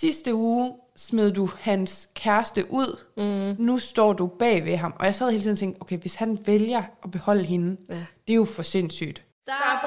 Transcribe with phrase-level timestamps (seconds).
[0.00, 3.64] sidste uge smed du hans kæreste ud, mm.
[3.64, 4.94] nu står du bag ved ham.
[4.98, 7.94] Og jeg sad hele tiden og tænkte, okay, hvis han vælger at beholde hende, ja.
[8.26, 9.22] det er jo for sindssygt.
[9.46, 9.86] Der er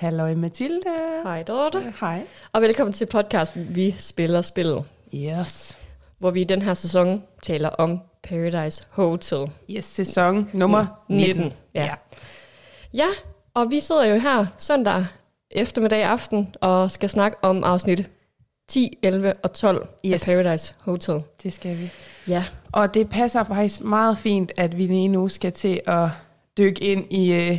[0.00, 0.82] Halløj Mathilde.
[1.22, 1.92] Hej Dorte.
[2.00, 2.22] Hej.
[2.52, 5.78] Og velkommen til podcasten Vi Spiller Spillet, Yes.
[6.18, 9.50] hvor vi i den her sæson taler om Paradise Hotel.
[9.70, 11.36] Yes, sæson nummer 19.
[11.36, 11.90] 19, ja.
[12.94, 13.06] Ja,
[13.54, 15.06] og vi sidder jo her søndag
[15.50, 18.10] eftermiddag aften og skal snakke om afsnit
[18.68, 20.28] 10, 11 og 12 Yes.
[20.28, 21.22] af Paradise Hotel.
[21.42, 21.90] Det skal vi.
[22.28, 26.08] Ja, Og det passer faktisk meget fint, at vi lige nu skal til at
[26.58, 27.58] dykke ind i øh,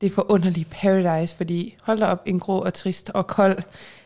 [0.00, 3.58] det forunderlige Paradise, fordi hold da op, en grå og trist og kold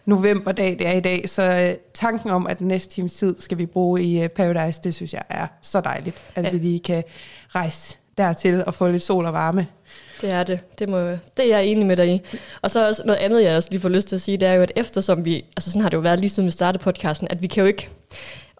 [0.04, 3.58] novemberdag det er i dag, så øh, tanken om, at den næste times tid skal
[3.58, 6.50] vi bruge i øh, Paradise, det synes jeg er så dejligt, at ja.
[6.50, 7.04] vi lige kan
[7.48, 9.66] rejse dertil og få lidt sol og varme.
[10.20, 10.60] det er det.
[10.78, 12.22] Det, må, det er jeg enig med dig i.
[12.62, 14.54] Og så også noget andet, jeg også lige får lyst til at sige, det er
[14.54, 17.28] jo, at eftersom vi, altså sådan har det jo været lige siden vi startede podcasten,
[17.30, 17.88] at vi kan jo ikke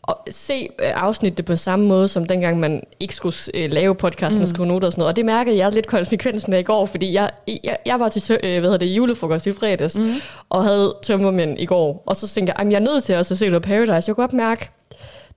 [0.03, 4.39] og se øh, afsnittet på samme måde, som dengang man ikke skulle øh, lave podcasten
[4.39, 4.43] mm.
[4.43, 5.13] og skrive noter og sådan noget.
[5.13, 7.31] Og det mærkede jeg lidt konsekvensen af i går, fordi jeg,
[7.65, 10.15] jeg, jeg var til øh, hvad hedder det, julefrokost i fredags, mm.
[10.51, 12.03] og havde tømmermænd i går.
[12.07, 13.93] Og så tænkte jeg, "Jamen, jeg er nødt til også at se noget Paradise.
[13.93, 14.71] Jeg kunne godt mærke,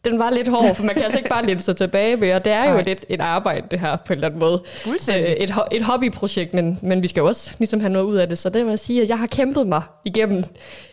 [0.05, 2.45] den var lidt hård, for man kan altså ikke bare læne sig tilbage med, og
[2.45, 2.83] det er jo Nej.
[2.83, 4.63] lidt et arbejde, det her, på en eller anden måde.
[4.65, 5.23] Fuldstændig.
[5.25, 8.29] Øh, Et, et hobbyprojekt, men, men vi skal jo også ligesom have noget ud af
[8.29, 10.43] det, så det må jeg sige, at jeg har kæmpet mig igennem,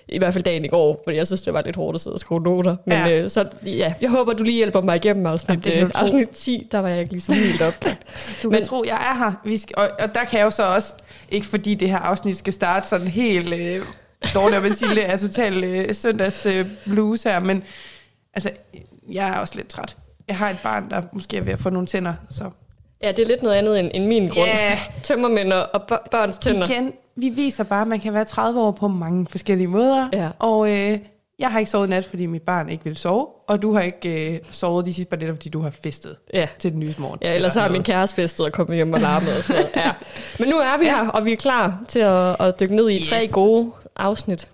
[0.08, 2.14] i hvert fald dagen i går, fordi jeg synes, det var lidt hårdt at sidde
[2.14, 2.76] og skrive noter.
[2.86, 3.20] Men Ja.
[3.22, 6.28] øh, så ja, jeg håber, du lige hjælper mig igennem afsnit, Jamen, det øh, afsnit
[6.28, 7.74] 10, der var jeg ikke lige så helt op.
[8.42, 9.32] Du Men- kan tro, jeg er her.
[9.44, 10.94] Vi skal, og, og der kan jeg jo så også,
[11.30, 13.82] ikke fordi det her afsnit skal starte sådan helt øh,
[14.34, 17.62] dårligt, og Mathilde er total øh, søndags øh, blues her, men
[18.34, 18.50] altså,
[19.10, 19.96] jeg er også lidt træt.
[20.28, 22.44] Jeg har et barn, der måske er ved at få nogle tænder, så
[23.02, 24.46] Ja, det er lidt noget andet end, end min grund.
[24.46, 24.78] Ja.
[25.02, 26.70] Tømmermænd og og bør- børns tænder.
[26.70, 30.28] igen, vi viser bare, at man kan være 30 år på mange forskellige måder, Ja.
[30.38, 30.98] og øh,
[31.38, 34.32] jeg har ikke sovet nat, fordi mit barn ikke vil sove, og du har ikke
[34.34, 36.48] øh, sovet de sidste par nætter, fordi du har festet Ja.
[36.58, 37.18] til den nye morgen.
[37.22, 39.76] Ja, ellers så har min kæreste festet og kommet hjem og larmet og sådan noget.
[39.86, 39.92] Ja.
[40.38, 43.08] Men nu er vi her, og vi er klar til at, at dykke ned i
[43.10, 43.32] tre Yes.
[43.32, 44.50] gode afsnit.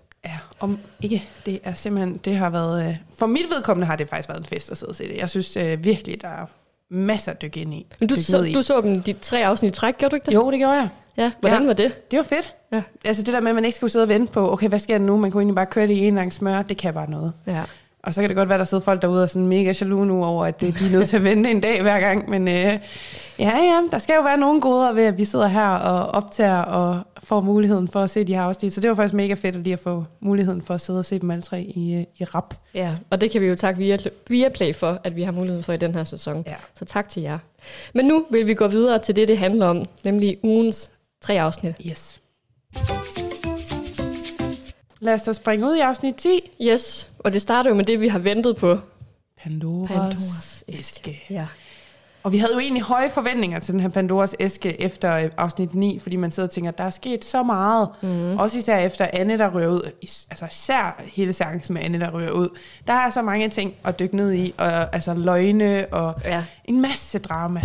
[0.59, 4.29] Om ikke, det er simpelthen, det har været, øh, for mit vedkommende har det faktisk
[4.29, 5.17] været en fest at sidde og se det.
[5.17, 6.45] Jeg synes øh, virkelig, der er
[6.91, 7.87] masser at dykke ind i.
[7.99, 8.53] Men du, så, i.
[8.53, 10.33] du så dem de tre afsnit i træk, gjorde du ikke det?
[10.33, 10.89] Jo, det gjorde jeg.
[11.17, 11.67] Ja, hvordan Ja.
[11.67, 12.11] var det?
[12.11, 12.53] Det var fedt.
[12.73, 12.81] Ja.
[13.05, 14.97] Altså det der med, at man ikke skulle sidde og vente på, okay, hvad sker
[14.97, 15.17] der nu?
[15.17, 17.33] Man kunne egentlig bare køre det i en lang smør, det kan bare noget.
[17.47, 17.63] Ja.
[18.03, 20.07] Og så kan det godt være, der sidder folk derude og er sådan mega jaloux
[20.07, 22.29] nu over, at øh, de er nødt til at vente en dag hver gang.
[22.29, 22.53] Men øh,
[23.39, 26.61] ja, ja, der skal jo være nogle goder ved, at vi sidder her og optager
[26.61, 28.73] og får muligheden for at se de her afsnit.
[28.73, 31.05] Så det var faktisk mega fedt at lige at få muligheden for at sidde og
[31.05, 32.53] se dem alle tre i, øh, i rap.
[32.73, 33.97] ja, og det kan vi jo takke via,
[34.29, 36.43] via Play for, at vi har mulighed for i den her sæson.
[36.47, 36.55] Ja.
[36.79, 37.39] Så tak til jer.
[37.93, 40.89] Men nu vil vi gå videre til det, det handler om, nemlig ugens
[41.21, 41.75] tre afsnit.
[41.87, 42.19] Yes.
[45.01, 46.29] Lad os så springe ud i afsnit 10.
[46.61, 48.77] Yes, og det starter jo med det, vi har ventet på.
[49.43, 51.23] Pandoras, Pandoras æske.
[51.29, 51.47] Ja.
[52.23, 55.75] Og vi havde jo egentlig høje forventninger til den her Pandoras æske efter øh, afsnit
[55.75, 57.89] 9, fordi man sidder og tænker, der er sket så meget.
[58.01, 58.37] Mm.
[58.37, 59.91] Også især efter Anne, der rører ud.
[60.29, 62.49] Altså især hele seancen med Anne, der rører ud.
[62.87, 64.53] Der er så mange ting at dykke ned i.
[64.57, 66.43] Og, altså løgne og Ja.
[66.65, 67.61] en masse drama.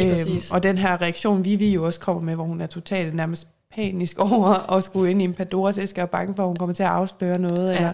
[0.00, 0.50] Præcis.
[0.50, 4.18] og den her reaktion, Vivi jo også kommer med, hvor hun er totalt nærmest panisk
[4.32, 6.82] over at skulle ind i en Pandoras æske og bange for, at hun kommer til
[6.82, 7.70] at afsløre noget.
[7.72, 7.76] Ja.
[7.76, 7.92] Eller,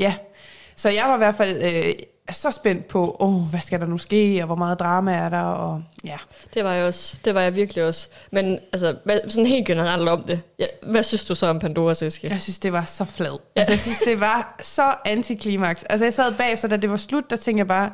[0.00, 0.14] ja.
[0.76, 1.92] Så jeg var i hvert fald øh,
[2.30, 5.42] så spændt på, åh, hvad skal der nu ske, og hvor meget drama er der,
[5.42, 6.16] og ja.
[6.54, 7.16] Det var jeg også.
[7.24, 8.08] Det var jeg virkelig også.
[8.32, 10.42] Men altså, hvad, sådan helt generelt om det.
[10.58, 12.28] Ja, hvad synes du så om Pandoras æske?
[12.30, 13.38] Jeg synes, det var så flad.
[13.56, 15.82] Altså, jeg synes, det var så antiklimaks.
[15.84, 17.90] Altså, jeg sad bagefter, da det var slut, der tænkte jeg bare,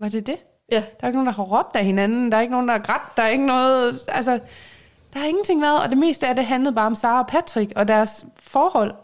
[0.00, 0.36] var det det?
[0.72, 0.76] Ja.
[0.76, 2.32] Der er ikke nogen, der har råbt af hinanden.
[2.32, 3.16] Der er ikke nogen, der har grædt.
[3.16, 4.00] Der er ikke noget...
[4.08, 4.38] Altså,
[5.12, 5.82] der har ingenting været.
[5.82, 8.94] Og det meste af det handlede bare om Sara og Patrick og deres forhold.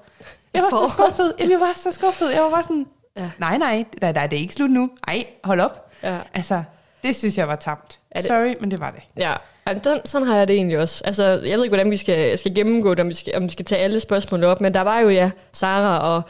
[0.54, 1.34] Jeg var så skuffet.
[1.38, 2.34] Jamen, jeg var så skuffet.
[2.34, 2.86] Jeg var bare sådan,
[3.16, 3.30] Ja.
[3.38, 4.90] nej, nej, nej, nej, det er ikke slut nu.
[5.08, 5.90] Ej, hold op.
[6.02, 6.18] Ja.
[6.34, 6.62] Altså,
[7.02, 7.98] det synes jeg var tamt.
[8.16, 9.02] Det- Sorry, men det var det.
[9.16, 9.32] Ja,
[9.66, 11.02] altså, den, sådan har jeg det egentlig også.
[11.04, 13.48] Altså, jeg ved ikke, hvordan vi skal, skal gennemgå det, om vi skal, om vi
[13.48, 16.22] skal tage alle spørgsmål op, men der var jo, ja, Sara og,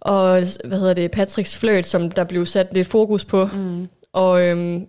[0.00, 0.30] og
[0.64, 3.46] hvad hedder det, Patricks fløjt, som der blev sat lidt fokus på.
[3.52, 3.88] Mm.
[4.12, 4.86] Og øhm,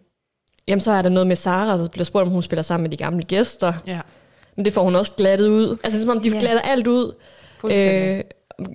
[0.68, 2.90] jamen, så er der noget med Sara, der bliver spurgt, om hun spiller sammen med
[2.92, 3.74] de gamle gæster.
[3.88, 4.00] Ja.
[4.56, 5.78] Men det får hun også glattet ud.
[5.84, 6.40] Altså, som om, de Ja.
[6.40, 7.14] glatter alt ud.
[7.66, 8.22] Øh,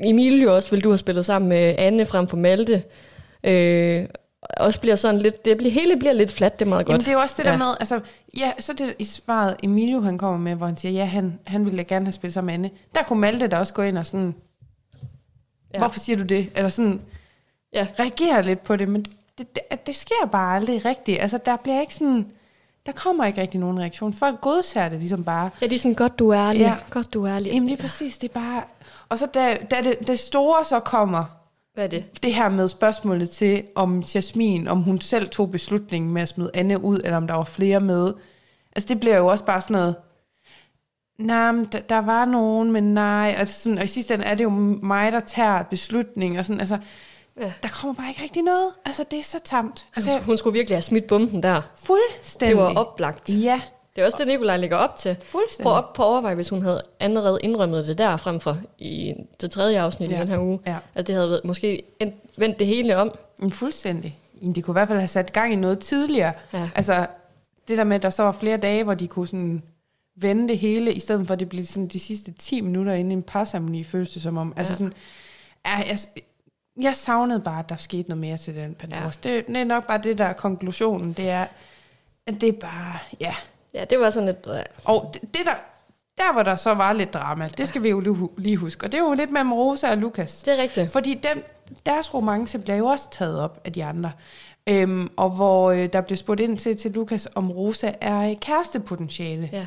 [0.05, 2.83] Emilie også, vil du have spillet sammen med Anne frem for Malte.
[3.45, 4.07] Øh,
[4.57, 6.93] også bliver sådan lidt, det bliver, hele bliver lidt fladt, det er meget godt.
[6.93, 7.51] Jamen det er jo også det Ja.
[7.51, 8.01] der med, altså,
[8.37, 11.65] ja, så det i svaret Emilio han kommer med, hvor han siger, ja, han, han
[11.65, 12.71] ville da gerne have spillet sammen med Anne.
[12.95, 14.35] Der kunne Malte da også gå ind og sådan,
[15.75, 15.79] Ja.
[15.79, 16.47] hvorfor siger du det?
[16.57, 17.01] Eller sådan,
[17.75, 17.87] Ja.
[17.99, 19.03] reagere lidt på det, men
[19.39, 21.21] det, det, det sker bare aldrig rigtigt.
[21.23, 22.27] Altså, der bliver ikke sådan,
[22.87, 24.13] der kommer ikke rigtig nogen reaktion.
[24.13, 25.51] Folk godser det ligesom bare.
[25.63, 26.75] Ja, de er sådan, godt du er ærlig, Ja.
[26.91, 27.53] godt du er ærlig.
[27.53, 28.63] Jamen det er præcis, det er bare...
[29.15, 31.25] Og så da, da det, det store så kommer,
[31.75, 32.23] Hvad er det?
[32.23, 36.51] det her med spørgsmålet til, om Jasmin, om hun selv tog beslutningen med at smide
[36.55, 38.13] Anne ud, eller om der var flere med.
[38.77, 39.97] Altså det bliver jo også bare sådan noget,
[41.19, 43.35] nej, men der, der var nogen, men nej.
[43.39, 44.51] Altså sådan, og i sidste ende er det jo
[44.83, 46.39] mig, der tager beslutningen.
[46.39, 46.79] Og sådan, altså,
[47.41, 47.53] Ja.
[47.63, 48.71] der kommer bare ikke rigtig noget.
[48.87, 49.87] Altså det er så tamt.
[49.97, 51.63] Altså, Altså, hun skulle virkelig have smidt bomben der.
[51.77, 52.57] fuldstændig.
[52.57, 53.29] Det var oplagt.
[53.29, 53.61] Ja,
[53.97, 55.17] Det er også det, Nikolaj lægger op til.
[55.23, 55.63] fuldstændig.
[55.65, 59.15] Prøv op på at overveje, hvis hun havde allerede indrømmet det der frem for i
[59.41, 60.17] det tredje afsnit ja.
[60.17, 60.61] i den her uge.
[60.67, 60.77] Ja.
[60.95, 63.15] At det havde været- måske end- vendt det hele om.
[63.39, 64.19] Men fuldstændig.
[64.41, 66.33] Men De kunne i hvert fald have sat gang i noget tidligere.
[66.53, 66.71] Ja.
[66.75, 67.07] Altså,
[67.69, 69.63] det der med, at der så var flere dage, hvor de kunne sådan
[70.17, 73.13] vende det hele, i stedet for at det blev sådan de sidste 10 minutter inden
[73.13, 74.53] en parceremoni, føles det som om.
[74.57, 74.77] Altså Ja.
[74.77, 74.93] sådan,
[75.67, 75.99] ja, jeg,
[76.83, 79.21] jeg savnede bare, at der skete noget mere til den Pandoras.
[79.25, 79.31] Ja.
[79.31, 81.13] Det, det er nok bare det, der er konklusionen.
[81.13, 81.47] Det er,
[82.27, 83.35] at det er bare, ja.
[83.75, 84.47] Ja, det var sådan lidt...
[84.47, 84.63] Ja.
[84.85, 85.55] Og det, det der,
[86.19, 88.87] der hvor der så var lidt drama, det skal vi jo lige hu- lige huske.
[88.87, 90.43] Og det er jo lidt med Rosa og Lukas.
[90.43, 90.93] Det er rigtigt.
[90.93, 91.45] Fordi dem,
[91.87, 94.13] deres romance bliver jo også taget op af de andre.
[94.69, 98.37] Øhm, og hvor øh, der bliver spurgt ind til, til Lukas, om Rosa er øh,
[98.41, 99.51] kærestepotentiale.
[99.53, 99.67] Ja.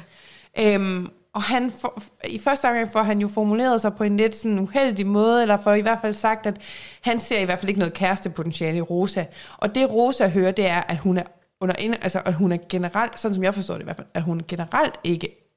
[0.60, 4.36] Øhm, og han for, i første omgang får han jo formuleret sig på en lidt
[4.36, 6.58] sådan uheldig måde, eller får i hvert fald sagt, at
[7.02, 9.26] han ser i hvert fald ikke noget kærestepotentiale i Rosa.
[9.58, 11.24] Og det Rosa hører, det er, at hun er
[11.62, 14.08] under inde, altså at hun er generelt, sådan som jeg forstår det i hvert fald,
[14.14, 15.48] at hun generelt ikke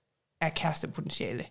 [0.41, 1.45] er kærestepotentiale.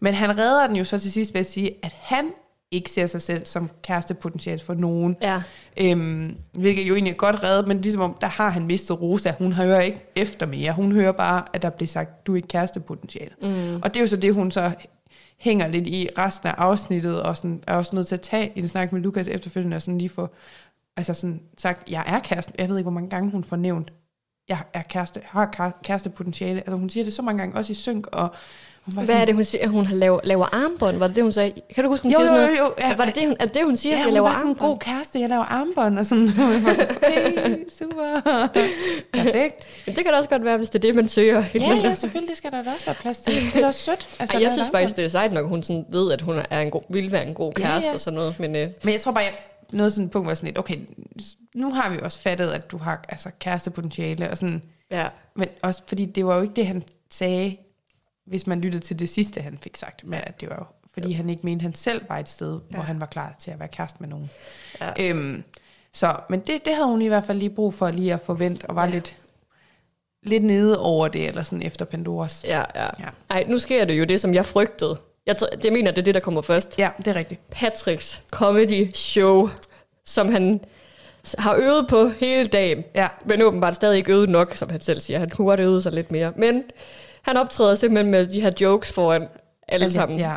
[0.00, 2.30] Men han redder den jo så til sidst ved at sige, at han
[2.70, 5.16] ikke ser sig selv som kærestepotentiale for nogen.
[5.22, 5.42] Ja.
[5.80, 9.32] Øhm, hvilket jo egentlig er godt reddet, men ligesom om, der har han mistet Rosa.
[9.38, 10.72] Hun hører ikke efter mere.
[10.72, 13.30] Hun hører bare, at der bliver sagt, du er ikke kærestepotentiale.
[13.42, 13.76] Mm.
[13.76, 14.72] Og det er jo så det, hun så
[15.38, 18.68] hænger lidt i resten af afsnittet, og sådan, er også nødt til at tage en
[18.68, 20.28] snak med Lukas efterfølgende, og sådan lige få
[20.96, 22.54] altså sådan sagt, jeg er kæresten.
[22.58, 23.92] Jeg ved ikke, hvor mange gange hun får nævnt,
[24.48, 26.60] jeg er kæreste, har kær- kærestepotentiale.
[26.60, 28.28] Altså hun siger det så mange gange, også i synk, og
[28.84, 29.68] hun var Hvad er det, hun siger?
[29.68, 30.96] Hun har laver, laver armbånd?
[30.96, 31.52] Var det det, hun sagde?
[31.74, 32.70] Kan du huske, hun Jo, siger jo, sådan jo, noget?
[32.82, 32.96] jo, ja.
[32.96, 33.92] var det det, hun, er det hun siger?
[33.96, 34.70] Ja, hun jeg laver var sådan en armbånd?
[34.70, 36.28] god kæreste, jeg laver armbånd, og sådan,
[36.68, 38.20] og sådan okay, super,
[39.12, 39.66] perfekt.
[39.86, 41.44] Men det kan da også godt være, hvis det er det, man søger.
[41.54, 43.34] Ja, ja, selvfølgelig, det skal der da også være plads til.
[43.34, 44.08] Det er da også sødt.
[44.20, 46.36] Altså, Ej, jeg synes faktisk, det er sejt nok, at hun sådan ved, at hun
[46.50, 47.94] er en god, vil være en god Ja, kæreste ja.
[47.94, 48.40] og sådan noget.
[48.40, 49.32] Men øh, Men jeg tror bare, jeg
[49.72, 50.78] nåede sådan et punkt, hvor sådan lidt, okay,
[51.54, 55.82] nu har vi også fattet, at du har altså, kærestepotentiale, og sådan, ja, men også
[55.86, 57.56] fordi det var jo ikke det, han sagde,
[58.26, 61.12] hvis man lyttede til det sidste, han fik sagt, med at det var jo, fordi
[61.12, 62.76] han ikke mente, at han selv var et sted, ja.
[62.76, 64.30] hvor han var klar til at være kæreste med nogen.
[64.80, 64.92] Ja.
[65.00, 65.44] Øhm,
[65.92, 68.66] så, men det, det havde hun i hvert fald lige brug for lige at forvente,
[68.66, 68.90] og var ja.
[68.90, 69.16] lidt,
[70.22, 72.44] lidt nede over det, eller sådan efter Pandoras.
[72.44, 72.84] ja, ja.
[72.98, 73.08] Ja.
[73.30, 74.98] Ej, nu sker det jo det, som jeg frygtede.
[75.26, 76.78] Jeg, tror, det mener, det er det, der kommer først.
[76.78, 77.40] Ja, det er rigtigt.
[77.50, 79.50] Patricks comedy show,
[80.04, 80.60] som han
[81.38, 82.84] har øvet på hele dagen.
[82.94, 83.08] Ja.
[83.24, 85.18] Men åbenbart stadig ikke øvet nok, som han selv siger.
[85.18, 86.32] Han kunne godt øve sig lidt mere.
[86.36, 86.62] Men
[87.22, 89.28] han optræder simpelthen med de her jokes foran
[89.68, 90.18] alle sammen.
[90.18, 90.36] Ja.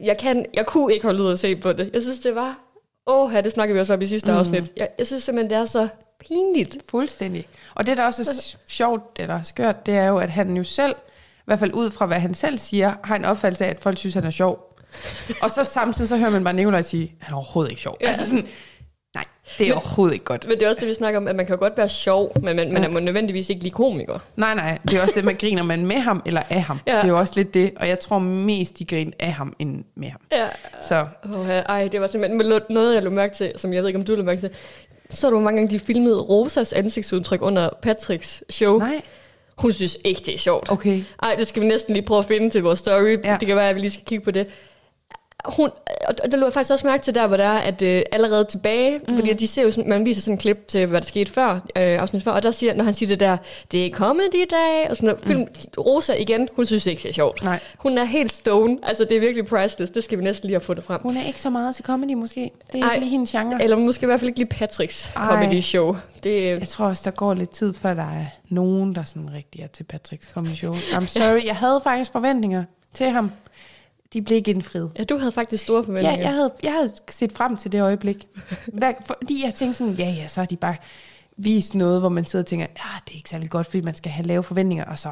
[0.00, 1.90] Jeg, kan, jeg kunne ikke holde ud at se på det.
[1.92, 2.58] Jeg synes, det var...
[3.06, 4.38] Åh, det snakkede vi også om i sidste mm.
[4.38, 4.72] afsnit.
[4.76, 5.88] Jeg, jeg synes simpelthen, det er så
[6.20, 6.76] pinligt.
[6.88, 7.48] Fuldstændig.
[7.74, 10.94] Og det, der også er sjovt eller skørt, det er jo, at han jo selv,
[11.50, 14.14] hvert fald ud fra, hvad han selv siger, har en opfattelse af, at folk synes,
[14.14, 14.76] han er sjov.
[15.42, 17.96] og så samtidig så hører man bare Nikolaj sige, han er overhovedet ikke sjov.
[18.00, 18.04] Ja.
[18.06, 18.08] Ja.
[18.12, 18.46] Altså sådan,
[19.14, 19.24] nej,
[19.58, 20.44] det er Men- overhovedet ikke godt.
[20.48, 22.56] Men det er også det, vi snakker om, at man kan godt være sjov, men
[22.56, 22.88] man, man Ja.
[22.88, 24.18] er nødvendigvis ikke lige komiker.
[24.36, 26.80] Nej, nej, det er også det, man griner man med ham eller af ham.
[26.86, 26.92] Ja.
[26.92, 26.98] Ja.
[26.98, 29.84] Det er jo også lidt det, og jeg tror mest, de griner af ham end
[29.96, 30.20] med ham.
[30.32, 30.46] Ja.
[30.82, 33.98] Så Oh, ej, det var simpelthen noget, jeg lå mærke til, som jeg ved ikke,
[33.98, 34.50] om du lå mærke til.
[35.10, 38.78] Så du, mange gange de filmede Rosas ansigtsudtryk under Patricks show.
[38.78, 39.00] nej,
[39.60, 40.72] Hun synes ikke, det er sjovt.
[40.72, 41.02] okay.
[41.22, 43.18] Ej, det skal vi næsten lige prøve at finde til vores story.
[43.24, 43.36] Ja.
[43.40, 44.46] Det kan være, at vi lige skal kigge på det.
[45.44, 45.70] Hun,
[46.08, 48.44] og der lå jeg faktisk også mærke til der, hvor der er, at øh, allerede
[48.44, 49.18] tilbage, mm.
[49.18, 51.52] fordi de ser jo sådan, man viser sådan en klip til, hvad der skete før,
[51.54, 53.36] øh, afsnit før, og der siger, når han siger det der,
[53.72, 55.24] det er comedy dag, og sådan noget.
[55.26, 55.46] Film,
[55.78, 57.42] Rosa igen, hun synes ikke, det er sjovt.
[57.44, 57.58] Nej.
[57.78, 60.60] Hun er helt stone, altså det er virkelig priceless, det skal vi næsten lige have
[60.60, 61.00] fundet frem.
[61.02, 62.50] Hun er ikke så meget til comedy måske.
[62.72, 62.94] Det er Ej.
[62.94, 63.62] ikke lige hendes genre.
[63.62, 65.26] Eller måske i hvert fald ikke lige Patricks Ej.
[65.26, 65.96] comedy show.
[66.24, 69.60] Det, Jeg tror også, der går lidt tid, før der er nogen, der sådan rigtig
[69.60, 70.74] er til Patricks comedy show.
[70.74, 73.30] I'm sorry, jeg havde faktisk forventninger til ham.
[74.12, 74.90] De blev ikke indfriet.
[74.98, 76.20] ja, du havde faktisk store Ja, forventninger.
[76.20, 78.26] jeg havde, jeg havde set frem til det øjeblik.
[78.66, 80.76] Hvad, fordi jeg tænkte sådan, ja, ja, så har de bare
[81.36, 83.94] vist noget, hvor man sidder og tænker, ja, det er ikke særlig godt, fordi man
[83.94, 85.08] skal have lave forventninger, og så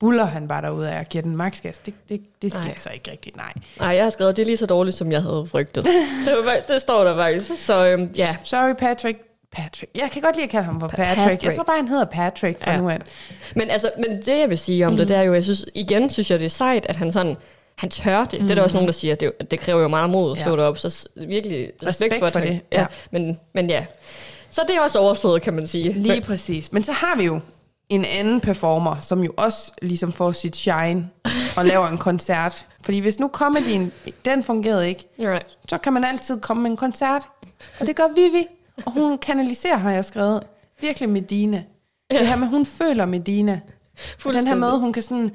[0.00, 1.78] buller han bare derude af og giver den maksgas.
[1.78, 3.52] Det, det, det sker så ikke rigtigt, nej.
[3.78, 5.84] Nej, jeg har skrevet, det er lige så dårligt, som jeg havde frygtet.
[6.26, 7.50] det, var, det står der faktisk.
[7.66, 9.18] Så øhm, ja, Sorry, Patrick.
[9.52, 9.90] Patrick.
[10.00, 11.16] Jeg kan godt lide at kalde ham for Patrick.
[11.18, 11.44] Patrick.
[11.44, 12.76] Jeg tror bare, han hedder Patrick fra Ja.
[12.78, 12.98] nu af.
[13.56, 14.98] Men, altså, men det, jeg vil sige om mm.
[14.98, 17.36] det, det er jo, jeg synes, igen synes jeg, det er sejt, at han sådan,
[17.80, 18.40] han tør det.
[18.40, 18.46] Mm.
[18.46, 20.36] Det er der også nogen, der siger, at det, det kræver jo meget mod at
[20.38, 20.42] Ja.
[20.42, 22.80] stå derop, så virkelig respekt, Respekt for, for det, Ja.
[22.80, 22.86] ja.
[23.10, 23.84] Men, men ja,
[24.50, 25.92] så det er også overstået, kan man sige.
[25.92, 26.72] Lige præcis.
[26.72, 27.40] Men så har vi jo
[27.88, 31.08] en anden performer, som jo også ligesom får sit shine
[31.56, 32.66] og laver en koncert.
[32.82, 33.92] Fordi hvis nu comedyen,
[34.24, 35.56] den fungerede ikke, Right.
[35.68, 37.22] så kan man altid komme med en koncert.
[37.80, 38.46] Og det gør Vivi.
[38.86, 40.42] Og hun kanaliserer, har jeg skrevet,
[40.80, 41.64] virkelig Medina.
[42.12, 42.18] Ja.
[42.18, 43.60] Det her med, hun føler Medina.
[44.22, 45.30] På den her måde, hun kan sådan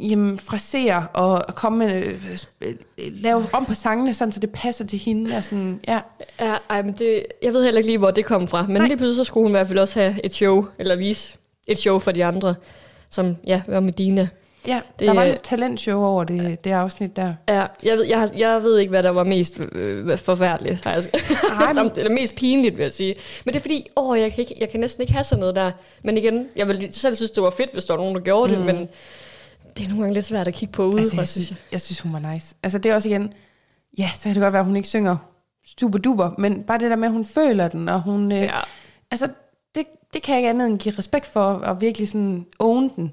[0.00, 2.84] jamen, frasere og komme med, øh, sp-
[3.22, 5.36] lave om på sangene, sådan, så det passer til hende.
[5.36, 6.00] Og sådan, ja.
[6.40, 8.62] Ja, ej, men det, jeg ved heller ikke lige, hvor det kom fra.
[8.66, 8.86] Men Nej.
[8.86, 11.34] Lige pludselig så skulle hun i hvert fald også have et show, eller vise
[11.66, 12.54] et show for de andre,
[13.10, 14.28] som ja, var med Dina.
[14.66, 17.34] ja, Det der var lidt talentshow over det, det afsnit der.
[17.48, 20.84] Ja, jeg ved, jeg, jeg ved ikke, hvad der var mest øh, forfærdeligt.
[20.84, 21.02] Jeg
[21.60, 23.14] Ej, men- Eller mest pinligt, vil jeg sige.
[23.44, 25.54] Men det er fordi, åh, jeg kan, ikke, jeg kan næsten ikke have sådan noget
[25.56, 25.70] der.
[26.02, 28.56] Men igen, jeg vil selv synes, det var fedt, hvis der var nogen, der gjorde
[28.56, 28.62] mm.
[28.64, 28.88] det, men
[29.76, 31.58] det er nogle gange lidt svært at kigge på udefra, Altså, jeg, synes jeg.
[31.72, 32.54] jeg synes, hun var nice.
[32.62, 33.32] Altså, det er også igen...
[33.98, 35.16] Ja, så kan det godt være, at hun ikke synger
[35.80, 38.32] super duper, men bare det der med, at hun føler den, og hun...
[38.32, 38.50] Øh, Ja.
[39.10, 39.28] Altså,
[39.74, 43.12] det, det kan jeg ikke andet end give respekt for, og virkelig sådan own den.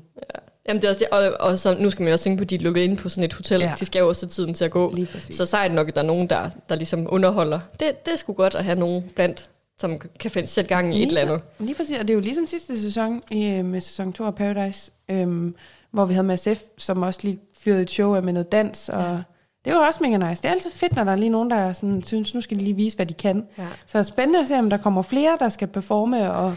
[0.68, 2.50] Jamen det er også det, og, og så, nu skal man også tænke på, at
[2.50, 3.60] de er lukket inde på sådan et hotel.
[3.60, 3.68] Ja.
[3.68, 3.76] Ja.
[3.80, 4.92] De skal jo også have tiden til at gå.
[4.96, 5.08] Lige.
[5.20, 7.60] Så sejt nok, at der er nogen, der, der ligesom underholder.
[7.80, 9.50] Det, det er sgu godt at have nogen blandt,
[9.80, 11.42] som kan finde, sætte gang i et eller andet.
[11.60, 14.36] Lige præcis, og det er jo ligesom sidste sæson i, øh, med sæson 2 af
[14.36, 15.56] Paradise, øhm,
[15.94, 18.90] hvor vi havde med SF, som også lige fyrede et show af med noget dans,
[18.90, 19.18] og ja.
[19.66, 20.42] det var også mega nice.
[20.42, 22.64] Det er altid fedt, når der er lige nogen, der sådan, synes, nu skal de
[22.64, 23.48] lige vise, hvad de kan.
[23.58, 23.68] Ja.
[23.86, 26.56] Så det er spændende at se, om der kommer flere, der skal performe, og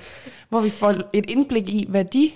[0.49, 2.31] hvor vi får et indblik i, hvad de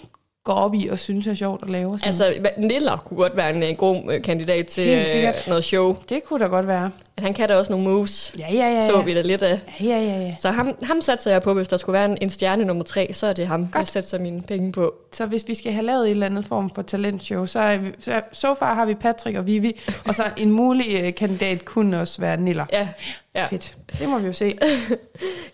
[0.45, 1.99] går op i og synes er sjovt at lave.
[1.99, 2.07] Sådan.
[2.07, 5.97] Altså, Niller kunne godt være en, en god øh, kandidat til øh, noget show.
[6.09, 6.91] det kunne da godt være.
[7.19, 8.75] Han kan da også nogle moves, Ja, ja, ja.
[8.75, 8.87] ja.
[8.87, 9.61] så vi da lidt af.
[9.81, 10.35] Ja, ja, ja, ja.
[10.39, 13.11] Så ham, ham satser jeg på, hvis der skulle være en, en stjerne nummer tre,
[13.13, 14.95] så er det ham, jeg sætter mine penge på.
[15.13, 17.89] Så hvis vi skal have lavet en eller anden form for talentshow, så, er vi,
[18.01, 22.01] så so far har vi Patrick og Vivi, og så en mulig øh, kandidat kunne
[22.01, 22.65] også være Niller.
[22.73, 22.89] Ja,
[23.35, 23.47] ja.
[23.47, 23.75] Fedt.
[23.99, 24.59] Det må vi jo se.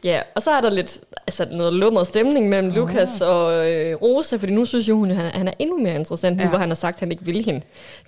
[0.05, 2.77] Ja, og så er der lidt altså noget lummer stemning mellem oh.
[2.77, 6.37] Lukas og øh, Rosa, fordi nu synes jeg, hun, han, han er endnu mere interessant,
[6.37, 6.49] nu Ja.
[6.49, 7.61] hvor han har sagt, at han ikke vil hende.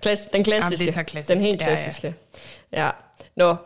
[0.02, 0.84] Klass, den klassiske.
[0.84, 1.28] Jamen, det er så klassisk.
[1.38, 1.74] Den helt Ja, ja.
[1.76, 2.14] klassiske.
[2.72, 2.90] Ja, ja.
[3.36, 3.56] Nå.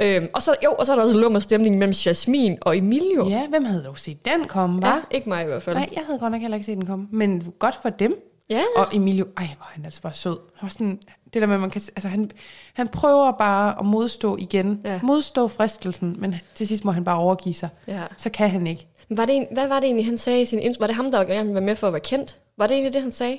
[0.00, 3.28] Øhm, og, så, jo, og så er der også lummer stemning mellem Jasmin og Emilio.
[3.28, 5.06] Ja, hvem havde dog set den komme, ja var?
[5.10, 5.76] ikke mig i hvert fald.
[5.76, 7.08] Nej, jeg havde godt nok heller ikke set den komme.
[7.12, 8.24] Men godt for dem.
[8.50, 10.38] Ja, Og Emilio, ej, hvor han altså bare sød.
[10.56, 10.98] Han var sådan,
[11.34, 12.30] det der med, man kan, altså han,
[12.74, 14.80] han prøver bare at modstå igen.
[14.84, 15.00] Ja.
[15.02, 17.68] Modstå fristelsen, men til sidst må han bare overgive sig.
[17.88, 18.02] ja.
[18.16, 18.86] Så kan han ikke.
[19.10, 20.80] Var det, en- hvad var det egentlig, han sagde i sin intro?
[20.80, 22.38] Var det ham, der gerne ville være med for at være kendt?
[22.58, 23.38] Var det egentlig det, han sagde?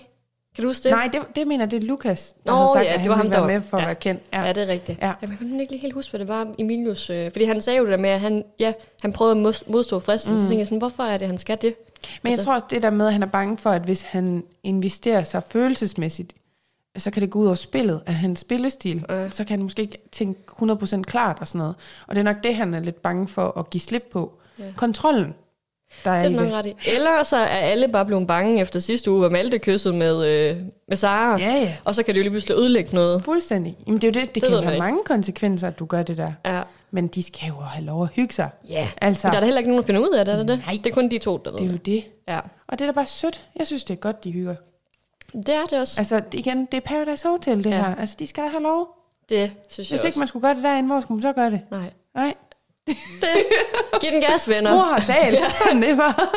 [0.59, 0.91] Kan du huske det?
[0.91, 3.01] Nej, det, det mener jeg, det er Lukas, der Nå, havde sagt, ja, at det
[3.01, 3.87] han var ham, der var- med for at ja.
[3.87, 4.21] være kendt.
[4.33, 4.99] Ja, ja det er rigtigt.
[5.01, 5.13] Ja.
[5.21, 7.09] Jeg kunne ikke helt huske, hvad det var Emilius...
[7.09, 9.71] Øh, fordi han sagde jo det der med, at han, ja, han prøvede at mod-
[9.71, 10.35] modstå fristelsen.
[10.35, 10.39] Mm.
[10.41, 11.75] Så tænkte jeg sådan, hvorfor er det, han skal det?
[12.23, 14.01] Men jeg Altså- tror også, det der med, at han er bange for, at hvis
[14.01, 16.33] han investerer sig følelsesmæssigt,
[16.97, 19.05] så kan det gå ud over spillet af hans spillestil.
[19.09, 19.29] Ja.
[19.29, 21.75] Så kan han måske ikke tænke 100% klart og sådan noget.
[22.07, 24.33] Og det er nok det, han er lidt bange for at give slip på.
[24.59, 24.63] Ja.
[24.75, 25.33] Kontrollen,
[26.05, 26.73] der er Det er nok ret i.
[26.87, 30.57] Eller så er alle bare blevet bange efter sidste uge, hvor Malte kyssede med, øh,
[30.87, 31.37] med Sara.
[31.39, 31.75] Ja, ja.
[31.85, 33.23] Og så kan det jo lige pludselig ødelægge noget.
[33.23, 33.77] Fuldstændig.
[33.87, 36.17] Jamen det er jo det, det, det kan have mange konsekvenser, at du gør det
[36.17, 36.31] der.
[36.45, 36.61] Ja.
[36.91, 38.49] Men de skal jo have lov at hygge sig.
[38.69, 38.87] Ja.
[39.01, 40.47] Altså, Men der er der heller ikke nogen, der finder ud af det, er det?
[40.65, 40.77] Nej.
[40.83, 41.85] Det er kun de to, der ved det er jo det.
[41.85, 42.05] det.
[42.27, 42.39] Ja.
[42.67, 43.45] Og det er da bare sødt.
[43.59, 44.55] Jeg synes, det er godt, de hygger.
[45.33, 45.95] Det er det også.
[46.01, 47.75] Altså igen, det er Paradise Hotel, det Ja.
[47.77, 47.95] her.
[47.95, 48.87] Altså, de skal da have lov.
[49.29, 50.19] Det synes jeg Hvis ikke også.
[50.19, 51.61] man skulle gøre det derinde, hvor skulle man så gøre det?
[51.71, 51.91] Nej.
[52.15, 52.33] Nej.
[52.87, 52.97] Det.
[54.01, 54.73] Giv den gas, venner.
[54.73, 55.39] Mor har talt.
[55.63, 56.35] Sådan det var.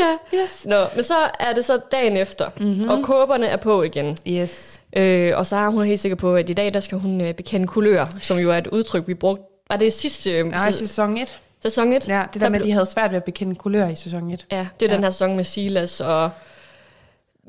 [0.00, 0.38] ja.
[0.38, 0.66] Yes.
[0.66, 2.88] Nå, men så er det så dagen efter, mm-hmm.
[2.88, 4.18] og kåberne er på igen.
[4.28, 4.80] Yes.
[4.96, 7.34] Øh, og så er hun helt sikker på, at i dag der skal hun øh,
[7.34, 9.42] bekende kulør, som jo er et udtryk, vi brugte.
[9.70, 11.40] Var det sidste øh, Nej, sæ- sæson 1.
[11.62, 12.08] sæson 1?
[12.08, 14.46] Ja, det der med, at de havde svært ved at bekende kulør i sæson 1.
[14.52, 14.96] Ja, det er ja.
[14.96, 16.30] den her sæson med Silas og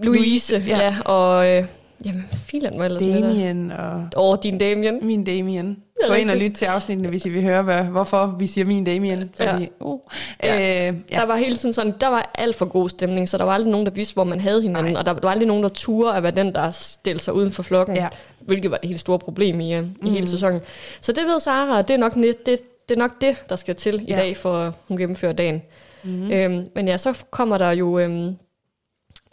[0.04, 0.20] Louise.
[0.22, 0.78] Louise, ja.
[0.78, 0.86] ja.
[0.86, 1.66] ja og øh,
[2.06, 3.22] jamen, filan var ellers med der.
[3.22, 5.00] Damien og Over din Damien.
[5.06, 5.78] min Damien.
[6.08, 8.84] Gå ind og lyt til afsnittene, hvis I vil høre, hvad, hvorfor vi siger min
[8.84, 9.30] Damien.
[9.38, 10.00] Fordi, uh,
[10.44, 10.88] Ja.
[10.90, 11.18] Øh, Ja.
[11.20, 13.72] Der var hele tiden sådan, der var alt for god stemning, så der var aldrig
[13.72, 15.00] nogen, der vidste, hvor man havde hinanden, Nej.
[15.00, 17.64] og der var aldrig nogen, der turde at være den, der stillede sig uden for
[17.64, 18.08] flokken, Ja.
[18.40, 20.62] hvilket var det helt store problem i, uh, i hele sæsonen.
[21.02, 23.56] Så det ved Sara, og det er nok det, det, det, er nok det der
[23.56, 24.16] skal til i Ja.
[24.18, 25.62] dag, for at hun gennemfører dagen.
[26.04, 26.32] Mm.
[26.32, 28.00] Øhm, men ja, så kommer der jo...
[28.00, 28.36] Øhm,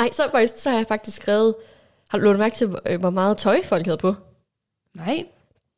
[0.01, 0.23] ej, så,
[0.57, 1.55] så har jeg faktisk skrevet...
[2.11, 4.15] Har du mærke til, hvor- øh, hvor meget tøj folk havde på?
[4.95, 5.25] nej.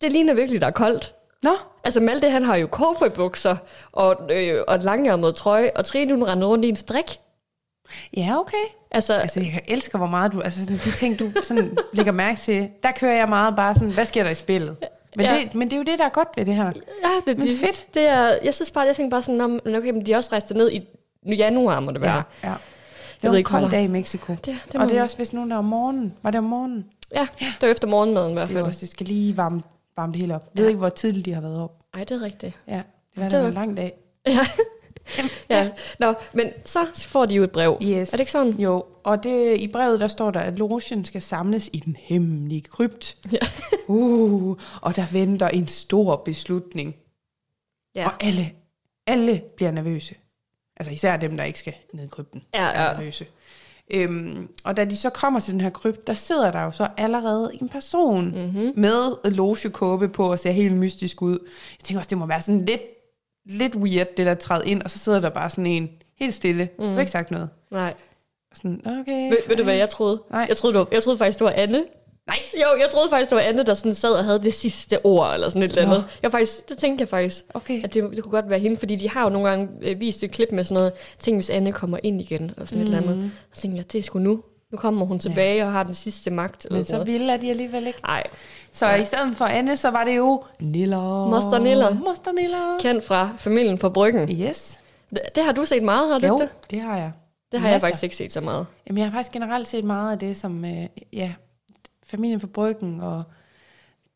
[0.01, 1.15] Det ligner virkelig, der er koldt.
[1.43, 1.51] Nå,
[1.85, 3.57] Altså Malte, han har jo cowboybukser
[3.93, 7.21] og, øh, og et langærmet trøje, og Trine, hun render rundt i en strik.
[8.17, 8.65] Ja, okay.
[8.91, 10.41] Altså, Altså, jeg elsker, hvor meget du...
[10.41, 13.91] Altså, sådan, de ting, du sådan lægger mærke til, der kører jeg meget bare sådan,
[13.91, 14.77] hvad sker der i spillet?
[15.17, 15.35] Men, Ja.
[15.35, 15.41] ja.
[15.41, 16.65] det, men det er jo det, der er godt ved det her.
[17.05, 17.87] ja, det, Men det, fedt.
[17.95, 20.29] Det er, jeg synes bare, jeg tænker bare sådan, "Nå, men okay, men de også
[20.33, 20.89] rejst ned i
[21.23, 22.23] nu januar, må det være.
[22.43, 22.49] ja.
[22.49, 22.57] Jeg
[23.23, 24.33] Det var en kold dag i Mexico.
[24.33, 26.15] Det, det og det er også, hvis nogen der er om morgenen.
[26.23, 26.85] Var det om morgenen?
[27.15, 28.67] Ja, det var efter morgenmaden i hvert Det, er fald.
[28.67, 29.63] også, det skal lige varme,
[29.97, 30.43] varme det hele op.
[30.45, 30.61] Jeg Ja.
[30.61, 31.79] ved ikke, hvor tidligt de har været op.
[31.95, 32.57] Ej, det er rigtigt.
[32.69, 32.83] Ja,
[33.15, 33.93] det var Det var- en lang dag.
[34.27, 34.47] Ja.
[35.51, 35.71] ja.
[36.01, 37.79] Nå, men så får de jo et brev.
[37.85, 38.09] Yes.
[38.09, 38.53] Er det ikke sådan?
[38.53, 42.61] Jo, og det, i brevet der står der, at logen skal samles i den hemmelige
[42.61, 43.17] krypt.
[43.33, 43.39] Ja.
[43.91, 46.97] Uh, og der venter en stor beslutning.
[47.95, 48.07] Ja.
[48.07, 48.51] Og alle,
[49.07, 50.15] alle bliver nervøse.
[50.79, 52.93] Altså især dem, der ikke skal ned i krypten, Ja, er ja.
[52.93, 53.27] nervøse.
[53.91, 56.89] Øhm, og da de så kommer til den her krypt, der sidder der jo så
[56.97, 58.37] allerede en person Mhm.
[58.39, 58.73] mm-hmm.
[58.77, 61.39] med logekåbe på og ser helt mystisk ud.
[61.79, 62.81] Jeg tænker også, det må være sådan lidt,
[63.47, 66.69] lidt weird, det der træder ind, og så sidder der bare sådan en helt stille.
[66.79, 66.85] Mm.
[66.85, 67.49] Du har ikke sagt noget.
[67.71, 67.95] Nej.
[68.55, 69.29] Sådan, okay.
[69.29, 70.23] Ved, ved du, hvad jeg troede?
[70.31, 70.47] Nej.
[70.49, 71.85] Jeg troede, var, jeg troede faktisk, det var Anne.
[72.29, 72.37] Nej.
[72.63, 75.35] Jo, jeg troede faktisk, det var Anne, der sådan sad og havde det sidste ord,
[75.35, 76.05] eller sådan et eller andet.
[76.23, 77.85] Jeg faktisk, det tænkte jeg faktisk, Okay.
[77.85, 80.23] at det, det kunne godt være hende, fordi de har jo nogle gange øh, vist
[80.23, 82.91] et klip med sådan noget, tænk hvis Anne kommer ind igen, og sådan mm.
[82.91, 83.25] et eller andet.
[83.51, 84.41] Og så tænkte jeg, det er sgu nu.
[84.73, 85.67] Nu kommer hun tilbage ja.
[85.67, 86.65] og har den sidste magt.
[86.65, 87.99] Eller Men så ville de alligevel ikke.
[88.05, 88.23] Ej,
[88.73, 88.95] Så ja.
[88.97, 91.29] i stedet for Anne, så var det jo Niller.
[91.29, 91.95] Moster Niller.
[91.95, 92.77] Moster Niller.
[92.81, 94.29] kendt fra familien fra Bryggen.
[94.31, 94.81] Yes.
[95.11, 96.71] Det, det har du set meget, har du Jo, ikke det?
[96.71, 97.13] det har jeg.
[97.53, 97.87] Det har jeg Masser.
[97.89, 98.67] faktisk ikke set så meget.
[98.87, 101.33] Jamen, jeg har faktisk generelt set meget af det, som, øh, ja,
[102.11, 103.23] familien fra Bryggen, og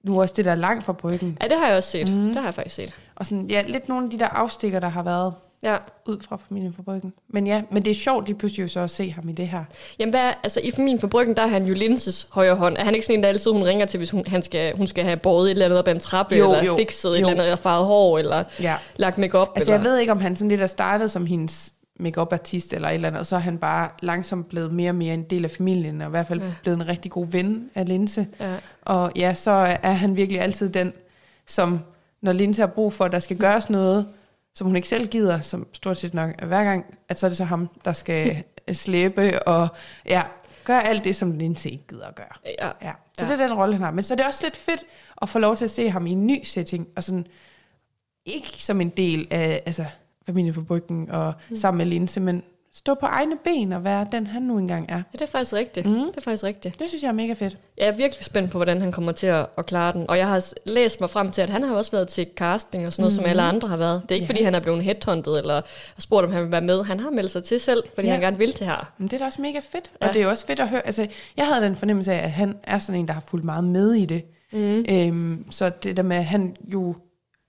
[0.02, 1.38] nu også det, der er langt fra Bryggen.
[1.42, 2.12] Ja, det har jeg også set.
[2.14, 2.26] Mm.
[2.26, 2.94] Det har jeg faktisk set.
[3.16, 5.76] Og sådan, ja, lidt nogle af de der afstikker, der har været Ja.
[6.06, 7.12] ud fra familien fra Bryggen.
[7.28, 9.64] Men ja, men det er sjovt lige pludselig så at se ham i det her.
[9.98, 12.76] Jamen, hvad, altså, i familien fra Bryggen, der er han jo Linses højre hånd.
[12.78, 14.86] Er han ikke sådan en, der altid hun ringer til, hvis hun, han skal, hun
[14.86, 17.14] skal have båret et eller andet op ad en trappe, Jo, eller jo, fikset et
[17.14, 17.18] jo.
[17.18, 18.76] eller andet, eller farvet hår, eller Ja.
[18.96, 19.78] lagt makeup Altså, eller...
[19.78, 21.72] jeg ved ikke, om han sådan lidt er startet som hendes
[22.02, 24.94] make artist eller et eller andet, og så er han bare langsomt blevet mere og
[24.94, 26.54] mere en del af familien, og i hvert fald Ja.
[26.62, 28.26] blevet en rigtig god ven af Linse.
[28.40, 28.56] Ja.
[28.82, 29.50] Og ja, så
[29.82, 30.92] er han virkelig altid den,
[31.46, 31.80] som
[32.20, 34.08] når Linse har brug for, at der skal gøres noget,
[34.54, 37.30] som hun ikke selv gider, som stort set nok er hver gang, at så er
[37.30, 38.42] det så ham, der skal
[38.72, 39.68] slæbe og
[40.08, 40.22] ja,
[40.64, 42.26] gøre alt det, som Linse ikke gider at gøre.
[42.58, 42.66] Ja.
[42.82, 43.32] Ja, så ja.
[43.32, 43.90] det er den rolle, han har.
[43.90, 44.84] Men så er det også lidt fedt
[45.22, 47.26] at få lov til at se ham i en ny setting, og sådan,
[48.26, 49.84] ikke som en del af altså,
[50.26, 51.56] familien for Bryggen og mm.
[51.56, 52.42] sammen med Linse, men
[52.74, 54.96] stå på egne ben og være den, han nu engang er.
[54.96, 55.86] Ja, det er faktisk rigtigt.
[55.86, 55.92] Mm.
[55.94, 56.78] Det er faktisk rigtigt.
[56.80, 57.58] Det synes jeg er mega fedt.
[57.78, 60.10] Jeg er virkelig spændt på, hvordan han kommer til at, at klare den.
[60.10, 62.92] Og jeg har læst mig frem til, at han har også været til casting og
[62.92, 63.16] sådan noget, mm.
[63.16, 64.02] som alle andre har været.
[64.02, 64.28] Det er ikke, Ja.
[64.30, 65.60] fordi han er blevet headhunted eller
[65.98, 66.84] spurgt, om han vil være med.
[66.84, 68.12] Han har meldt sig til selv, fordi Ja.
[68.12, 68.92] han gerne vil det her.
[68.98, 69.90] Men det er da også mega fedt.
[70.00, 70.08] Ja.
[70.08, 70.86] Og det er også fedt at høre.
[70.86, 71.06] Altså,
[71.36, 73.92] jeg havde den fornemmelse af, at han er sådan en, der har fulgt meget med
[73.92, 74.22] i det.
[74.52, 74.84] Mm.
[74.88, 76.94] Øhm, så det der med, at han jo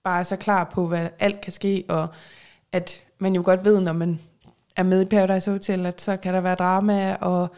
[0.04, 2.06] bare er så klar på, hvad alt kan ske, og
[2.74, 4.18] at man jo godt ved, når man
[4.76, 7.48] er med i Paradise Hotel, at så kan der være drama og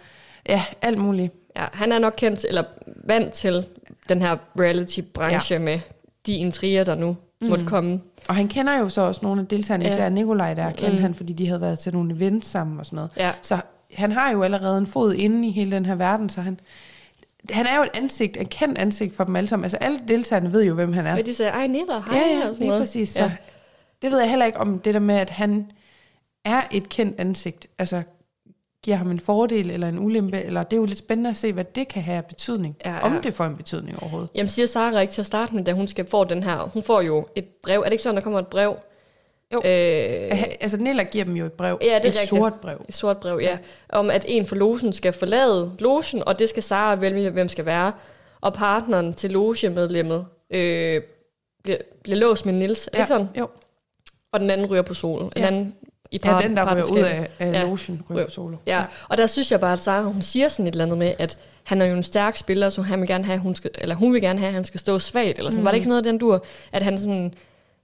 [0.48, 1.32] ja, alt muligt.
[1.56, 2.64] Ja, han er nok kendt, eller
[3.04, 3.66] vant til
[4.08, 5.58] den her reality-branche ja.
[5.58, 5.80] med
[6.26, 7.48] de intriger, der nu mm.
[7.48, 8.00] måtte komme.
[8.28, 9.90] Og han kender jo så også nogle af deltagerne, Ja.
[9.90, 10.98] især Nikolaj der, kendte Mm.
[11.02, 13.10] han, fordi de havde været til nogle events sammen og sådan noget.
[13.16, 13.32] Ja.
[13.42, 13.58] Så
[13.94, 16.60] han har jo allerede en fod inde i hele den her verden, så han,
[17.50, 19.64] han er jo et ansigt, et kendt ansigt for dem alle sammen.
[19.64, 21.18] Altså alle deltagerne ved jo, hvem han er.
[21.18, 22.18] Og de sagde, ej, Nitter, hej.
[22.18, 22.80] Ja, ja, lige noget.
[22.80, 23.08] præcis.
[23.08, 23.30] Så Ja.
[24.02, 25.70] Det ved jeg heller ikke om det der med, at han
[26.44, 27.66] er et kendt ansigt.
[27.78, 28.02] Altså,
[28.82, 31.52] giver ham en fordel eller en ulempe, eller det er jo lidt spændende at se,
[31.52, 32.76] hvad det kan have betydning.
[32.84, 33.00] Ja, ja.
[33.04, 34.30] Om det får en betydning overhovedet.
[34.34, 36.82] Jamen siger Sara ikke til at starte med, da hun skal få den her, hun
[36.82, 37.80] får jo et brev.
[37.80, 38.76] Er det ikke sådan, der kommer et brev?
[39.54, 39.58] Jo.
[39.58, 41.78] Øh, Altså, Nella giver dem jo et brev.
[41.82, 42.28] Ja, det er et rigtigt.
[42.28, 42.84] sort brev.
[42.88, 43.58] et sort brev, ja.
[43.88, 47.66] Om at en for logen skal forlade logen, og det skal Sara vælge, hvem skal
[47.66, 47.92] være.
[48.40, 51.02] Og partneren til logemedlemmet øh,
[51.62, 52.86] bliver, bliver låst med Nils.
[52.86, 53.28] Er det ikke sådan?
[53.38, 53.48] Jo.
[54.32, 54.94] Og den anden ryger på.
[55.34, 55.46] Den Ja.
[55.46, 55.74] anden
[56.10, 57.58] i Ja, par, den, der ryger ud af, af Ja.
[57.58, 57.62] ja.
[57.64, 58.56] logen, ryger på solo.
[58.66, 61.12] Ja, og der synes jeg bare, at Sara, hun siger sådan et eller andet med,
[61.18, 63.94] at han er jo en stærk spiller, så han vil gerne have, hun skal, eller
[63.94, 65.60] hun vil gerne have, at han skal stå svagt, eller sådan.
[65.60, 65.64] Mm.
[65.64, 67.34] Var det ikke noget af den dur, at han sådan,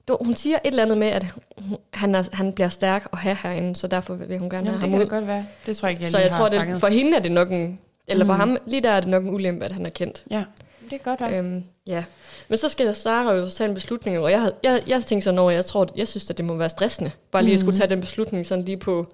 [0.08, 1.26] du- hun siger et eller andet med, at
[1.58, 4.66] hun- han, er, han bliver stærk og have herinde, så derfor vil hun gerne Jamen,
[4.66, 5.00] have det ham kan ud.
[5.00, 5.46] det godt være.
[5.66, 7.78] Det tror jeg ikke, jeg så jeg tror, det, for hende er det nok en,
[8.08, 8.40] eller for Mm.
[8.40, 10.22] ham, lige der er det nok en ulempe, at han er kendt.
[10.30, 10.44] Ja,
[10.92, 11.38] det kan godt være.
[11.38, 12.04] Øhm, ja.
[12.48, 15.50] Men så skal Sara jo tage en beslutning, og jeg, jeg, jeg tænkte sådan over,
[15.50, 17.10] jeg tror, jeg synes, at det må være stressende.
[17.30, 17.64] Bare lige at Mhm.
[17.66, 19.12] skulle tage den beslutning sådan lige på,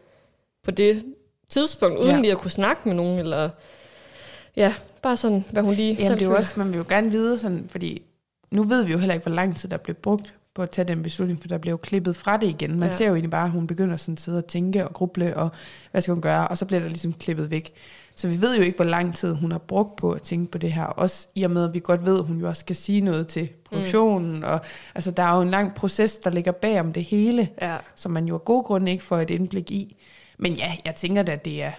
[0.64, 1.04] på det
[1.48, 2.20] tidspunkt, uden Ja.
[2.20, 3.50] lige at kunne snakke med nogen, eller
[4.56, 6.84] ja, bare sådan, hvad hun lige Jamen, selv det er jo også, man vil jo
[6.88, 8.02] gerne vide sådan, fordi
[8.50, 10.88] nu ved vi jo heller ikke, hvor lang tid der blev brugt på at tage
[10.88, 12.78] den beslutning, for der blev jo klippet fra det igen.
[12.78, 12.96] Man ja.
[12.96, 15.48] ser jo egentlig bare, at hun begynder sådan at sidde og tænke og gruble, og
[15.90, 17.72] hvad skal hun gøre, og så bliver der ligesom klippet væk.
[18.18, 20.58] Så vi ved jo ikke, hvor lang tid hun har brugt på at tænke på
[20.58, 20.84] det her.
[20.84, 23.28] Også i og med, at vi godt ved, at hun jo også skal sige noget
[23.28, 24.36] til produktionen.
[24.36, 24.42] Mm.
[24.42, 24.60] Og,
[24.94, 28.12] altså, der er jo en lang proces, der ligger bag om det hele, Ja, som
[28.12, 29.96] man jo af gode grunde ikke får et indblik i.
[30.38, 31.72] Men ja, jeg tænker da, at det er,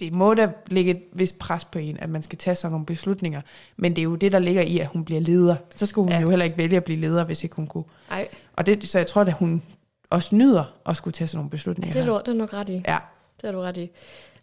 [0.00, 2.86] det må da ligge et vist pres på en, at man skal tage sådan nogle
[2.86, 3.40] beslutninger.
[3.76, 5.56] Men det er jo det, der ligger i, at hun bliver leder.
[5.76, 6.16] Så skulle hun Ja.
[6.16, 6.22] ja.
[6.22, 7.84] jo heller ikke vælge at blive leder, hvis ikke hun kunne.
[8.10, 9.62] Ej, Og det, så jeg tror, at hun
[10.10, 11.92] også nyder at skulle tage sådan nogle ja, beslutninger.
[11.92, 12.82] det er du, det er nok ret i.
[12.88, 12.98] Ja,
[13.40, 13.90] Det er du ret i.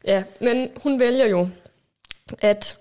[0.05, 1.49] Ja, men hun vælger jo,
[2.41, 2.77] at,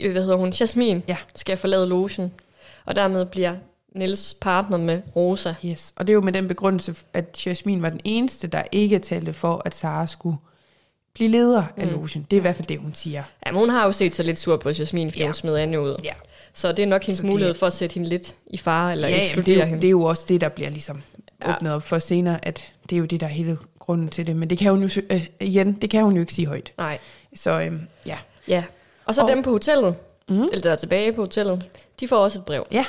[0.00, 1.16] øh, hvad hedder hun, Jasmin Ja.
[1.34, 2.32] skal forlade logen.
[2.84, 3.54] Og dermed bliver
[3.94, 5.54] Nils partner med Rosa.
[5.64, 5.92] yes.
[5.96, 9.32] Og det er jo med den begrundelse, at Jasmin var den eneste, der ikke talte
[9.32, 10.36] for, at Sara skulle
[11.14, 11.92] blive leder af Mm.
[11.92, 12.26] logen.
[12.30, 13.22] Det er i hvert fald det, hun siger.
[13.46, 15.26] Ja, men hun har jo set sig lidt sur på Jasmin, fordi Ja.
[15.26, 15.96] hun smed Anne ud.
[16.04, 16.12] Ja,
[16.54, 19.08] Så det er nok hendes det- mulighed for at sætte hende lidt i fare, eller
[19.08, 19.80] ja jamen, ekskludere det, er jo, hende.
[19.80, 21.02] det er jo også det, der bliver ligesom
[21.44, 21.54] Ja.
[21.54, 24.36] åbnet op for senere, at det er jo det, der er hele grunden til det.
[24.36, 26.72] Men det kan hun jo, øh, igen, det kan hun jo ikke sige højt.
[26.78, 26.98] Nej,
[27.34, 28.18] Så øhm, ja.
[28.48, 28.64] ja.
[29.04, 29.96] Og så Og- dem på hotellet,
[30.28, 30.42] Mhm.
[30.42, 31.64] eller der er tilbage på hotellet,
[32.00, 32.66] de får også et brev.
[32.70, 32.84] Ja,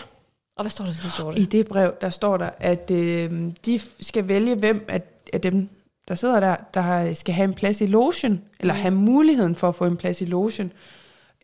[0.55, 0.93] Og hvad står der?
[1.03, 1.51] Der står i det?
[1.51, 3.31] det brev, der står der, at øh,
[3.65, 5.01] de skal vælge, hvem af,
[5.33, 5.69] af dem,
[6.07, 9.75] der sidder der, der skal have en plads i logen, eller have muligheden for at
[9.75, 10.71] få en plads i logen.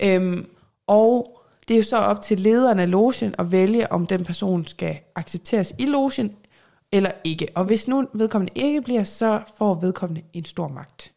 [0.02, 0.46] Øhm,
[0.88, 4.66] og det er jo så op til lederen af logen at vælge, om den person
[4.68, 6.36] skal accepteres i logen,
[6.93, 7.47] eller ikke.
[7.56, 11.12] Og hvis nu vedkommende ikke bliver, så får vedkommende en stor magt.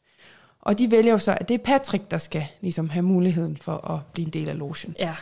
[0.60, 3.90] Og de vælger jo så, at det er Patrick, der skal ligesom have muligheden for
[3.90, 4.94] at blive en del af logen.
[4.98, 5.14] Ja,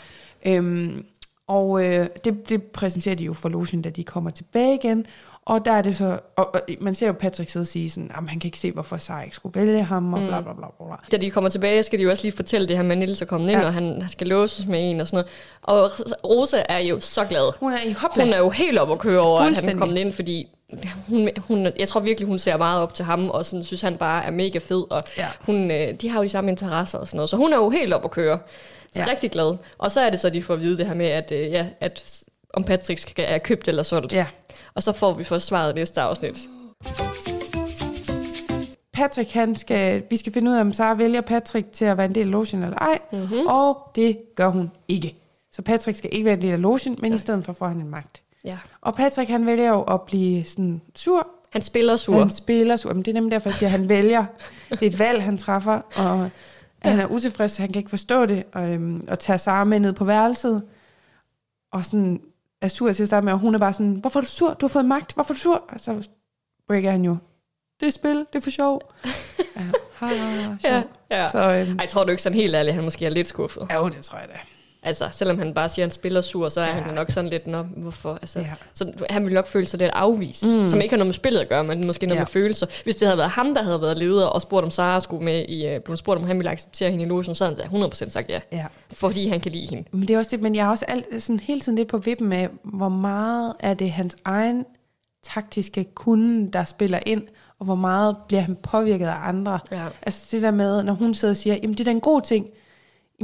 [0.46, 1.04] Øhm,
[1.46, 5.06] og øh, det, det præsenterer de jo for logen, da de kommer tilbage igen.
[5.46, 8.10] Og der er det så, og, og man ser jo Patrick sidde og sige sådan,
[8.10, 10.66] at han kan ikke se, hvorfor Sara ikke skulle vælge ham, og bla bla bla
[10.78, 10.86] bla.
[10.86, 10.96] bla.
[11.12, 13.26] da de kommer tilbage, skal de jo også lige fortælle det her med, Nils er
[13.26, 13.66] kommet ind, Ja.
[13.66, 15.30] og han skal låses med en og sådan noget.
[15.62, 15.90] Og
[16.30, 17.52] Rosa er jo så glad.
[17.60, 18.24] Hun er i hopla.
[18.24, 20.48] Hun er jo helt op at køre over, at han er kommet ind, fordi
[21.08, 23.96] hun, hun, jeg tror virkelig, hun ser meget op til ham, og sådan, synes, han
[23.96, 24.84] bare er mega fed.
[24.92, 25.26] Og Ja.
[25.40, 27.70] hun, øh, de har jo de samme interesser og sådan noget, så hun er jo
[27.70, 28.38] helt op at køre.
[28.92, 29.04] Så Ja.
[29.06, 29.10] ja.
[29.10, 29.56] rigtig glad.
[29.78, 31.66] Og så er det så, de får at vide det her med, at, øh, ja,
[31.80, 32.22] at
[32.54, 34.12] om Patrick skal, er købt eller solgt.
[34.12, 34.26] Ja.
[34.76, 36.48] Og så får vi først svaret i næste afsnit.
[38.92, 42.06] Patrick, han skal, vi skal finde ud af, om Sara vælger Patrick til at være
[42.06, 43.46] en del af logen eller ej, mm-hmm.
[43.46, 45.16] og det gør hun ikke.
[45.52, 47.14] Så Patrick skal ikke være en del af logen, men ja.
[47.14, 48.22] i stedet for får han en magt.
[48.44, 48.58] Ja.
[48.80, 52.18] Og Patrick, han vælger jo at blive sådan sur, Han spiller sur.
[52.18, 52.92] Han spiller sur.
[52.92, 54.24] Men det er nemlig derfor, jeg siger, at han vælger.
[54.70, 56.30] Det er et valg, han træffer, og
[56.78, 59.92] han er utilfreds, han kan ikke forstå det, og, øhm, og tager Sara med ned
[59.92, 60.62] på værelset,
[61.72, 62.20] og sådan
[62.62, 64.54] er sur til at starte med, og hun er bare sådan, hvorfor er du sur?
[64.54, 65.64] Du har fået magt, hvorfor er du sur?
[65.68, 66.08] Og så
[66.68, 67.16] breaker han jo,
[67.80, 68.80] det er spil, det er for sjov.
[69.56, 69.60] ja,
[69.94, 70.72] ha, ha, ha, sjov.
[70.72, 71.30] Ja, ja.
[71.30, 73.66] Så øhm, Ej, tror du ikke sådan helt ærligt, han måske er lidt skuffet?
[73.70, 74.38] ja, jo, det tror jeg da.
[74.86, 76.72] Altså, selvom han bare siger, at han spiller sur, så er Ja.
[76.72, 78.12] han nok sådan lidt, nå, hvorfor?
[78.14, 78.46] Altså, Ja.
[78.74, 80.68] Så han ville nok føle sig lidt afvist, mm.
[80.68, 82.20] som ikke har noget med spillet at gøre, men måske noget Ja.
[82.20, 82.66] med følelser.
[82.84, 85.44] Hvis det havde været ham, der havde været leder og spurgt, om Sara skulle med
[85.48, 88.10] i, uh, blev spurgt, om han ville acceptere hende i logen, så havde han 100%
[88.10, 88.40] sagt ja.
[88.52, 88.66] Ja.
[88.92, 89.88] Fordi han kan lide hende.
[89.92, 91.98] Men det er også det, men jeg er også alt, sådan hele tiden lidt på
[91.98, 94.64] vippen med, hvor meget er det hans egen
[95.22, 97.22] taktiske kunde, der spiller ind,
[97.58, 99.58] og hvor meget bliver han påvirket af andre.
[99.72, 99.84] Ja.
[100.02, 102.22] Altså det der med, når hun sidder og siger, jamen det er da en god
[102.22, 102.46] ting,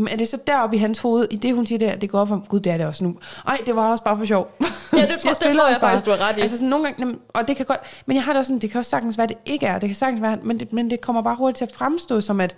[0.00, 2.20] jamen er det så deroppe i hans hoved, i det hun siger der, det går
[2.20, 3.16] op for, gud det er det også nu.
[3.46, 4.50] Ej, det var også bare for sjov.
[4.60, 4.68] Ja, det
[5.18, 5.90] tror- Jeg det tror jeg bare.
[5.90, 6.40] faktisk, du har ret i.
[6.40, 8.70] Altså sådan nogle gange, og det kan godt, men jeg har det også sådan, det
[8.70, 11.00] kan også sagtens være, det ikke er, det kan sagtens være, men det, men det
[11.00, 12.54] kommer bare hurtigt til at fremstå som, at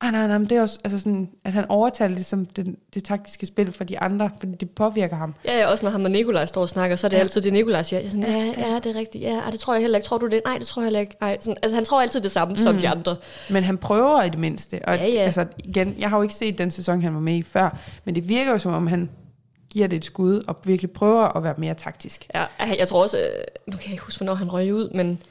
[0.00, 2.76] Ah, nej, nej, men det er også, altså sådan, at han overtaler det som det,
[2.94, 5.34] det taktiske spil for de andre, fordi det påvirker ham.
[5.44, 7.18] Ja, ja, også når ham og Nikolaj står og snakker, så er det Ja.
[7.18, 7.22] ja.
[7.24, 8.00] altid det, Nikolaj siger.
[8.00, 9.24] Er sådan, ja, ja, det er rigtigt.
[9.24, 10.06] Ja, det tror jeg heller ikke.
[10.06, 10.42] Tror du det?
[10.46, 11.16] Nej, det tror jeg heller ikke.
[11.20, 12.58] Ej, sådan, altså, han tror altid det samme mm.
[12.58, 13.16] som de andre.
[13.50, 14.80] Men han prøver i det mindste.
[14.84, 15.20] Og Ja, ja.
[15.20, 18.14] Altså, igen, jeg har jo ikke set den sæson, han var med i før, men
[18.14, 19.10] det virker jo som om, han
[19.70, 22.26] giver det et skud og virkelig prøver at være mere taktisk.
[22.34, 22.44] Ja,
[22.78, 23.24] jeg tror også, øh,
[23.66, 25.22] nu kan jeg ikke huske, hvornår han røg ud, men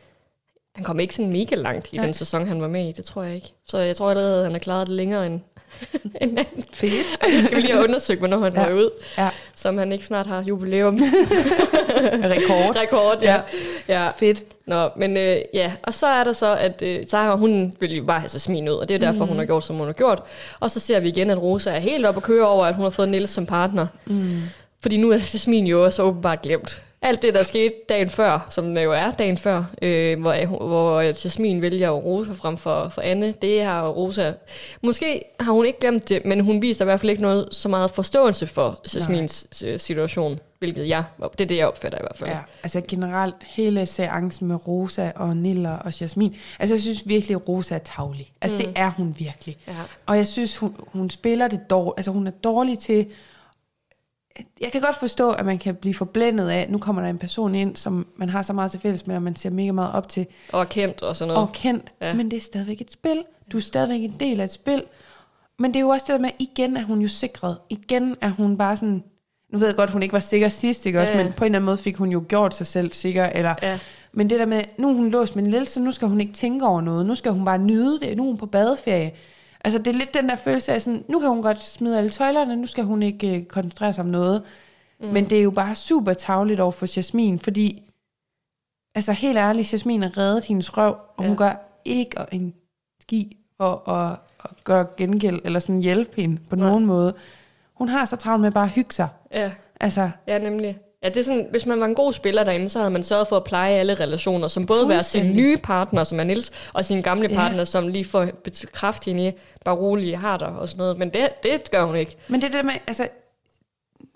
[0.77, 2.05] han kom ikke sådan mega langt i Nej.
[2.05, 2.91] den sæson, han var med i.
[2.91, 3.53] Det tror jeg ikke.
[3.69, 5.39] Så jeg tror allerede, at han har klaret det længere end,
[6.21, 6.63] end anden.
[6.73, 7.17] Fedt.
[7.35, 8.61] Jeg skal vi lige have undersøgt, hvornår han Ja.
[8.61, 8.67] ja.
[8.67, 10.95] røg ud, Ja, som han ikke snart har jubilæum.
[12.33, 12.75] rekord.
[12.75, 13.41] Rekord, ja.
[13.87, 14.09] ja.
[14.09, 14.43] Fedt.
[14.65, 18.03] Nå, men øh, ja, og så er der så, at øh, Sara, hun vil jo
[18.03, 19.29] bare have sig smin ud, og det er derfor, mm.
[19.29, 20.23] hun har gjort, som hun har gjort.
[20.59, 22.83] Og så ser vi igen, at Rosa er helt op at køre over, at hun
[22.83, 23.87] har fået Nils som partner.
[24.05, 24.41] Mm.
[24.81, 26.83] Fordi nu er Jasmin jo også åbenbart glemt.
[27.01, 31.01] Alt det, der skete dagen før, som det jo er dagen før, øh, hvor, hvor
[31.01, 34.33] Jasmin vælger Rosa frem for, for Anne, det har Rosa...
[34.83, 37.69] Måske har hun ikke glemt det, men hun viser i hvert fald ikke noget så
[37.69, 41.03] meget forståelse for Jasmins øh, situation, hvilket jeg...
[41.31, 42.29] Det er det, jeg opfatter i hvert fald.
[42.29, 46.35] Ja, altså generelt hele seancen med Rosa og Nilla og Jasmin.
[46.59, 48.31] Altså jeg synes virkelig, at Rosa er tavlig.
[48.41, 48.63] Altså mm.
[48.63, 49.57] det er hun virkelig.
[49.67, 49.73] Ja.
[50.05, 51.97] Og jeg synes, hun, hun spiller det dårligt.
[51.97, 53.05] Altså hun er dårlig til...
[54.61, 57.17] Jeg kan godt forstå, at man kan blive forblændet af, at nu kommer der en
[57.17, 59.93] person ind, som man har så meget til fælles med, og man ser mega meget
[59.93, 61.47] op til, Og kendt og sådan noget.
[61.47, 61.85] og kendt.
[62.01, 62.13] Ja.
[62.13, 63.23] Men det er stadigvæk et spil.
[63.51, 64.83] Du er stadigvæk en del af et spil.
[65.59, 67.57] Men det er jo også det der med, igen er hun jo sikret.
[67.69, 69.03] Igen er hun bare sådan...
[69.53, 71.11] Nu ved jeg godt, hun ikke var sikker sidst, ikke også?
[71.13, 71.23] Ja.
[71.23, 73.25] Men på en eller anden måde fik hun jo gjort sig selv sikker.
[73.25, 73.79] Eller, Ja.
[74.13, 76.33] Men det der med, nu er hun låst med Niels, så nu skal hun ikke
[76.33, 77.05] tænke over noget.
[77.05, 78.17] Nu skal hun bare nyde det.
[78.17, 79.11] Nu er hun på badeferie.
[79.67, 82.09] Altså det er lidt den der følelse af sådan, nu kan hun godt smide alle
[82.09, 84.43] tøjlerne, nu skal hun ikke øh, koncentrere sig om noget.
[84.99, 85.07] Mm.
[85.07, 87.83] Men det er jo bare super tavligt over for Jasmin, fordi,
[88.95, 91.27] altså helt ærligt, Jasmin har reddet hendes røv, og ja.
[91.27, 92.53] hun gør ikke en
[93.01, 96.69] ski for at, at gøre gengæld, eller sådan hjælpe hende på Nej.
[96.69, 97.13] nogen måde.
[97.73, 99.07] Hun har så travlt med bare at hygge sig.
[99.31, 100.79] Ja, Altså, ja nemlig.
[101.03, 103.27] Ja, det er sådan, hvis man var en god spiller derinde, så havde man sørget
[103.27, 106.85] for at pleje alle relationer, som både være sin nye partner, som er Nils, og
[106.85, 107.35] sin gamle Ja.
[107.35, 108.27] partner, som lige får
[109.05, 109.31] hende i,
[109.65, 110.97] bare rolig, har dig og sådan noget.
[110.97, 112.15] Men det, det gør hun ikke.
[112.27, 113.07] Men det der med, altså,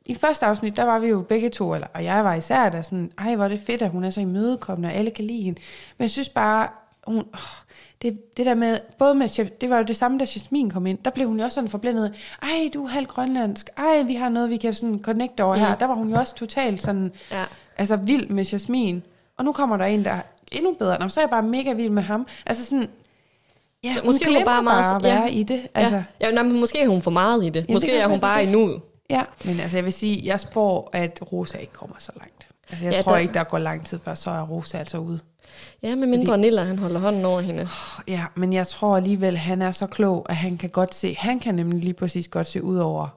[0.05, 2.81] i første afsnit, der var vi jo begge to, eller, og jeg var især der
[2.81, 5.43] sådan, ej, hvor er det fedt, at hun er så imødekommende, og alle kan lide
[5.43, 5.59] hende.
[5.97, 6.67] Men jeg synes bare,
[7.07, 7.39] hun, åh,
[8.01, 10.97] det, det der med, både med, det var jo det samme, da Jasmin kom ind,
[11.05, 14.29] der blev hun jo også sådan forblændet, ej, du er halv grønlandsk, ej, vi har
[14.29, 15.61] noget, vi kan sådan connecte over mm.
[15.61, 15.75] her.
[15.75, 17.43] Der var hun jo også totalt sådan, Ja.
[17.77, 19.03] altså vild med Jasmin.
[19.37, 20.99] Og nu kommer der en, der er endnu bedre.
[20.99, 22.27] Nå, så er jeg bare mega vild med ham.
[22.45, 22.87] Altså sådan,
[23.83, 25.19] ja, Så hun måske hun glemmer bare meget- bare at ja.
[25.21, 25.61] være i det.
[25.75, 26.03] Altså, ja.
[26.21, 27.53] ja nej, men måske er hun for meget i det.
[27.53, 28.51] det måske kan er hun bare i det.
[28.51, 28.81] nuet.
[29.09, 32.47] Ja, men altså jeg vil sige, jeg spår, at Rosa ikke kommer så langt.
[32.69, 33.19] Altså jeg Ja, ja, tror der...
[33.19, 35.19] ikke, der går lang tid før, så er Rosa altså ude.
[35.83, 37.67] Ja, med mindre Nilla, han holder hånden over hende.
[38.07, 41.39] Ja, men jeg tror alligevel, han er så klog, at han kan godt se, han
[41.39, 43.07] kan nemlig lige præcis godt se ud over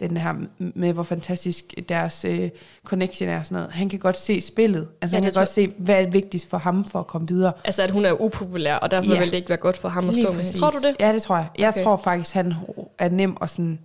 [0.00, 2.50] den her med, hvor fantastisk deres øh,
[2.84, 3.72] connection er og sådan noget.
[3.72, 4.88] Han kan godt se spillet.
[5.02, 7.28] Altså Ja, han kan tror- godt se, hvad er vigtigst for ham for at komme
[7.28, 7.52] videre.
[7.64, 9.18] Altså, at hun er upopulær, og derfor Ja.
[9.18, 10.58] vil det ikke være godt for ham at Lige stå med hende.
[10.58, 10.96] Tror du det?
[11.00, 11.48] Ja, det tror jeg.
[11.58, 11.82] Jeg okay.
[11.84, 12.54] tror faktisk, han
[12.98, 13.78] er nem at sådan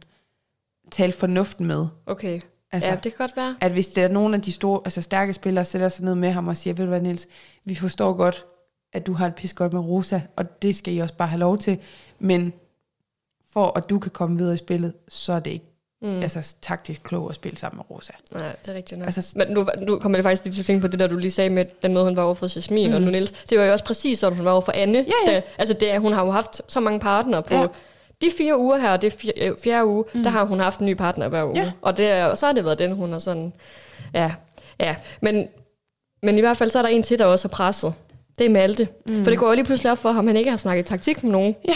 [0.92, 1.86] tale fornuften med.
[2.06, 2.42] Okay.
[2.74, 3.56] Altså, ja, det kan godt være.
[3.62, 6.32] at hvis der er nogen af de store, altså stærke spillere, sætter sig ned med
[6.32, 7.28] ham og siger, ved du hvad Niels,
[7.66, 8.46] vi forstår godt,
[8.94, 11.40] at du har et pis godt med Rosa, og det skal I også bare have
[11.40, 11.78] lov til,
[12.20, 12.54] men
[13.52, 15.66] for at du kan komme videre i spillet, så er det ikke
[16.02, 16.20] mm.
[16.22, 18.14] altså, taktisk klogt at spille sammen med Rosa.
[18.32, 19.06] Nej, det er rigtigt nok.
[19.06, 21.18] Altså- Men nu, nu kommer jeg faktisk lige til at tænke på det, der du
[21.18, 22.96] lige sagde med den måde, hun var over for Jasmin mm.
[22.96, 23.32] og nu Niels.
[23.32, 24.98] Det var jo også præcis sådan, hun var over for Anne.
[24.98, 25.36] Ja, ja.
[25.36, 27.54] Da, altså, det, er- hun har jo haft så mange partnere på...
[27.54, 27.68] Ja.
[28.24, 30.24] De fire uger her, det er fire, øh, fjerde uge, mm.
[30.24, 31.60] der har hun haft en ny partner hver uge.
[31.60, 31.72] Ja.
[31.82, 33.54] Og, det, er- og så har det været den, hun er sådan...
[34.14, 34.32] Ja,
[34.80, 34.96] ja.
[35.22, 35.48] Men,
[36.24, 37.94] men i hvert fald så er der en til, der også har presset.
[38.40, 38.88] Det er Malte.
[39.08, 39.24] Mm.
[39.24, 41.24] For det går jo lige pludselig op for ham, at han ikke har snakket taktik
[41.24, 41.56] med nogen.
[41.68, 41.74] Ja.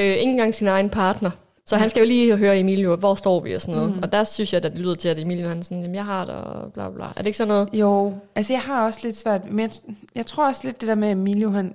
[0.00, 1.30] Øh, ikke engang sin egen partner.
[1.66, 3.96] Så han skal jo lige høre Emilio, hvor står vi og sådan noget.
[3.96, 4.02] Mm.
[4.02, 6.04] Og der synes jeg, at det lyder til, at Emilio han er sådan, jamen jeg
[6.04, 7.04] har det og bla bla.
[7.04, 7.68] Er det ikke sådan noget?
[7.72, 9.70] Jo, altså jeg har også lidt svært, men jeg,
[10.14, 11.74] jeg tror også lidt det der med Emilio, han,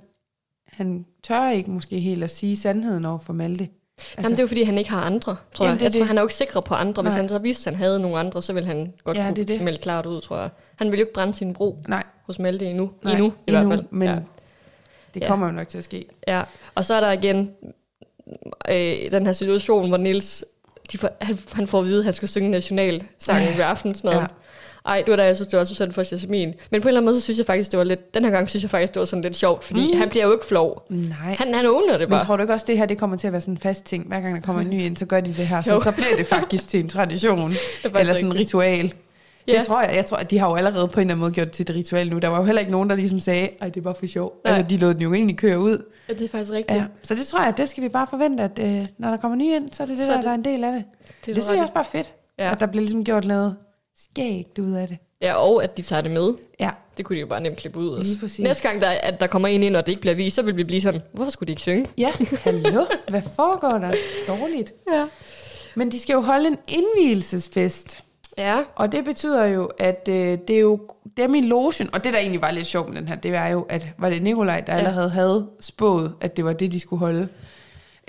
[0.67, 3.67] han tør ikke måske helt at sige sandheden over for Malte.
[3.99, 5.79] Altså, Jamen, det er jo fordi, han ikke har andre, tror Jamen, jeg.
[5.79, 6.07] det Jeg tror, det.
[6.07, 7.03] han er jo ikke sikker på andre.
[7.03, 7.21] Hvis Nej.
[7.21, 9.47] han så vidste, at han havde nogle andre, så ville han godt Ja, ja, det
[9.47, 9.61] kunne det.
[9.63, 10.49] melde klart ud, tror jeg.
[10.75, 12.91] Han vil jo ikke brænde sin bro Nej, hos Malte endnu.
[13.03, 13.83] nej endnu, i hvert fald.
[13.89, 14.15] men Ja.
[15.13, 15.27] det Ja.
[15.27, 16.05] kommer jo nok til at ske.
[16.27, 16.43] ja.
[16.75, 17.51] Og så er der igen
[18.69, 20.45] øh, den her situation, hvor Nils
[20.91, 24.19] de får, han, han får at vide, at han skal synge nationalsangen ved aftensmaden.
[24.19, 24.25] Ja.
[24.89, 26.53] Ej, det var da, jeg synes, det var så synd for Jasmin.
[26.71, 28.13] Men på en eller anden måde, så synes jeg faktisk, det var lidt...
[28.13, 29.99] Den her gang synes jeg faktisk, det var sådan lidt sjovt, fordi mm.
[29.99, 30.85] han bliver jo ikke flov.
[30.89, 31.35] Nej.
[31.37, 32.25] Han, han owner det Men bare.
[32.25, 34.07] tror du ikke også, det her det kommer til at være sådan en fast ting?
[34.07, 35.61] Hver gang der kommer en ny ind, så gør de det her.
[35.61, 35.81] Så, Jo.
[35.81, 37.51] så bliver det faktisk til en tradition.
[37.83, 38.93] eller sådan en ritual.
[39.47, 39.57] Ja.
[39.57, 39.95] Det tror jeg.
[39.95, 41.63] Jeg tror, at de har jo allerede på en eller anden måde gjort det til
[41.69, 42.17] et ritual nu.
[42.19, 44.33] Der var jo heller ikke nogen, der ligesom sagde, at det er bare for sjov.
[44.45, 44.53] Nej.
[44.53, 45.83] Altså, de lod den jo egentlig køre ud.
[46.09, 46.77] Ja, det er faktisk rigtigt.
[46.79, 46.83] Ja.
[47.03, 49.55] Så det tror jeg, det skal vi bare forvente, at øh, når der kommer nye
[49.55, 50.83] ind, så er det det, Så der, er det- der er en del af det.
[51.25, 52.11] Det, Det, synes jeg også bare fedt.
[52.39, 52.51] Ja.
[52.51, 53.55] At der bliver ligesom gjort noget
[54.03, 54.97] skægt ud af det.
[55.21, 56.33] Ja, og at de tager det med.
[56.59, 56.69] Ja.
[56.97, 57.89] Det kunne de jo bare nemt klippe ud.
[57.89, 58.11] også.
[58.11, 58.39] Lige præcis.
[58.39, 60.57] Næste gang, der, at der kommer en ind, og det ikke bliver vist, så vil
[60.57, 61.85] vi blive sådan, hvorfor skulle de ikke synge?
[61.97, 62.11] Ja,
[62.43, 62.85] hallo.
[63.09, 63.93] Hvad foregår der?
[64.27, 64.73] Dårligt.
[64.93, 65.05] Ja.
[65.75, 68.03] Men de skal jo holde en indvielsesfest.
[68.37, 70.79] Ja, Og det betyder jo, at øh, det er jo
[71.17, 73.47] dem i logen, og det der egentlig var lidt sjovt med den her, det var
[73.47, 74.79] jo, at var det Nikolaj, der ja.
[74.79, 77.27] allerede havde spået, at det var det, de skulle holde.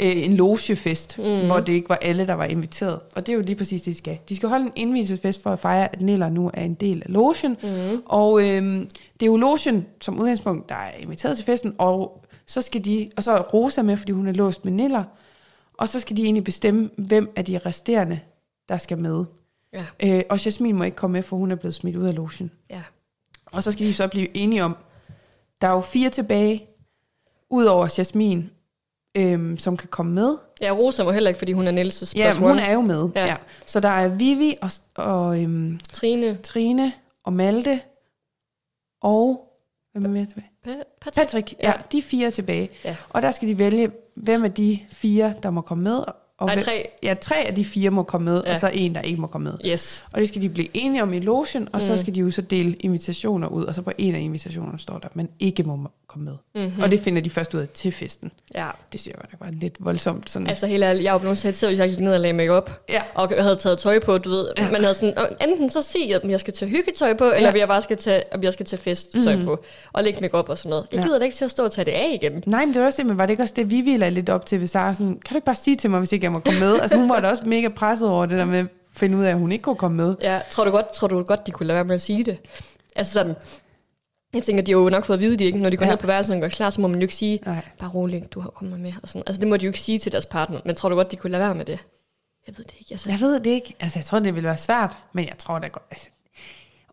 [0.03, 1.47] Øh, en logefest, mm.
[1.47, 3.01] hvor det ikke var alle, der var inviteret.
[3.17, 4.19] Og det er jo lige præcis det, de skal.
[4.29, 7.13] De skal holde en indvielsesfest for at fejre, at Niller nu er en del af
[7.13, 7.57] logen.
[7.63, 8.03] Mm.
[8.07, 8.63] Og øh,
[9.21, 13.11] det er jo logen som udgangspunkt, der er inviteret til festen, og så skal de,
[13.17, 15.05] og så er Rosa med, fordi hun er låst med Niller,
[15.79, 18.21] og så skal de egentlig bestemme, hvem af de resterende,
[18.69, 19.25] der skal med.
[19.73, 22.15] ja, Øh, og Jasmin må ikke komme med, for hun er blevet smidt ud af
[22.15, 22.51] logen.
[22.71, 22.83] ja.
[23.53, 24.77] Og så skal de så blive enige om,
[25.61, 26.67] der er jo fire tilbage,
[27.51, 28.51] udover Jasmin,
[29.17, 30.37] øhm, som kan komme med.
[30.61, 32.63] Ja, Rosa må heller ikke, fordi hun er Nielses Ja, hun one.
[32.63, 33.09] er jo med.
[33.15, 33.27] Ja.
[33.27, 33.37] Ja.
[33.67, 36.93] Så der er Vivi og, og øhm, Trine, Trine
[37.25, 37.81] og Malte
[39.03, 39.47] og...
[39.93, 40.47] Hvem er med tilbage?
[40.67, 41.15] Pa- Patrick.
[41.31, 41.55] Patrick.
[41.63, 41.73] Ja, Ja.
[41.93, 42.71] de er fire tilbage.
[42.85, 42.97] Ja.
[43.11, 45.97] Og der skal de vælge, hvem af de fire, der må komme med,
[46.39, 46.89] Og Nej, hvem- tre.
[47.03, 48.53] Ja, tre af de fire må komme med, ja.
[48.53, 49.59] Og så en, der ikke må komme med.
[49.73, 50.05] Yes.
[50.13, 51.99] Og det skal de blive enige om i logen, og så Mm.
[51.99, 55.07] skal de jo så dele invitationer ud, og så på en af invitationerne står der,
[55.09, 56.33] at man ikke må komme med.
[56.55, 56.65] Mhm.
[56.65, 56.83] Mm-hmm.
[56.83, 58.31] Og det finder de først ud af til festen.
[58.55, 58.67] Ja.
[58.93, 60.31] Det synes jeg godt nok var lidt voldsomt.
[60.31, 60.47] Sådan.
[60.47, 62.81] Altså helt ærligt, jeg var blevet irriteret, hvis jeg gik ned og lagde make op
[62.91, 63.03] Ja.
[63.15, 64.49] og havde taget tøj på, du ved.
[64.59, 64.71] Ja.
[64.71, 67.59] Man havde sådan, "Åh, enten så sig, om jeg skal tage hyggetøj på, eller Ja.
[67.59, 69.45] jeg bare skal tage, om jeg skal tage festtøj mm.
[69.45, 70.87] på, og lægge make op og sådan noget.
[70.93, 71.05] Jeg Ja.
[71.05, 72.43] gider da ikke til at stå og tage det af igen.
[72.47, 74.29] Nej, men det var også det, men var det ikke også det, Vivi lagde lidt
[74.31, 74.95] op til ved Sara?
[74.95, 76.81] Sådan, kan du ikke bare sige til mig, hvis ikke jeg må komme med?
[76.81, 79.31] altså hun var da også mega presset over det der med at finde ud af,
[79.31, 80.15] at hun ikke kunne komme med.
[80.23, 82.37] Ja, tror du godt, tror du godt, de kunne lade være med at sige det?
[82.97, 83.35] Altså sådan,
[84.35, 85.91] jeg tænker, de har jo nok fået at vide, de ikke, når de går Ja.
[85.91, 87.65] ned på værelset og gør klar, så må man jo ikke sige, Nej.
[87.79, 88.93] bare rolig, du har kommet med.
[89.03, 89.23] Og sådan.
[89.27, 91.17] Altså det må de jo ikke sige til deres partner, men tror du godt, de
[91.17, 91.79] kunne lade være med det?
[92.47, 92.89] Jeg ved det ikke.
[92.93, 93.11] Altså.
[93.11, 93.75] Jeg ved det ikke.
[93.81, 95.83] Altså, jeg tror, det ville være svært, men jeg tror, det går...
[95.91, 96.09] Altså,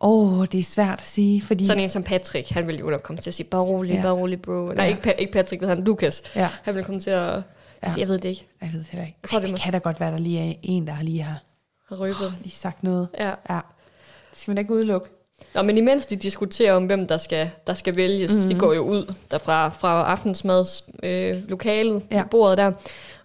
[0.02, 1.66] åh, det er svært at sige, fordi...
[1.66, 4.02] Sådan en som Patrick, han ville jo nok komme til at sige, bare rolig, Ja.
[4.02, 4.52] bare rolig, bro.
[4.72, 4.90] Nej, Ja.
[4.90, 6.24] ikke, Pa- ikke Patrick, hvad han, Lukas.
[6.36, 7.34] Ja, Han ville komme til at...
[7.36, 7.42] Ja.
[7.82, 8.48] Altså, jeg ved det ikke.
[8.62, 9.18] jeg ved det heller ikke.
[9.24, 10.94] Jeg tror, Ej, det det må- kan da godt være, der lige er en, der
[10.94, 11.40] har lige har
[11.90, 12.34] Har røbet.
[12.42, 13.08] lige sagt noget.
[13.20, 13.34] Ja.
[13.50, 13.60] Ja.
[14.32, 15.10] Det skal man da ikke udelukke.
[15.56, 18.38] Nå, men imens de diskuterer om, hvem der skal, der skal vælges, Mhm.
[18.40, 18.54] mm-hmm.
[18.54, 22.24] de går jo ud derfra fra aftensmads øh, lokalet, Ja.
[22.32, 22.72] bordet der.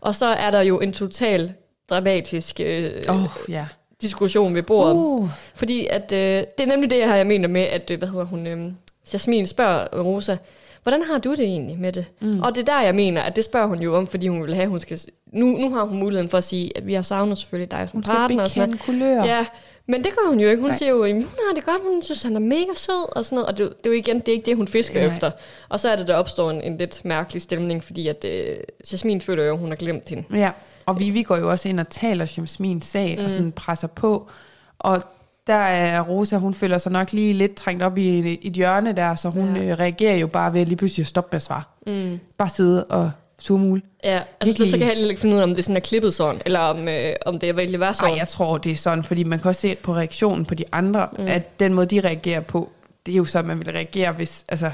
[0.01, 1.53] Og så er der jo en total
[1.90, 3.16] dramatisk øh, oh.
[3.48, 3.66] ja.
[4.03, 4.94] diskussion ved bordet.
[4.94, 5.29] Uh.
[5.55, 6.18] Fordi at, øh,
[6.59, 8.72] det er nemlig det her, jeg mener med, at, øh, hvad hedder hun, øh,
[9.12, 10.37] Jasmin spørger Rosa,
[10.83, 12.05] hvordan har du det egentlig med det?
[12.20, 12.40] Mm.
[12.42, 14.55] Og det er der, jeg mener, at det spørger hun jo om, fordi hun vil
[14.55, 14.98] have, hun skal...
[15.33, 17.96] Nu, nu har hun muligheden for at sige, at vi har savnet selvfølgelig dig som
[17.96, 18.42] Hun skal partner.
[18.42, 18.81] og sådan noget.
[18.81, 19.25] bekende kulør.
[19.25, 19.46] Ja,
[19.87, 20.61] men det gør hun jo ikke.
[20.61, 20.79] Hun Nej.
[20.79, 23.37] Siger jo, at hun har det godt, hun synes, han er mega sød og sådan
[23.37, 23.49] noget.
[23.49, 25.09] Og det, det er jo igen, det er ikke det, hun fisker Nej.
[25.14, 25.31] Efter.
[25.68, 28.57] Og så er det, der opstår en, en lidt mærkelig stemning, fordi at øh,
[28.92, 30.25] Jasmin føler jo, at hun har glemt hende.
[30.33, 30.51] Ja,
[30.87, 33.25] og Vivi går jo også ind og taler Jasmins sag mm.
[33.25, 34.31] og sådan presser på.
[34.79, 35.03] Og
[35.47, 39.14] der er Rosa, hun føler sig nok lige lidt trængt op i et, hjørne der,
[39.14, 39.62] så hun ja.
[39.62, 41.62] Øh, reagerer jo bare ved at lige pludselig at stoppe med at svare.
[41.87, 42.21] Mm.
[42.38, 43.11] Bare sidde og
[43.43, 43.83] surmule.
[44.05, 44.71] Ja, altså så, Virkelig.
[44.71, 46.61] så kan jeg heller ikke finde ud af, om det sådan er klippet sådan, eller
[46.61, 48.11] om, øh, om det virkelig var sådan.
[48.11, 50.65] Nej, jeg tror, det er sådan, fordi man kan også se på reaktionen på de
[50.73, 51.25] andre, mm.
[51.29, 52.71] at den måde, de reagerer på,
[53.07, 54.71] det er jo så, man vil reagere, hvis altså,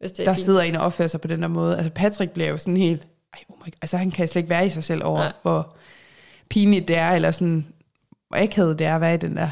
[0.00, 0.44] hvis det er der fint.
[0.44, 1.76] sidder en og opfører sig på den der måde.
[1.76, 3.02] Altså Patrick bliver jo sådan helt,
[3.34, 3.72] ej, oh my, God.
[3.82, 5.32] altså han kan slet ikke være i sig selv over, Nej.
[5.42, 5.76] hvor
[6.50, 7.66] pinligt det er, eller sådan,
[8.28, 9.48] hvor akavet det er at være i den der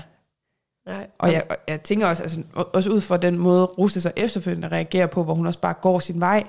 [0.86, 1.06] Nej.
[1.18, 4.68] Og jeg, og jeg tænker også, altså, også ud fra den måde, Russe så efterfølgende
[4.68, 6.44] reagerer på, hvor hun også bare går sin vej,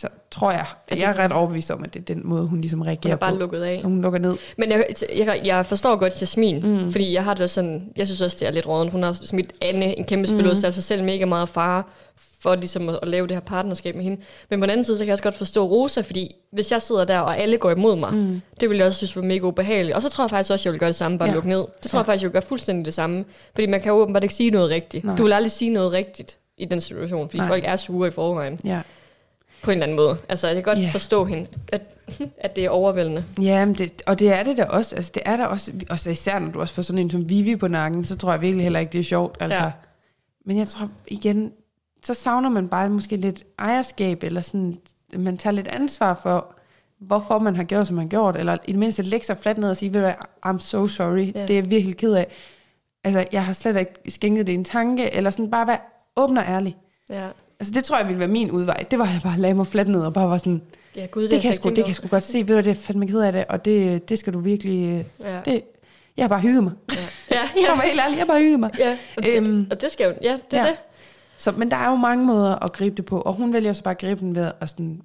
[0.00, 2.60] så tror jeg, at jeg er ret overbevist om, at det er den måde, hun
[2.60, 3.38] ligesom Hun reagerer er bare på.
[3.38, 3.82] lukket af.
[3.82, 4.36] Hun lukker ned.
[4.58, 6.92] Men jeg, jeg, jeg forstår godt Jasmin, mm.
[6.92, 8.92] fordi jeg har det også sådan, jeg synes også, det er lidt rådent.
[8.92, 10.72] Hun har smidt Anne, en kæmpe spilud, mm.
[10.72, 11.82] sig selv mega meget fare
[12.40, 14.20] for ligesom at, at, lave det her partnerskab med hende.
[14.50, 16.82] Men på den anden side, så kan jeg også godt forstå Rosa, fordi hvis jeg
[16.82, 18.40] sidder der, og alle går imod mig, mm.
[18.60, 19.96] det ville jeg også synes var mega ubehageligt.
[19.96, 21.34] Og så tror jeg faktisk også, at jeg vil gøre det samme, bare Ja.
[21.34, 21.64] lukke ned.
[21.82, 22.00] Det tror Ja.
[22.00, 23.24] jeg faktisk, jeg vil gøre fuldstændig det samme.
[23.54, 25.04] Fordi man kan jo åbenbart ikke sige noget rigtigt.
[25.04, 25.16] Nej.
[25.16, 27.38] Du vil aldrig sige noget rigtigt i den situation, fordi.
[27.38, 27.48] Nej.
[27.48, 28.80] folk er sure i forvejen, Ja,
[29.62, 30.18] på en eller anden måde.
[30.28, 30.92] Altså, jeg kan godt yeah.
[30.92, 31.82] forstå hende, at,
[32.44, 33.24] at det er overvældende.
[33.42, 34.96] ja men det, og det er det da også.
[34.96, 37.28] Altså, det er der også, og så især når du også får sådan en som
[37.28, 39.36] Vivi på nakken, så tror jeg virkelig heller ikke, det er sjovt.
[39.40, 39.62] Altså.
[39.62, 39.70] Ja.
[40.46, 41.52] Men jeg tror igen,
[42.04, 44.78] så savner man bare måske lidt ejerskab, eller sådan,
[45.16, 46.54] man tager lidt ansvar for,
[47.00, 49.58] hvorfor man har gjort, som man har gjort, eller i det mindste lægge sig fladt
[49.58, 50.14] ned og sige, ved du hvad,
[50.46, 51.42] I'm so sorry, Ja.
[51.42, 52.26] det er jeg virkelig ked af.
[53.04, 55.78] Altså, jeg har slet ikke skænket det en tanke, eller sådan bare være
[56.16, 56.76] åben og ærlig.
[57.10, 57.28] Ja.
[57.60, 58.84] Altså, det tror jeg ville være min udvej.
[58.90, 60.62] Det var, at jeg bare lagde mig fladt ned og bare var sådan,
[60.96, 62.60] Ja, gud, det, det, kan, jeg sgu, det kan jeg sgu godt se, ved du
[62.62, 65.40] det er fandme ked af det, og det, det skal du virkelig, Ja.
[65.44, 65.62] det,
[66.16, 66.72] jeg har bare hygget mig.
[66.92, 66.96] Ja,
[67.30, 67.74] ja, Jeg ja.
[67.74, 68.70] var helt ærlig, jeg har bare hygget mig.
[68.78, 68.96] ja.
[69.16, 70.68] Og, det, Øhm, og det skal jo, ja, det er ja.
[70.70, 70.76] det.
[71.36, 73.82] Så, men der er jo mange måder at gribe det på, og hun vælger så
[73.82, 75.00] bare at gribe den ved at sådan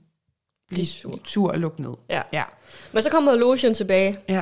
[0.70, 1.20] blive sur.
[1.24, 1.94] sur og lukke ned.
[2.10, 2.22] Ja.
[2.34, 2.44] Ja.
[2.92, 4.42] Men så kommer Lotion tilbage, Ja,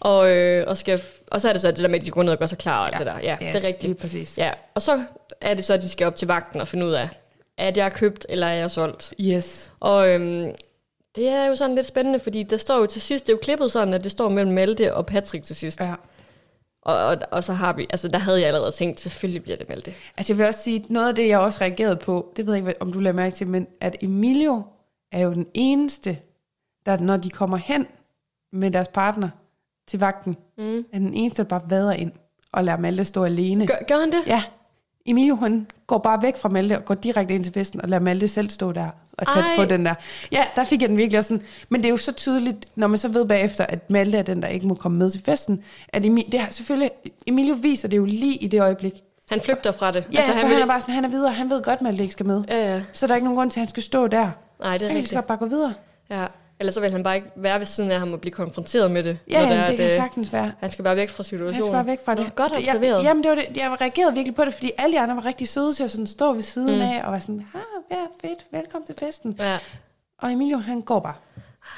[0.00, 2.22] og, øh, og, skal, og så er det så det der med, at de går
[2.22, 2.98] ned og gør sig klar og alt Ja.
[2.98, 3.18] det der.
[3.18, 3.82] Ja, yes, det er rigtigt.
[3.82, 4.38] Lige præcis.
[4.38, 5.02] Ja, og så
[5.40, 7.08] er det så, at de skal op til vagten og finde ud af,
[7.60, 9.14] at jeg er købt, eller er jeg solgt.
[9.20, 9.72] Yes.
[9.80, 10.54] Og øhm,
[11.16, 13.40] det er jo sådan lidt spændende, fordi der står jo til sidst, det er jo
[13.42, 15.80] klippet sådan, at det står mellem Malte og Patrick til sidst.
[15.80, 15.94] Ja.
[16.82, 19.68] Og, og, og så har vi, altså der havde jeg allerede tænkt, selvfølgelig bliver det
[19.68, 19.94] Malte.
[20.16, 22.68] Altså jeg vil også sige, noget af det, jeg også reagerede på, det ved jeg
[22.68, 24.62] ikke, om du lader mærke til, men at Emilio
[25.12, 26.18] er jo den eneste,
[26.86, 27.86] der når de kommer hen
[28.52, 29.28] med deres partner
[29.88, 30.78] til vagten, Mm.
[30.92, 32.12] er den eneste, der bare vader ind
[32.52, 33.66] og lader Malte stå alene.
[33.66, 34.22] Gør, gør han det?
[34.26, 34.42] Ja,
[35.06, 38.02] Emilio han går bare væk fra Malte og går direkte ind til festen og lader
[38.02, 39.56] Malte selv stå der og tage Ej.
[39.56, 39.94] på den der.
[40.32, 41.44] Ja, der fik jeg den virkelig også sådan.
[41.68, 44.42] Men det er jo så tydeligt, når man så ved bagefter, at Malte er den,
[44.42, 45.62] der ikke må komme med til festen.
[45.88, 46.90] At Emil, det er selvfølgelig,
[47.26, 48.92] Emilio viser det jo lige i det øjeblik.
[49.30, 50.04] Han flygter fra det.
[50.12, 51.82] Ja, altså, han, vil han er bare sådan, han er videre, han ved godt, at
[51.82, 52.44] Malte ikke skal med.
[52.48, 52.82] Ja, ja.
[52.92, 54.28] Så der er ikke nogen grund til, at han skal stå der.
[54.60, 55.08] Nej, det er Han rigtigt.
[55.08, 55.74] så godt bare gå videre.
[56.10, 56.26] Ja.
[56.60, 59.02] Ellers så vil han bare ikke være ved siden af ham og blive konfronteret med
[59.02, 59.18] det.
[59.30, 60.52] Ja, når ja, er, det, at, kan øh, sagtens være.
[60.58, 61.62] Han skal bare væk fra Han situationen.
[61.62, 62.24] skal bare væk fra det.
[62.24, 63.04] Nå, godt jeg, observeret.
[63.04, 63.56] jamen, det var det.
[63.56, 66.06] Jeg reagerede virkelig på det, fordi alle de andre var rigtig søde til at sådan
[66.06, 66.82] stå ved siden mm.
[66.82, 67.60] af, og var sådan, ah,
[67.90, 69.36] ja, fedt, velkommen til festen.
[69.38, 69.58] Ja.
[70.18, 71.14] Og Emilio, han går bare.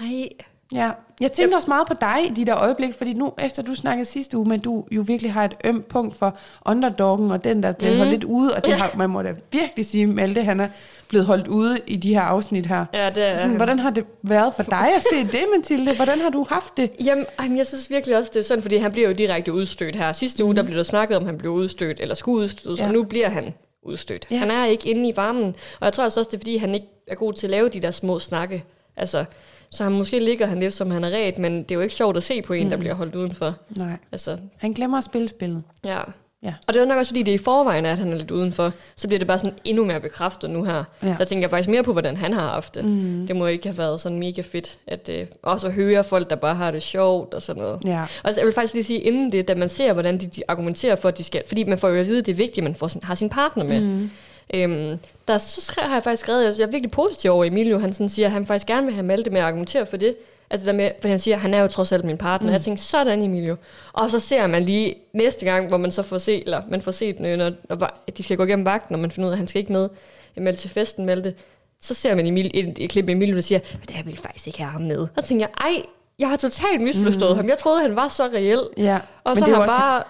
[0.01, 0.29] Ej,
[0.75, 0.91] Ja,
[1.21, 4.05] jeg tænkte også meget på dig i de der øjeblikke, fordi nu, efter du snakkede
[4.05, 6.37] sidste uge, men du jo virkelig har et ømt punkt for
[6.67, 7.97] underdoggen, og den, der blev mm.
[7.99, 10.69] holdt lidt ude, og det har, man må da virkelig sige, Malte, han er
[11.13, 12.85] blevet holdt ude i de her afsnit her.
[12.95, 15.97] Ja, det er Sådan, hvordan har det været for dig at se det, Mathilde?
[15.97, 16.91] Hvordan har du haft det?
[17.05, 20.13] Jamen, jeg synes virkelig også, det er sådan, fordi han bliver jo direkte udstødt her.
[20.13, 22.87] Sidste uge, der blev der snakket om, at han blev udstødt, eller skulle udstødes, Ja.
[22.87, 24.27] og nu bliver han udstødt.
[24.31, 24.37] Ja.
[24.37, 26.75] Han er ikke inde i varmen, og jeg tror altså også, det er, fordi han
[26.75, 28.65] ikke er god til at lave de der små snakke.
[28.97, 29.25] Altså,
[29.71, 31.95] så han måske ligger han lidt, som han er ret, men det er jo ikke
[31.95, 33.55] sjovt at se på en, der bliver holdt udenfor.
[33.77, 35.63] Nej, Altså, han glemmer at spille spillet.
[35.85, 35.99] ja.
[36.43, 36.55] Ja.
[36.67, 38.73] Og det er nok også, fordi det er i forvejen, at han er lidt udenfor.
[38.97, 40.85] Så bliver det bare sådan endnu mere bekræftet nu her.
[41.03, 41.17] Ja.
[41.19, 42.85] Der tænker jeg faktisk mere på, hvordan han har haft det.
[42.85, 43.27] Mm.
[43.27, 44.79] Det må ikke have været sådan mega fedt.
[44.87, 47.81] At, øh, også at høre folk, der bare har det sjovt og sådan noget.
[47.85, 48.03] Ja.
[48.23, 50.43] Og så jeg vil faktisk lige sige, inden det, da man ser, hvordan de, de
[50.49, 51.43] argumenterer for, at de skal...
[51.47, 53.15] Fordi man får jo at vide, at det er vigtigt, at man får sin, har
[53.15, 53.81] sin partner med.
[53.81, 54.11] Mm.
[54.55, 57.79] Øhm, der så skrev, har jeg faktisk skrevet, jeg er virkelig positiv over Emilio.
[57.79, 60.15] Han sådan siger, at han faktisk gerne vil have Malte med at argumentere for det.
[60.53, 62.49] Altså der med, for han siger, han er jo trods alt min partner.
[62.49, 62.53] Mm.
[62.53, 63.57] Jeg tænkte, sådan Emilio.
[63.93, 66.91] Og så ser man lige næste gang, hvor man så får set, eller man får
[66.93, 69.39] set, øh, når, når de skal gå igennem vagten, og man finder ud af, at
[69.39, 69.89] han skal ikke med
[70.37, 71.35] med til festen, Malte.
[71.81, 74.47] Så ser man Emil, et, et klip med Emilio, der siger, at jeg vil faktisk
[74.47, 74.99] ikke have ham med.
[74.99, 75.83] Og så tænker jeg, ej,
[76.19, 77.37] jeg har totalt misforstået mm.
[77.37, 77.49] ham.
[77.49, 78.61] Jeg troede, han var så reel.
[78.77, 79.95] Ja, Og så har han bare...
[79.97, 80.05] Han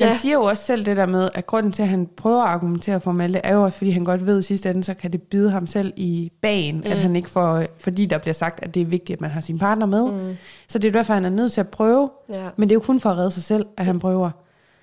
[0.00, 0.12] Ja.
[0.12, 3.00] siger jo også selv det der med, at grunden til, at han prøver at argumentere
[3.00, 5.22] for Malte, er jo også, fordi han godt ved i sidste ende, så kan det
[5.22, 6.90] bide ham selv i bagen, mm.
[6.90, 9.40] at han ikke får, fordi der bliver sagt, at det er vigtigt, at man har
[9.40, 10.12] sin partner med.
[10.12, 10.36] Mm.
[10.68, 12.10] Så det er derfor, han er nødt til at prøve.
[12.28, 12.48] Ja.
[12.56, 14.30] Men det er jo kun for at redde sig selv, at han prøver.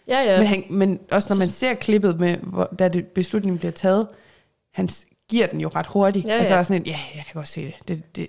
[0.08, 0.38] Ja, Ja.
[0.38, 4.08] Men, han, men også når man ser klippet med, hvor, da det, beslutningen bliver taget,
[4.74, 4.90] han
[5.30, 6.26] giver den jo ret hurtigt.
[6.26, 6.60] Ja, Altså ja.
[6.60, 7.76] er sådan en, ja, jeg kan godt se det.
[7.88, 8.28] det, det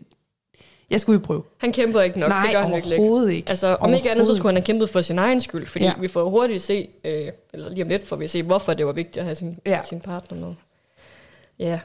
[0.90, 1.42] jeg skulle jo prøve.
[1.58, 3.02] Han kæmper ikke nok, Nej, det gør han virkelig ikke.
[3.02, 3.48] overhovedet ikke.
[3.50, 5.84] Altså, om ikke andet, så Overhovedet skulle han have kæmpet for sin egen skyld, fordi
[5.84, 5.92] Ja.
[6.00, 8.92] vi får hurtigt se, øh, eller lige om lidt får vi se, hvorfor det var
[8.92, 9.80] vigtigt at have sin, Ja.
[9.88, 10.54] sin partner med.
[11.58, 11.80] Ja,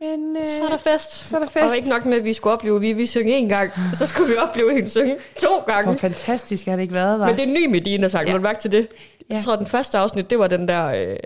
[0.00, 1.28] Men øh, så er der fest.
[1.28, 1.64] så er der fest.
[1.64, 4.28] Og ikke nok med, at vi skulle opleve, vi vi synge en gang, så skulle
[4.32, 5.96] vi opleve hende synge to Hvor gange.
[5.98, 7.26] fantastisk har det ikke været, var.
[7.26, 8.32] Men det er ny Medina-sang, Ja.
[8.32, 8.88] du mærke til det?
[9.30, 9.34] Ja.
[9.34, 10.86] Jeg tror, den første afsnit, det var den der...
[10.86, 11.16] Øh,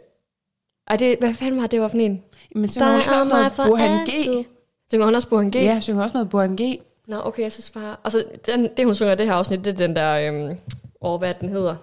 [0.89, 2.23] ej, det, hvad fanden var det, var for en?
[2.55, 4.47] Men synger hun ikke også noget Burhan G?
[4.93, 5.55] Synger hun også Burhan G?
[5.55, 6.81] Ja, synger også noget Burhan G.
[7.07, 7.97] Nå, okay, jeg synes bare...
[8.05, 10.13] Altså, den, det hun synger i det her afsnit, det er den der...
[10.13, 10.59] Øhm,
[11.01, 11.77] åh, hvad den hedder.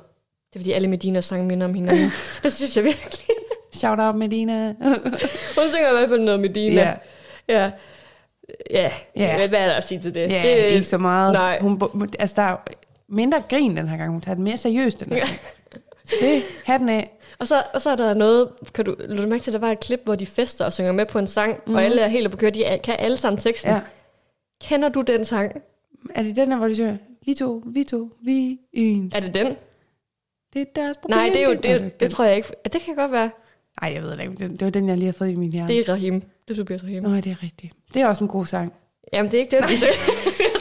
[0.50, 2.12] Det er fordi alle Medinas sange minder om hinanden.
[2.44, 3.26] det synes jeg virkelig.
[3.74, 4.68] Shout out Medina.
[5.58, 6.82] Hun synger i hvert fald noget Medina.
[6.82, 6.94] ja,
[7.48, 7.72] Ja.
[8.72, 8.92] Ja.
[9.16, 9.40] Ja.
[9.40, 9.48] ja.
[9.48, 10.32] Hvad er der at sige til det?
[10.32, 11.34] ja det ikke så meget.
[11.34, 11.60] nej.
[11.60, 11.82] Hun,
[12.20, 12.58] altså, der er
[13.08, 14.12] mindre grin den her gang.
[14.12, 15.40] Hun tager det mere seriøst den her gang.
[16.06, 17.19] Så det hatten af.
[17.40, 19.60] Og så, og så er der noget, kan du, lad du mærke til, at der
[19.60, 21.76] var et klip, hvor de fester og synger med på en sang, mm.
[21.76, 23.72] og alle er helt på køre, de er- kan alle sammen teksten.
[23.72, 23.80] Ja.
[24.62, 25.52] Kender du den sang?
[26.16, 29.16] Er det den der, hvor de siger, vi to, vi to, vi ens.
[29.16, 29.56] Er det den?
[30.54, 31.18] det er deres problem.
[31.18, 32.50] Nej, det er jo, det, det, det tror jeg ikke.
[32.66, 33.32] Ja, det kan godt være.
[33.82, 34.34] Ej, jeg ved det ikke.
[34.34, 35.68] Det, det var den, jeg lige har fået i min hjerne.
[35.74, 36.22] Det er Rahim.
[36.22, 37.04] Det er Tobias Rahim.
[37.04, 37.74] Nå, det er rigtigt.
[37.94, 38.74] Det er også en god sang.
[39.14, 40.59] Jamen, det er ikke den, vi synger.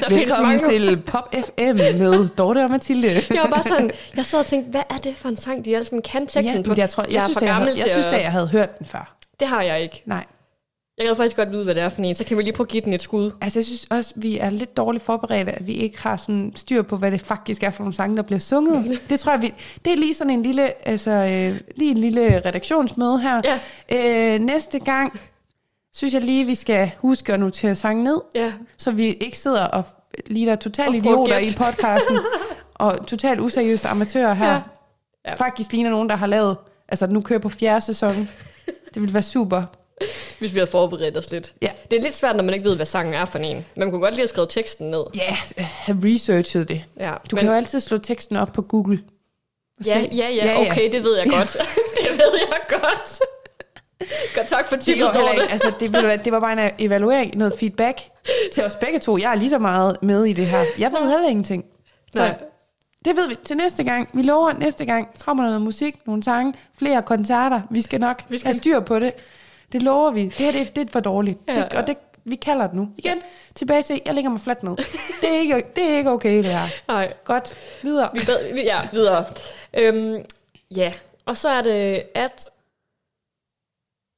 [0.00, 0.68] Der Velkommen mange.
[0.68, 3.08] til Pop FM med Dorte og Mathilde.
[3.30, 5.74] Jeg var bare sådan, jeg sad og tænkte, hvad er det for en sang, de
[5.74, 6.74] alle sammen kan teksten ja, på?
[6.76, 8.78] jeg, tror, jeg, jeg er synes, for jeg, gammel jeg synes, at- jeg havde hørt
[8.78, 9.16] den før.
[9.40, 10.02] Det har jeg ikke.
[10.06, 10.24] Nej.
[10.98, 12.14] Jeg kan faktisk godt vide, hvad det er for en.
[12.14, 13.30] Så kan vi lige prøve at give den et skud.
[13.40, 16.82] Altså, jeg synes også, vi er lidt dårligt forberedte, at vi ikke har sådan styr
[16.82, 18.98] på, hvad det faktisk er for nogle sange, der bliver sunget.
[19.10, 19.54] Det tror jeg, vi...
[19.84, 23.40] Det er lige sådan en lille, altså, øh, lige en lille redaktionsmøde her.
[23.90, 24.34] Ja.
[24.34, 25.20] Øh, næste gang,
[25.94, 28.52] synes jeg lige, vi skal huske at notere sange ned, Ja.
[28.78, 29.82] så vi ikke sidder og
[30.26, 32.18] ligner totalt idioter i podcasten,
[32.74, 34.52] og totalt useriøst amatører her.
[34.52, 34.60] Ja.
[35.26, 35.34] Ja.
[35.34, 36.56] Faktisk ligner nogen, der har lavet,
[36.88, 38.28] altså nu kører på fjerde sæson.
[38.94, 39.62] Det ville være super.
[40.38, 41.54] Hvis vi havde forberedt os lidt.
[41.62, 41.68] Ja.
[41.90, 43.64] Det er lidt svært, når man ikke ved, hvad sangen er for en.
[43.76, 45.04] Man kunne godt lige have skrevet teksten ned.
[45.14, 46.84] Ja, have researchet det.
[47.00, 49.00] Ja, Du kan jo altid slå teksten op på Google.
[49.78, 50.08] og ja, se.
[50.12, 51.52] ja, ja, okay, det ved jeg godt.
[52.02, 53.18] det ved jeg godt.
[54.34, 56.70] godt, tak for Det, tippet, går heller ikke, altså, det, ved det var bare en
[56.78, 58.00] evaluering, noget feedback
[58.54, 59.18] til os begge to.
[59.18, 60.64] Jeg er lige så meget med i det her.
[60.78, 61.64] Jeg ved heller ingenting.
[62.16, 62.34] Så Nej.
[63.04, 64.08] det ved vi til næste gang.
[64.12, 67.60] Vi lover, næste gang kommer der noget musik, nogle sange, flere koncerter.
[67.70, 69.12] Vi skal nok Vi skal- have styr på det.
[69.72, 70.22] Det lover vi.
[70.24, 71.38] Det her det, det er for dårligt.
[71.48, 72.88] Ja, det, og det, vi kalder det nu.
[72.98, 73.18] Igen,
[73.54, 74.76] tilbage til, jeg lægger mig fladt ned.
[75.20, 76.68] Det er ikke, det er ikke okay, det her.
[76.88, 78.08] Nej, Godt, videre.
[78.14, 78.20] vi
[78.54, 79.24] vi- ja, videre.
[79.74, 80.16] Øhm,
[80.76, 80.92] ja,
[81.26, 82.46] og så er det, at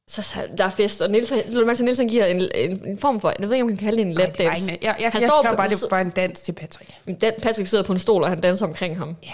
[0.08, 3.20] så, så der er fest, og Niels, Niels, Niels han giver en, en, en, form
[3.20, 4.68] for, jeg ved ikke, om man kan kalde det en let dans.
[4.68, 6.90] jeg, jeg, Han jeg står skrev bare, det var en dans til Patrick.
[7.20, 9.16] Dan, Patrick sidder på en stol, og han danser omkring ham.
[9.22, 9.28] Ja,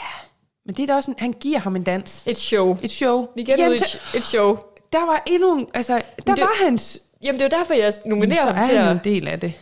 [0.67, 2.23] men det er da også en, han giver ham en dans.
[2.27, 2.77] Et show.
[2.83, 3.29] Et show.
[3.37, 4.59] Igen i et, et show.
[4.93, 7.95] der var endnu, en- altså, der det- var hans, Jamen, det er jo derfor, jeg
[7.95, 8.97] så nominerer ham er til han jo at...
[9.07, 9.53] en del af det.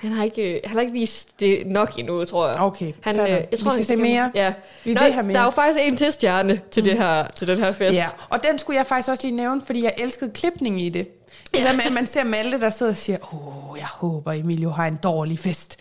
[0.00, 2.56] Han har ikke, øh, han har ikke vist det nok endnu, tror jeg.
[2.60, 4.30] Okay, Han, øh, jeg Vi tror, skal han se mere.
[4.34, 4.52] Ja.
[4.84, 5.34] Vi Nå, vil have mere.
[5.34, 7.94] Der er jo faktisk en til stjerne til, det her, til den her fest.
[7.98, 11.08] Ja, og den skulle jeg faktisk også lige nævne, fordi jeg elskede klipning i det.
[11.52, 14.98] Med, at man ser Malte, der sidder og siger, åh, jeg håber, Emilio har en
[15.02, 15.76] dårlig fest.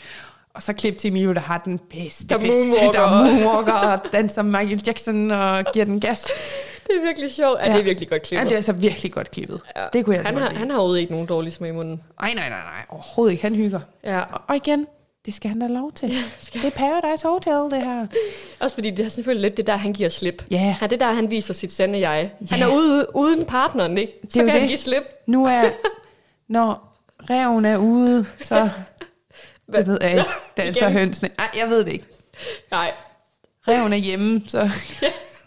[0.54, 2.54] Og så klip til Emilio, der har den bedste Der fest.
[2.54, 3.02] moonwalker.
[3.02, 6.28] Der moonwalker og danser Michael Jackson og giver den gas.
[6.90, 7.60] Det er virkelig sjovt.
[7.60, 7.72] Ja, Ja.
[7.74, 8.46] det er virkelig godt Ja, klippet.
[8.46, 9.62] det er altså virkelig godt klippet.
[9.76, 9.86] Ja.
[9.94, 12.04] Det kunne jeg han altså har, han har overhovedet ikke nogen dårlig smag i munden.
[12.22, 12.86] Nej, nej, nej, nej.
[12.90, 13.42] Overhovedet ikke.
[13.44, 13.80] Han hygger.
[14.04, 14.20] Ja.
[14.20, 14.88] Og, og igen,
[15.26, 16.14] det skal han da lov til.
[16.40, 18.08] skal Det er Paradise Hotel, det her.
[18.60, 20.46] Også fordi det er selvfølgelig lidt det der, han giver slip.
[20.52, 20.76] Ja.
[20.82, 22.32] Ja, det er der, han viser sit sande jeg.
[22.50, 22.66] Han Ja.
[22.66, 24.14] er ude, uden partneren, ikke?
[24.30, 24.70] Så jo kan han det.
[24.70, 25.04] give slip.
[25.28, 25.64] Nu er,
[26.48, 26.96] når
[27.30, 28.70] reven er ude, så...
[29.74, 30.24] Det ved jeg ikke.
[30.58, 30.98] Det er altså Igen?
[30.98, 31.30] hønsene.
[31.38, 32.06] Nej, jeg ved det ikke.
[32.72, 32.92] Nej,
[33.68, 34.70] Reven er hjemme, så...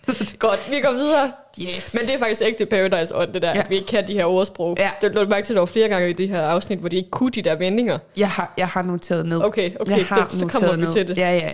[0.39, 0.71] godt.
[0.71, 1.33] Vi går videre.
[1.61, 1.95] Yes.
[1.95, 3.61] Men det er faktisk ægte Paradise ånd, det der, Ja.
[3.61, 4.77] at vi ikke kan de her ordsprog.
[4.79, 4.91] Ja.
[5.01, 6.89] Det lå du mærke til, at der var flere gange i det her afsnit, hvor
[6.89, 7.99] de ikke kunne de der vendinger.
[8.17, 9.45] Jeg har, jeg har noteret ned.
[9.45, 10.93] Okay, okay, jeg har det- så kommer vi ned.
[10.93, 11.19] til det.
[11.19, 11.51] Ja, ja,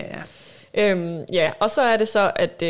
[0.73, 0.91] ja.
[0.91, 2.69] Øhm, ja, og så er det så, at øh,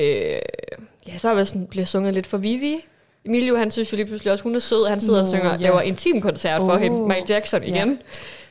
[1.07, 2.85] ja, så er sådan, bliver sunget lidt for Vivi.
[3.25, 4.87] Emilio, han synes jo lige pludselig også, hun er sød.
[4.87, 5.57] Han sidder Nå, og synger, ja.
[5.57, 6.79] laver intimkoncert for Oh.
[6.81, 7.67] hende, Michael Jackson Ja.
[7.75, 7.99] igen,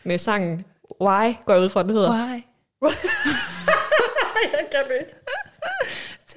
[0.04, 0.64] med sangen
[1.00, 2.10] Why, går jeg ud fra, den hedder.
[2.10, 2.42] Why?
[4.52, 5.14] jeg kan det ikke.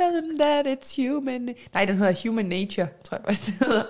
[0.01, 1.49] Tell them that it's human.
[1.73, 3.83] Nej, den hedder Human Nature, tror jeg faktisk, det hedder.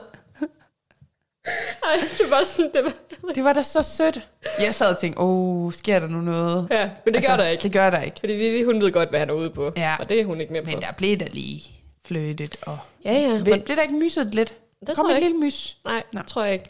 [1.83, 2.93] Ej, det var sådan, det var...
[3.35, 4.27] Det var da så sødt.
[4.59, 6.67] Jeg sad og tænkte, åh, oh, sker der nu noget?
[6.71, 7.63] Ja, men det altså, gør der ikke.
[7.63, 8.19] Det gør der ikke.
[8.19, 9.71] Fordi Vivi, hun ved godt, hvad han er ude på.
[9.77, 9.95] Ja.
[9.99, 10.69] Og det er hun ikke med på.
[10.69, 11.61] Men der blev der lige
[12.05, 13.33] fløtet, og Ja, ja.
[13.33, 14.55] Men, blev der ikke myset lidt?
[14.87, 15.27] Det kom et ikke.
[15.27, 15.77] lille mys.
[15.85, 16.21] nej, Nå.
[16.27, 16.69] tror jeg ikke.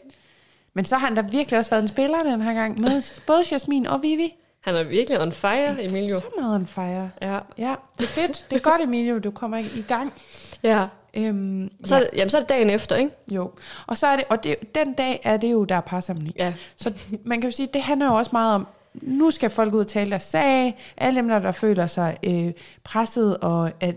[0.74, 3.42] Men så har han da virkelig også været en spiller den her gang, med både
[3.52, 4.34] Jasmin og Vivi.
[4.62, 6.18] Han er virkelig on fire, Emilio.
[6.18, 7.10] Så meget en fejre.
[7.22, 7.38] Ja.
[7.58, 8.46] Ja, det er fedt.
[8.50, 10.12] Det er godt, Emilio, du kommer i gang.
[10.62, 10.86] ja.
[11.14, 12.02] Øhm, Så, ja.
[12.16, 13.10] jamen, så er det dagen efter, ikke?
[13.30, 13.50] Jo,
[13.86, 16.34] og så er det, og det, den dag er det jo, der er parsamling.
[16.38, 16.54] Ja.
[16.76, 16.92] Så
[17.24, 19.86] man kan jo sige, det handler jo også meget om, nu skal folk ud og
[19.86, 22.52] tale deres sag, alle dem, der, der føler sig øh,
[22.84, 23.94] presset og at,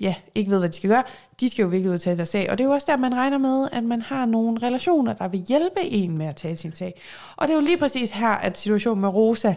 [0.00, 1.02] ja, ikke ved, hvad de skal gøre,
[1.40, 2.50] de skal jo virkelig ud og tale deres sag.
[2.50, 5.28] Og det er jo også der, man regner med, at man har nogle relationer, der
[5.28, 7.00] vil hjælpe en med at tale sin sag.
[7.36, 9.54] Og det er jo lige præcis her, at situationen med Rosa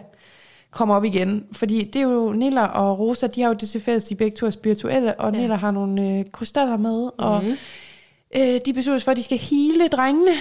[0.70, 1.44] kommer op igen.
[1.52, 4.36] Fordi det er jo Nilla og Rosa, de har jo det til fælles, de begge
[4.36, 5.38] to er spirituelle, og ja.
[5.40, 7.44] Nilla har nogle øh, krystaller med, og
[8.36, 10.32] øh, de beslutter sig for, at de skal hele drengene.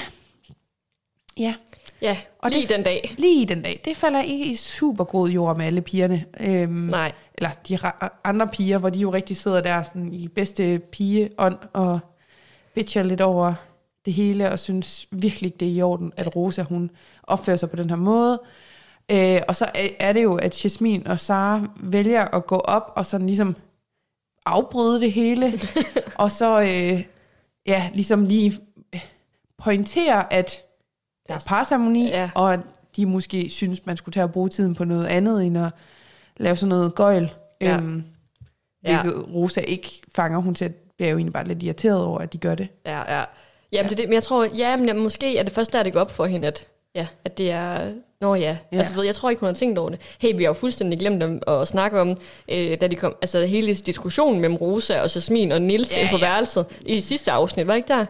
[1.38, 1.55] Ja,
[2.01, 3.15] Ja, Og lige det- den dag.
[3.17, 3.82] lige den dag.
[3.86, 6.25] Det falder ikke i super god jord med alle pigerne.
[6.39, 7.11] Øhm, Nej.
[7.38, 7.78] Eller de
[8.23, 11.99] andre piger, hvor de jo rigtig sidder der sådan, i bedste pigeånd og
[12.75, 13.53] bitcher lidt over
[14.05, 16.91] det hele, og synes virkelig ikke, det er i orden, at Rosa hun
[17.23, 18.41] opfører sig på den her måde.
[19.12, 19.66] Øh, og så
[19.99, 23.55] er, det jo, at Jasmin og Sara vælger at gå op og sådan ligesom
[24.45, 25.60] afbryde det hele,
[26.16, 27.03] og så øh,
[27.66, 28.60] ja, ligesom lige
[29.58, 30.64] pointere, at
[31.28, 32.30] der er parceremoni, Ja.
[32.36, 32.60] og at
[32.95, 35.72] de måske synes, man skulle tage og bruge tiden på noget andet, end at
[36.38, 37.34] lave sådan noget gøjl.
[37.62, 37.78] Ja.
[37.78, 38.03] Øhm,
[38.84, 39.01] Ja.
[39.01, 40.39] hvilket Rosa ikke fanger.
[40.39, 42.68] Hun ser, bliver jo egentlig bare lidt irriteret over, at de gør det.
[42.86, 43.26] Ja, ja.
[43.72, 45.93] Jamen, det, er det, men jeg tror, ja, men måske er det først der, det
[45.93, 47.93] går op for hende, at, ja, at det er...
[48.22, 48.78] Nå ja, Ja.
[48.78, 50.01] Altså, ved, jeg tror ikke, hun har tænkt over det.
[50.20, 52.09] Hey, vi har jo fuldstændig glemt dem at snakke om,
[52.51, 56.09] øh, da de kom, altså hele diskussionen mellem Rosa og Jasmin og Nils Ja, ja,
[56.11, 56.26] på ja.
[56.26, 58.05] værelset i sidste afsnit, var det ikke der?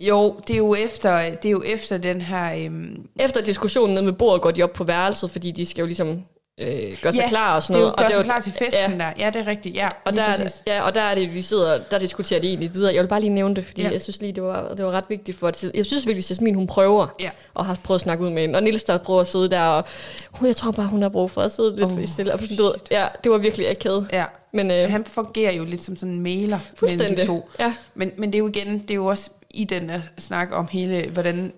[0.00, 2.64] Jo, det er jo efter, det er jo efter den her...
[2.66, 5.86] Øhm, Efter diskussionen nede med bordet går de op på værelset, fordi de skal jo
[5.86, 6.22] ligesom
[6.62, 7.96] øh, gøre sig ja, klar og sådan det noget.
[7.96, 9.12] gør og sig var- klar til festen ja, der.
[9.18, 9.76] Ja, det er rigtigt.
[9.76, 10.62] Ja, Og der, præcis.
[10.66, 12.94] ja, og der er det, vi sidder, der diskuterer de egentlig videre.
[12.94, 13.90] Jeg vil bare lige nævne det, fordi Ja.
[13.90, 16.30] jeg synes lige, det var, det var ret vigtigt for at Jeg synes virkelig, at
[16.30, 17.30] Jasmin, hun prøver, Ja.
[17.54, 18.56] og har prøvet at snakke ud med hende.
[18.56, 19.84] Og Nils, der prøver at sidde der, og
[20.32, 22.32] hun, jeg tror bare, hun har brug for at sidde lidt Oh, stille.
[22.32, 24.06] Og sådan, du ved, ja, det var virkelig akavet.
[24.12, 24.24] Ja.
[24.54, 27.48] Men øh, Han fungerer jo lidt som sådan en mailer mellem de to.
[27.60, 30.68] Ja, Men, men det er jo igen, det er jo også i den snak om
[30.72, 31.52] hele, hvordan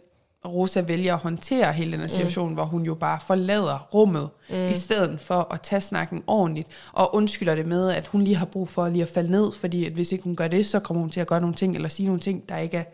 [0.48, 2.54] Rosa vælger at håndtere hele den her situation, mm.
[2.54, 4.66] hvor hun jo bare forlader rummet, mm.
[4.66, 8.46] i stedet for at tage snakken ordentligt, og undskylder det med, at hun lige har
[8.46, 11.00] brug for lige at falde ned, fordi at hvis ikke hun gør det, så kommer
[11.00, 12.84] hun til at gøre nogle ting, eller sige nogle ting, der ikke er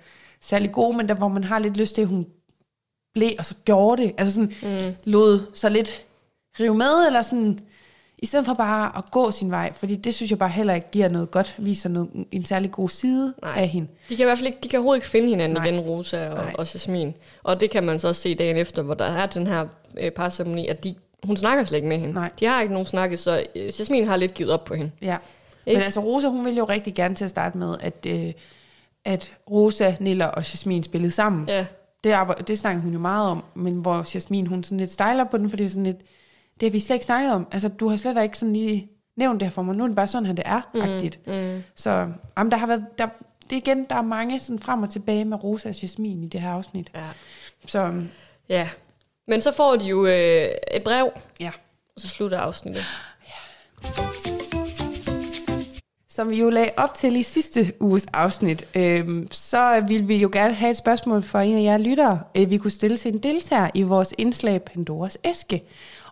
[0.40, 2.26] særlig gode, men der hvor man har lidt lyst til, at hun
[3.14, 4.94] blev, og så gjorde det, altså sådan, mm.
[5.04, 6.04] lod så lidt
[6.60, 7.58] rive med, eller sådan,
[8.22, 10.90] i stedet for bare at gå sin vej, fordi det synes jeg bare heller ikke
[10.92, 13.52] giver noget godt, viser noget, en særlig god side Nej.
[13.56, 13.88] af hende.
[14.08, 15.66] de kan i hvert fald ikke, de kan overhovedet ikke finde hinanden Nej.
[15.66, 16.54] igen, Rosa og, Nej.
[16.58, 17.14] og Jasmin.
[17.42, 19.66] Og det kan man så også se dagen efter, hvor der er den her
[20.00, 20.94] øh, parceremoni, at de,
[21.24, 22.14] hun snakker slet ikke med hende.
[22.14, 22.30] Nej.
[22.40, 24.90] De har ikke nogen snakke, så øh, Jasmin har lidt givet op på hende.
[25.02, 25.16] Ja.
[25.66, 25.78] Ikke?
[25.78, 28.32] Men altså Rosa, hun ville jo rigtig gerne til at starte med, at, øh,
[29.04, 31.48] at Rosa, Nilla og Jasmin spillede sammen.
[31.48, 31.66] Ja,
[32.04, 35.24] Det, arbejde, det snakkede hun jo meget om, men hvor Jasmin, hun sådan lidt stejler
[35.24, 35.96] på den, fordi det er sådan lidt,
[36.60, 37.46] det har vi slet ikke snakket om.
[37.52, 39.76] Altså, du har slet ikke sådan lige nævnt det her for mig.
[39.76, 41.18] Nu er det bare sådan, at det er, mm, agtigt.
[41.26, 41.62] mm.
[41.74, 41.90] Så
[42.38, 43.06] jamen, der har været, der,
[43.50, 46.26] det er igen, der er mange sådan frem og tilbage med Rosa og Jasmin i
[46.28, 46.90] det her afsnit.
[46.94, 47.00] ja.
[47.66, 48.08] Så øhm,
[48.48, 48.68] Ja,
[49.28, 51.50] Men så får de jo øh, et brev, Ja.
[51.94, 52.84] og så slutter afsnittet.
[56.08, 60.30] Som vi jo lagde op til i sidste uges afsnit, øhm, så ville vi jo
[60.32, 63.18] gerne have et spørgsmål fra en af jer lyttere, øh, vi kunne stille til en
[63.18, 65.62] deltager i vores indslag Pandoras æske.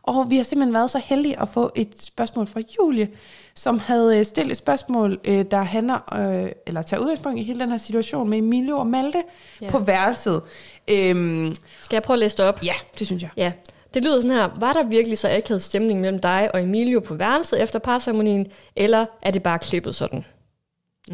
[0.02, 3.08] Og vi har simpelthen været så heldige at få et spørgsmål fra Julie,
[3.54, 7.60] som havde øh, stillet et spørgsmål, øh, der handler, øh, eller tager udgangspunkt i hele
[7.60, 9.22] den her situation med Emilio og Malte
[9.60, 9.66] Ja.
[9.66, 9.70] ja.
[9.70, 10.42] på værelset.
[10.88, 12.64] Øhm, Skal jeg prøve at læse det op?
[12.64, 13.30] ja, det synes jeg.
[13.36, 13.52] Ja,
[13.94, 14.48] det lyder sådan her.
[14.60, 18.46] Var der virkelig så akavet stemning mellem dig og Emilio på værelset efter parceremonien,
[18.76, 20.24] eller er det bare klippet sådan?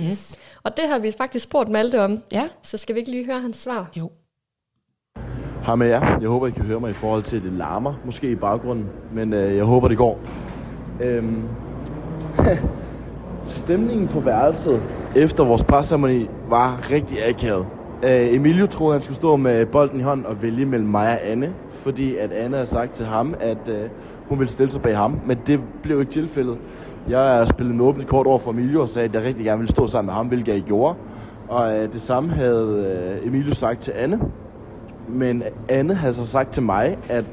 [0.02, 0.36] Yes.
[0.62, 3.40] Og det har vi faktisk spurgt Malte om, Ja, så skal vi ikke lige høre
[3.40, 3.90] hans svar?
[3.96, 4.10] jo.
[5.66, 6.18] Hej med jer.
[6.20, 8.86] Jeg håber, I kan høre mig i forhold til, at det larmer måske i baggrunden.
[9.12, 10.18] Men øh, jeg håber, det går.
[11.00, 11.42] Øhm.
[13.46, 14.82] Stemningen på værelset
[15.16, 17.66] efter vores parceremoni var rigtig akavet.
[18.02, 21.30] Øh, Emilio troede, han skulle stå med bolden i hånden og vælge mellem mig og
[21.30, 21.52] Anne.
[21.70, 23.88] Fordi at Anne havde sagt til ham, at øh,
[24.28, 25.20] hun ville stille sig bag ham.
[25.26, 26.58] Men det blev ikke tilfældet.
[27.08, 29.72] Jeg spillede med åbent kort over for Emilio og sagde, at jeg rigtig gerne ville
[29.72, 30.94] stå sammen med ham, hvilket jeg gjorde.
[31.48, 34.20] Og øh, det samme havde øh, Emilio sagt til Anne.
[35.08, 37.24] Men Anne havde så sagt til mig, at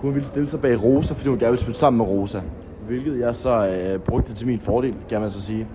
[0.00, 2.40] hun ville stille sig bag Rosa, fordi hun gerne ville spille sammen med Rosa.
[2.86, 5.66] Hvilket jeg så øh, brugte til min fordel, kan man så sige.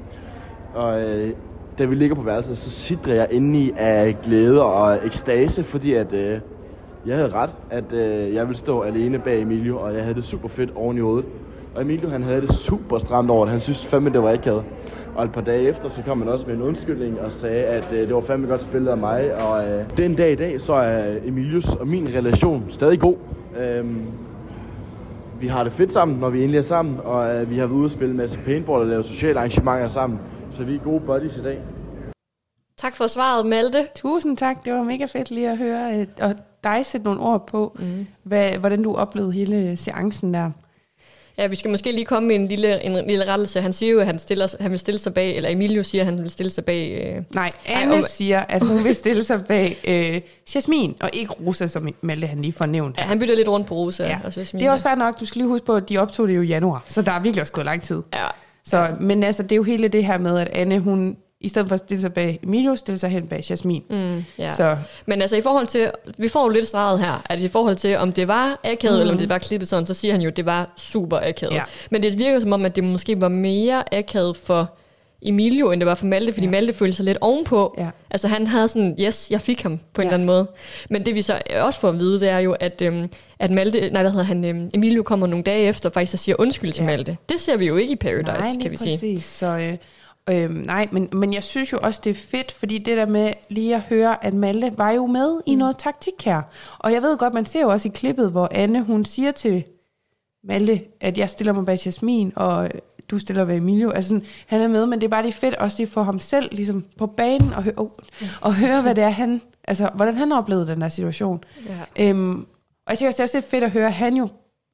[0.73, 1.34] Og øh,
[1.77, 5.93] da vi ligger på værelset, så sidder jeg inde i af glæde og ekstase, fordi
[5.93, 6.39] at øh,
[7.05, 10.25] jeg havde ret, at øh, jeg ville stå alene bag Emilio, og jeg havde det
[10.25, 11.25] super fedt oven i hovedet.
[11.75, 13.51] Og Emilio han havde det super stramt over det.
[13.51, 14.63] Han synes fandme, det var akavet.
[15.16, 17.93] Og et par dage efter, så kom han også med en undskyldning og sagde, at
[17.93, 19.36] øh, det var fandme godt spillet af mig.
[19.36, 23.16] Og øh, den dag i dag, så er Emilius og min relation stadig god.
[23.57, 24.05] Øhm,
[25.39, 27.78] vi har det fedt sammen, når vi endelig er sammen, og øh, vi har været
[27.78, 30.20] ude og spille en masse paintball og lave sociale arrangementer sammen.
[30.51, 31.59] Så vi er gode buddies i dag.
[32.78, 33.88] Tak for svaret, Malte.
[33.95, 34.66] Tusind tak.
[34.66, 38.07] Det var mega fedt lige at høre, øh, og dig sætte nogle ord på, mm.
[38.24, 40.51] hvad, hvordan du oplevede hele seancen der.
[41.38, 43.61] Ja, vi skal måske lige komme med en lille, en lille rettelse.
[43.61, 46.05] Han siger jo, at han, stiller, han vil stille sig bag, eller Emilio siger, at
[46.05, 47.13] han vil stille sig bag...
[47.17, 50.21] Øh, Nej, Ej, Anne om- Ej, siger, at hun vil stille sig bag øh,
[50.55, 52.97] Jasmin, og ikke Rosa, som Malte han lige får nævnt.
[52.97, 54.19] ja, han bytter lidt rundt på Rosa Ja.
[54.23, 54.59] og Jasmin.
[54.59, 55.19] Det er også fair nok.
[55.19, 57.19] Du skal lige huske på, at de optog det jo i januar, så der er
[57.19, 58.01] virkelig også gået lang tid.
[58.13, 58.25] Ja,
[58.65, 61.67] Så, men altså, det er jo hele det her med, at Anne, hun i stedet
[61.67, 63.83] for at stille sig bag Emilio, stiller sig hen bag Jasmin.
[63.89, 64.51] mm, ja.
[64.51, 67.75] Så Men altså i forhold til, vi får jo lidt svaret her, at i forhold
[67.75, 69.01] til, om det var akavet, mm.
[69.01, 71.53] eller om det var klippet sådan, så siger han jo, at det var super akavet.
[71.53, 71.63] Ja.
[71.91, 74.73] Men det virker som om, at det måske var mere akavet for
[75.25, 76.51] Emilio, end det var for Malte, fordi ja.
[76.51, 77.75] Malte følte sig lidt ovenpå.
[77.77, 77.89] Ja.
[78.11, 80.09] Altså han havde sådan, yes, jeg fik ham på en Ja.
[80.09, 80.47] eller anden måde.
[80.89, 83.89] Men det vi så også får at vide, det er jo, at, øhm, at Malte,
[83.89, 86.81] nej, hvad hedder han, øhm, Emilio kommer nogle dage efter faktisk og siger undskyld til
[86.81, 86.85] Ja.
[86.89, 87.17] Malte.
[87.29, 88.99] Det ser vi jo ikke i Paradise, nej, kan vi præcis.
[88.99, 89.21] sige.
[89.21, 89.73] Så, øh,
[90.30, 93.34] øh, nej, men, men jeg synes jo også, det er fedt, fordi det der med
[93.49, 96.41] lige at høre, at Malte var jo med i noget taktik her.
[96.80, 99.63] Og jeg ved godt, man ser jo også i klippet, hvor Anne, hun siger til
[100.43, 102.69] Malte, at jeg stiller mig bag Jasmin, og
[103.11, 103.89] du stiller bag Emilio.
[103.89, 106.19] Altså, sådan, han er med, men det er bare lige fedt også lige for ham
[106.19, 107.89] selv, ligesom på banen, og, hø- oh,
[108.41, 111.43] og høre, hvad det er, han, altså, hvordan han har oplevet den der situation.
[111.97, 112.09] Ja.
[112.09, 112.39] Øhm,
[112.86, 114.28] og jeg synes også, det er fedt at høre, at han jo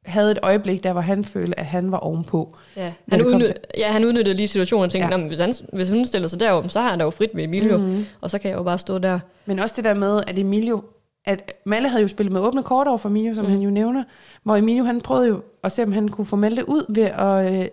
[0.05, 2.55] havde et øjeblik, der hvor han følte, at han var ovenpå.
[2.75, 5.21] Ja, han, udnyt, ja, han udnyttede lige situationen og tænkte, Ja.
[5.21, 5.27] ja.
[5.27, 7.77] hvis, han, hvis hun stiller sig derom, så har han da jo frit med Emilio,
[7.77, 8.05] mm-hmm.
[8.21, 9.19] og så kan jeg jo bare stå der.
[9.45, 10.81] Men også det der med, at Emilio,
[11.25, 13.51] at Malle havde jo spillet med åbne kort over for Emilio, som mm.
[13.51, 14.03] han jo nævner,
[14.43, 17.53] hvor Emilio han prøvede jo at se, om han kunne få Malte ud ved at
[17.61, 17.67] øh,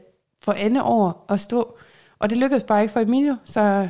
[0.45, 1.77] få Anne over og stå.
[2.19, 3.89] Og det lykkedes bare ikke for Emilio, så,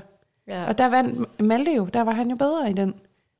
[0.48, 0.66] Ja.
[0.68, 2.88] og der vandt Malte jo, der var han jo bedre i den.
[2.88, 2.94] Det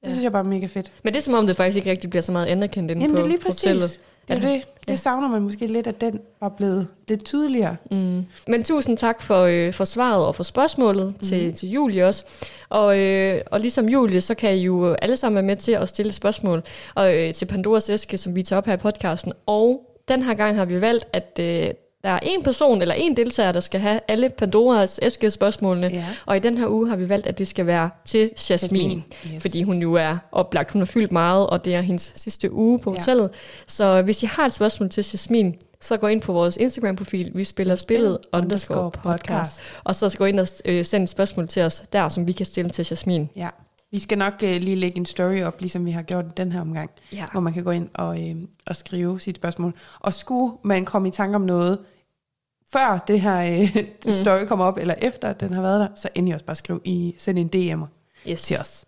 [0.04, 0.10] Ja.
[0.10, 0.92] synes jeg bare er mega fedt.
[1.02, 3.16] Men det er som om, det faktisk ikke rigtig bliver så meget anerkendt inde Jamen
[3.16, 3.62] på det er lige præcis.
[3.64, 4.00] hotellet.
[4.28, 7.76] Det, er det, det savner man måske lidt, at den var blevet lidt tydeligere.
[7.90, 8.26] Mm.
[8.48, 11.26] Men tusind tak for, øh, for svaret og for spørgsmålet mm.
[11.26, 12.24] til, til Julie også.
[12.68, 15.88] Og, øh, og ligesom Julie, så kan I jo alle sammen være med til at
[15.88, 16.62] stille spørgsmål
[16.94, 19.32] og, øh, til Pandoras æske, som vi tager op her i podcasten.
[19.46, 21.70] Og den her gang har vi valgt, at øh,
[22.06, 25.86] der er en person eller en deltager, der skal have alle Pandoras æske spørgsmålene.
[25.86, 26.06] Ja.
[26.26, 28.80] Og i den her uge har vi valgt, at det skal være til Jasmin.
[28.90, 29.04] Jasmin,
[29.34, 29.42] yes.
[29.42, 30.72] Fordi hun jo er oplagt.
[30.72, 32.98] Hun har fyldt meget, og det er hendes sidste uge på Ja.
[32.98, 33.30] hotellet.
[33.66, 37.44] Så hvis I har et spørgsmål til Jasmin, så gå ind på vores Instagram-profil, vi
[37.44, 39.60] spiller spillet underscore podcast.
[39.84, 42.46] Og så gå ind og øh, send et spørgsmål til os der, som vi kan
[42.46, 43.28] stille til Jasmin.
[43.36, 43.48] Ja.
[43.90, 46.60] Vi skal nok øh, lige lægge en story op, ligesom vi har gjort den her
[46.60, 47.24] omgang, Ja.
[47.32, 48.34] hvor man kan gå ind og, øh,
[48.66, 49.74] og skrive sit spørgsmål.
[50.00, 51.78] Og skulle man komme i tanke om noget,
[52.72, 54.12] før det her øh, Mm.
[54.12, 57.14] story kommer op, eller efter den har været der, så endelig også bare skriv i,
[57.18, 57.86] send en DM'er
[58.30, 58.42] Yes.
[58.42, 58.84] til os.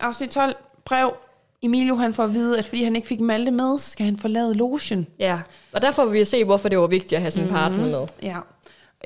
[0.00, 0.54] Afsnit 12,
[0.84, 1.14] brev.
[1.62, 4.16] Emilio han får at vide, at fordi han ikke fik Malte med, så skal han
[4.16, 5.06] forlade logen.
[5.18, 5.40] Ja,
[5.72, 7.52] og derfor vil vi se, hvorfor det var vigtigt at have sin Mhm.
[7.52, 8.06] partner med.
[8.22, 8.36] Ja.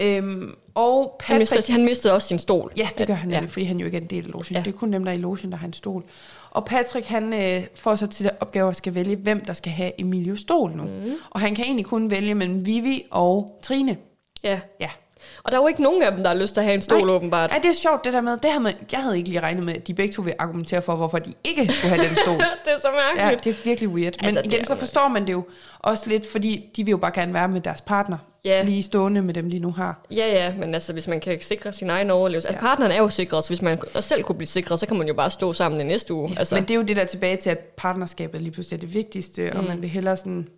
[0.00, 1.56] Øhm, og Han, Patrick...
[1.58, 2.72] mistede, han mistede også sin stol.
[2.76, 3.36] Ja, det gør han ja.
[3.36, 4.46] nemlig, fordi han jo ikke er en del af logen.
[4.50, 4.58] Ja.
[4.64, 6.04] Det er kun dem, der er i logen, der har en stol.
[6.50, 10.00] Og Patrick, han øh, får så til opgave at skal vælge, hvem der skal have
[10.00, 10.82] Emilios stol nu.
[10.82, 11.12] Mm.
[11.30, 13.96] Og han kan egentlig kun vælge mellem Vivi og Trine.
[14.42, 14.60] ja.
[14.80, 14.90] Ja.
[15.44, 16.80] Og der er jo ikke nogen af dem, der har lyst til at have en
[16.82, 17.14] stol, Nej.
[17.14, 17.52] åbenbart.
[17.52, 19.64] Ja, det er sjovt det der med, det her med, jeg havde ikke lige regnet
[19.64, 22.34] med, at de begge to vil argumentere for, hvorfor de ikke skulle have den stol.
[22.64, 23.44] det er så Ja, mærkeligt.
[23.44, 24.12] det er virkelig weird.
[24.20, 25.44] Men Altså, igen, så forstår man det jo
[25.78, 28.18] også lidt, fordi de vil jo bare gerne være med deres partner.
[28.44, 28.62] Ja.
[28.62, 30.06] Lige stående med dem, de nu har.
[30.10, 32.48] Ja, ja, men altså, hvis man kan sikre sin egen overlevelse.
[32.48, 35.08] Altså, partneren er jo sikret, så hvis man selv kunne blive sikret, så kan man
[35.08, 36.28] jo bare stå sammen i næste uge.
[36.28, 36.38] Altså.
[36.38, 38.94] Altså, Men det er jo det der tilbage til, at partnerskabet lige pludselig er det
[38.94, 39.58] vigtigste, mm.
[39.58, 40.48] og man vil hellere sådan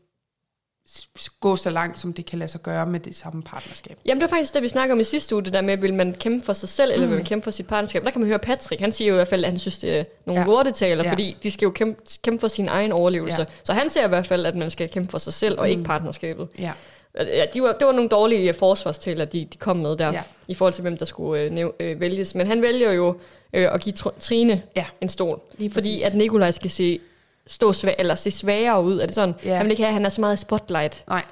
[1.41, 3.99] gå så langt, som det kan lade sig gøre med det samme partnerskab.
[4.07, 5.95] Jamen, det var faktisk det, vi snakkede om i sidste uge, det der med, vil
[5.95, 6.95] man kæmpe for sig selv, mm.
[6.95, 8.05] eller vil man kæmpe for sit partnerskab?
[8.05, 9.99] Der kan man høre Patrick, han siger jo i hvert fald, at han synes, det
[9.99, 10.47] er nogle ja.
[10.47, 10.53] Ja.
[10.53, 11.09] lortetaler, ja.
[11.09, 11.13] Ja.
[11.13, 13.41] fordi de skal jo kæmpe, kæmpe for sin egen overlevelse.
[13.41, 13.47] Ja.
[13.49, 13.65] Ja.
[13.65, 15.71] Så han ser i hvert fald, at man skal kæmpe for sig selv, og mm.
[15.71, 16.49] ikke partnerskabet.
[16.59, 16.73] Ja,
[17.19, 20.23] Ja, de var, det var nogle dårlige øh, forsvarstaler, de, de kom med der, ja.
[20.49, 22.35] I forhold til, hvem der skulle øh, næv, øh, vælges.
[22.35, 23.17] Men han vælger jo
[23.53, 24.85] øh, at give Tr- Trine Ja.
[25.01, 25.41] en stol,
[25.73, 26.99] fordi at Nikolaj skal se,
[27.47, 28.99] stå svag, eller se svagere ud.
[29.01, 29.35] Er det sådan?
[29.45, 29.55] Ja.
[29.57, 31.05] Han vil ikke have, at han er så meget spotlight.
[31.09, 31.23] nej,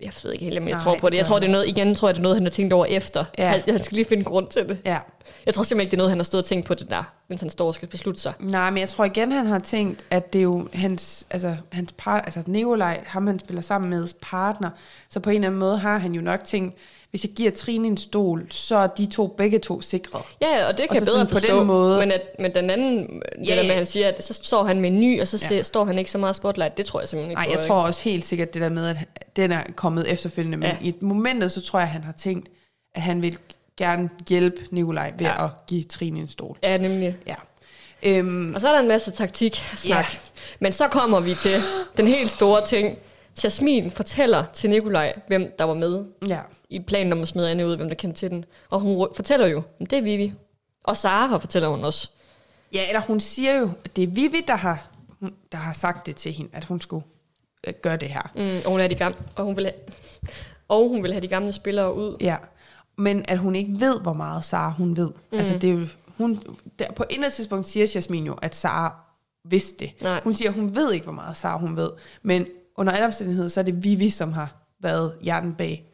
[0.00, 1.16] Jeg ved ikke helt, om jeg Nej, tror på det.
[1.16, 2.84] Jeg tror, det er noget, igen tror jeg, det er noget, han har tænkt over
[2.86, 3.24] efter.
[3.38, 3.48] Ja.
[3.48, 4.78] Han, han skal lige finde grund til det.
[4.84, 4.98] ja.
[5.46, 7.12] Jeg tror simpelthen ikke, det er noget, han har stået og tænkt på det der,
[7.28, 8.32] mens han står og skal beslutte sig.
[8.40, 11.94] Nej, men jeg tror igen, han har tænkt, at det er jo hans, altså, hans
[11.96, 14.70] part, altså Nikolaj, ham han spiller sammen med partner,
[15.08, 16.76] så på en eller anden måde har han jo nok tænkt,
[17.10, 20.22] hvis jeg giver Trine en stol, så er de to begge to sikre.
[20.42, 21.58] Ja, og det kan Og jeg bedre sådan på forstå.
[21.58, 22.98] den måde- Men, at, men den anden,
[23.38, 25.28] det Ja, der med, at han siger, at så står han med en ny, og
[25.28, 25.62] så Ja.
[25.62, 27.66] står han ikke så meget spotlight, det tror jeg simpelthen ikke Nej, jeg ikke?
[27.68, 28.96] tror også helt sikkert det der med, at
[29.36, 30.76] den er kommet efterfølgende, men Ja.
[30.82, 32.48] i et momentet, så tror jeg, at han har tænkt,
[32.94, 33.38] at han vil
[33.78, 35.44] gerne hjælpe Nikolaj ved Ja.
[35.44, 36.56] at give Trine en stol.
[36.62, 37.16] Ja, nemlig.
[37.28, 37.34] Ja.
[38.02, 39.98] Øhm, Og så er der en masse taktik-snak.
[39.98, 40.04] Ja.
[40.60, 41.62] Men så kommer vi til
[41.96, 42.98] den helt store ting.
[43.44, 46.40] Jasmin fortæller til Nikolaj, hvem der var med ja.
[46.70, 48.44] i planen om at smide Anne ud, hvem der kendte til den.
[48.70, 50.32] Og hun fortæller jo, det er Vivi.
[50.84, 52.10] Og Sara fortæller hun også.
[52.72, 54.90] ja, eller hun siger jo, at det er Vivi, der har,
[55.52, 57.04] der har sagt det til hende, at hun skulle
[57.66, 58.32] øh, gøre det her.
[58.34, 59.74] Mm, og hun er de gamle, og hun vil have,
[60.68, 62.16] og hun vil have de gamle spillere ud.
[62.20, 62.36] Ja.
[62.96, 65.10] Men at hun ikke ved, hvor meget Sara hun ved.
[65.32, 65.38] Mm.
[65.38, 65.86] Altså, det er jo,
[66.16, 66.42] hun,
[66.78, 68.96] der, på et tidspunkt siger Jasmin jo, at Sara
[69.44, 70.02] vidste det.
[70.02, 70.20] Nej.
[70.24, 71.90] Hun siger, at hun ved ikke, hvor meget Sara hun ved.
[72.22, 72.46] Men
[72.78, 75.84] under alle omstændigheder, så er det Vivi, som har været hjernen bag.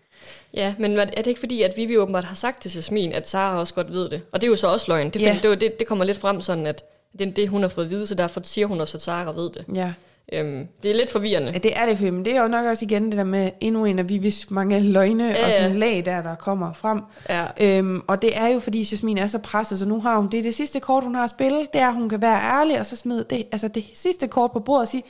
[0.55, 3.59] Ja, men er det ikke fordi, at Vivi åbenbart har sagt til Jasmin, at Sara
[3.59, 4.23] også godt ved det?
[4.33, 5.11] Og det er jo så også løgn.
[5.11, 5.39] Det, Ja.
[5.43, 6.85] det, det, det kommer lidt frem sådan, at
[7.19, 9.33] det er det, hun har fået at vide, så derfor siger hun også, at Sara
[9.33, 9.65] ved det.
[9.75, 9.93] Ja.
[10.33, 11.53] Øhm, det er lidt forvirrende.
[11.53, 13.85] ja, det er det men det er jo nok også igen det der med endnu
[13.85, 15.79] en af Vivis mange løgne Ja, og sådan ja.
[15.79, 17.01] lag der, der kommer frem.
[17.29, 17.47] Ja.
[17.61, 20.39] Øhm, og det er jo, fordi Jasmin er så presset, så nu har hun, det
[20.39, 22.81] er det sidste kort, hun har at spille, det er, at hun kan være ærlig,
[22.81, 25.03] og så smide det, altså det sidste kort på bordet og sige,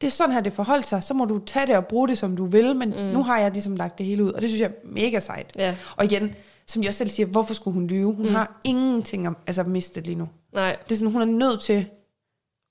[0.00, 2.18] det er sådan her, det forholdt sig, så må du tage det og bruge det,
[2.18, 2.96] som du vil, men mm.
[2.96, 5.52] nu har jeg ligesom lagt det hele ud, og det synes jeg er mega sejt.
[5.58, 5.76] Ja.
[5.96, 6.34] Og igen,
[6.66, 8.14] som jeg selv siger, hvorfor skulle hun lyve?
[8.14, 8.34] Hun mm.
[8.34, 10.28] har ingenting om, altså mistet lige nu.
[10.52, 10.76] Nej.
[10.88, 11.86] Det er sådan, hun er nødt til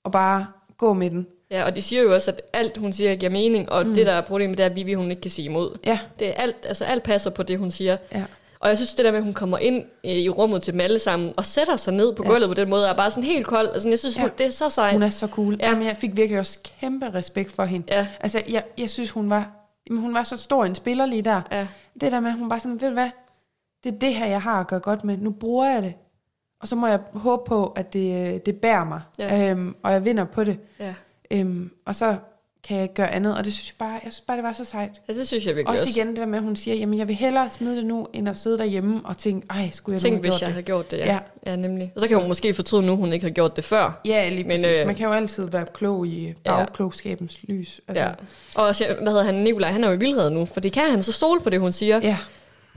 [0.04, 0.46] at bare
[0.78, 1.26] gå med den.
[1.50, 3.94] Ja, og de siger jo også, at alt, hun siger, giver mening, og mm.
[3.94, 5.78] det, der er problemet, det er, at Vivi, hun ikke kan sige imod.
[5.86, 7.96] Ja, Det er alt, altså alt passer på det, hun siger.
[8.14, 8.24] ja.
[8.60, 10.80] Og jeg synes, det der med, at hun kommer ind øh, i rummet til dem
[10.80, 13.46] alle sammen, og sætter sig ned på gulvet på den måde, er bare sådan helt
[13.46, 13.68] kold.
[13.68, 14.20] Altså, jeg synes, Ja.
[14.20, 14.92] hun, det er så sejt.
[14.92, 15.54] Hun er så cool.
[15.60, 15.64] Ja.
[15.64, 15.70] Ja.
[15.70, 17.94] Jamen, jeg fik virkelig også kæmpe respekt for hende.
[17.94, 18.06] Ja.
[18.20, 19.50] Altså, jeg, jeg synes, hun var,
[19.88, 21.42] jamen, hun var så stor en spiller lige der.
[21.52, 21.66] Ja.
[22.00, 23.10] Det der med, at hun bare sådan, ved du hvad,
[23.84, 25.16] det er det her, jeg har at gøre godt med.
[25.16, 25.94] Nu bruger jeg det.
[26.60, 29.00] Og så må jeg håbe på, at det, det bærer mig.
[29.18, 29.50] Ja.
[29.50, 30.58] Øhm, og jeg vinder på det.
[30.80, 30.94] ja.
[31.30, 32.16] Øhm, og så
[32.68, 33.36] kan jeg gøre andet.
[33.38, 34.90] Og det synes jeg bare, jeg synes bare, det var så sejt.
[35.08, 36.00] ja, det synes jeg virkelig Også, også.
[36.00, 38.28] igen det der med, at hun siger, jamen jeg vil hellere smide det nu, end
[38.28, 40.52] at sidde derhjemme og tænke, ej, skulle jeg Tænk, nu have hvis gjort jeg det?
[40.54, 41.04] havde gjort det, ja.
[41.12, 41.18] Ja.
[41.50, 41.56] ja.
[41.56, 41.92] nemlig.
[41.94, 44.00] Og så kan hun måske fortryde nu, hun ikke har gjort det før.
[44.04, 44.80] Ja, lige Men, præcis.
[44.80, 47.80] øh, Man kan jo altid være klog i bagklogskabens lys.
[47.88, 48.10] Altså, Ja.
[48.54, 50.90] Og også, hvad hedder han, Nikolaj, han er jo i vildhed nu, for det kan
[50.90, 52.00] han så stole på det, hun siger.
[52.02, 52.16] ja.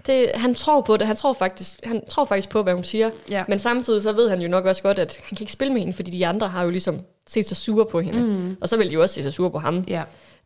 [0.06, 3.10] Det, han tror på det, han tror, faktisk, han tror faktisk på, hvad hun siger.
[3.32, 3.44] Ja.
[3.48, 5.82] Men samtidig så ved han jo nok også godt, at han kan ikke spille med
[5.82, 8.24] hende, fordi de andre har jo ligesom set sig sure på hende.
[8.24, 8.58] Mm.
[8.62, 9.86] Og så vil de jo også se sig sure på ham.
[9.88, 10.04] Ja.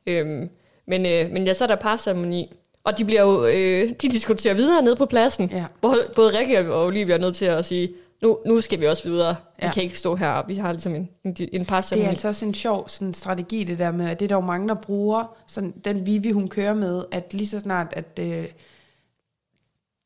[0.08, 0.50] Øhm,
[0.88, 2.56] men, øh, men ja, så er der parceremoni.
[2.84, 5.50] Og de bliver jo, øh, de diskuterer videre nede på pladsen.
[5.54, 5.66] Ja.
[5.80, 7.90] Hvor både Rikke og Olivia er nødt til at sige,
[8.22, 9.36] nu, nu skal vi også videre.
[9.60, 9.72] Vi Ja.
[9.72, 12.10] kan ikke stå her, vi har ligesom en, en, en Det er parceremoni.
[12.10, 14.68] altså også en sjov sådan, strategi, det der med, at det er der jo mange,
[14.68, 18.46] der bruger, sådan, den Vivi, hun kører med, at lige så snart, at øh,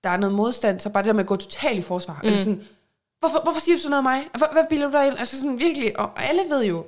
[0.03, 2.13] der er noget modstand, så bare det der med at gå totalt i forsvar.
[2.13, 2.25] Mm.
[2.27, 2.61] Eller sådan,
[3.19, 4.29] hvorfor, hvorfor siger du sådan noget af mig?
[4.37, 5.19] Hvad, hvad bilder du dig ind?
[5.19, 6.85] Altså sådan virkelig, og alle ved jo,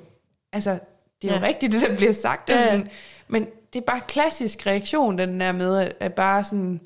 [0.52, 0.78] altså,
[1.22, 1.46] det er jo Ja.
[1.46, 2.50] rigtigt, det der bliver sagt.
[2.50, 2.64] Ja.
[2.64, 2.88] Sådan,
[3.28, 6.80] men det er bare klassisk reaktion, den der med, at, at bare sådan,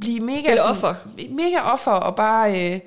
[0.00, 0.94] blive mega, Spille sådan, offer.
[1.30, 2.80] mega offer, og bare øh,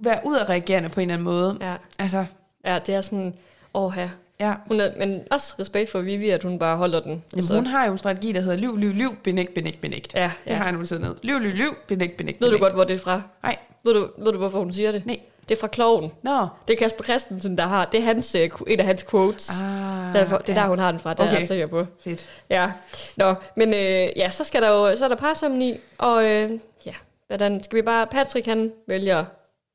[0.00, 1.58] være udadreagerende på en eller anden måde.
[1.60, 1.76] Ja.
[1.98, 2.26] Altså,
[2.64, 3.34] ja, det er sådan,
[3.74, 4.08] åh her.
[4.46, 4.54] Ja.
[4.66, 7.24] Hun er, men også respekt for Vivi, at hun bare holder den.
[7.36, 10.14] Jamen, hun har jo en strategi, der hedder liv, liv, liv, benægt, benægt, benægt.
[10.14, 10.56] Ja, Det ja.
[10.56, 11.16] har jeg nu ned.
[11.22, 13.22] Liv, liv, liv, benægt, benægt, Ved du godt, hvor det er fra?
[13.42, 15.06] Nej, Ved du, ved du hvorfor hun siger det?
[15.06, 15.18] nej.
[15.48, 16.12] Det er fra Kloven.
[16.22, 16.46] Nå.
[16.68, 17.84] Det er Kasper Christensen, der har.
[17.84, 19.50] Det er hans, øh, en af hans quotes.
[19.60, 20.60] Ah, Derfor, det er ja.
[20.60, 21.14] der, hun har den fra.
[21.14, 21.46] Det er jeg Okay.
[21.46, 21.86] sikker på.
[22.04, 22.28] Fedt.
[22.50, 22.72] Ja.
[23.16, 26.50] Nå, men øh, ja, så skal der jo så er der parsamni, og øh,
[26.86, 26.92] ja,
[27.26, 28.06] hvordan skal vi bare...
[28.06, 29.24] Patrick, han vælger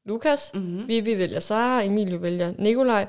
[0.05, 0.87] Lukas, mm-hmm.
[0.87, 3.07] Vivi vælger Sara, Emilio vælger Nikolaj,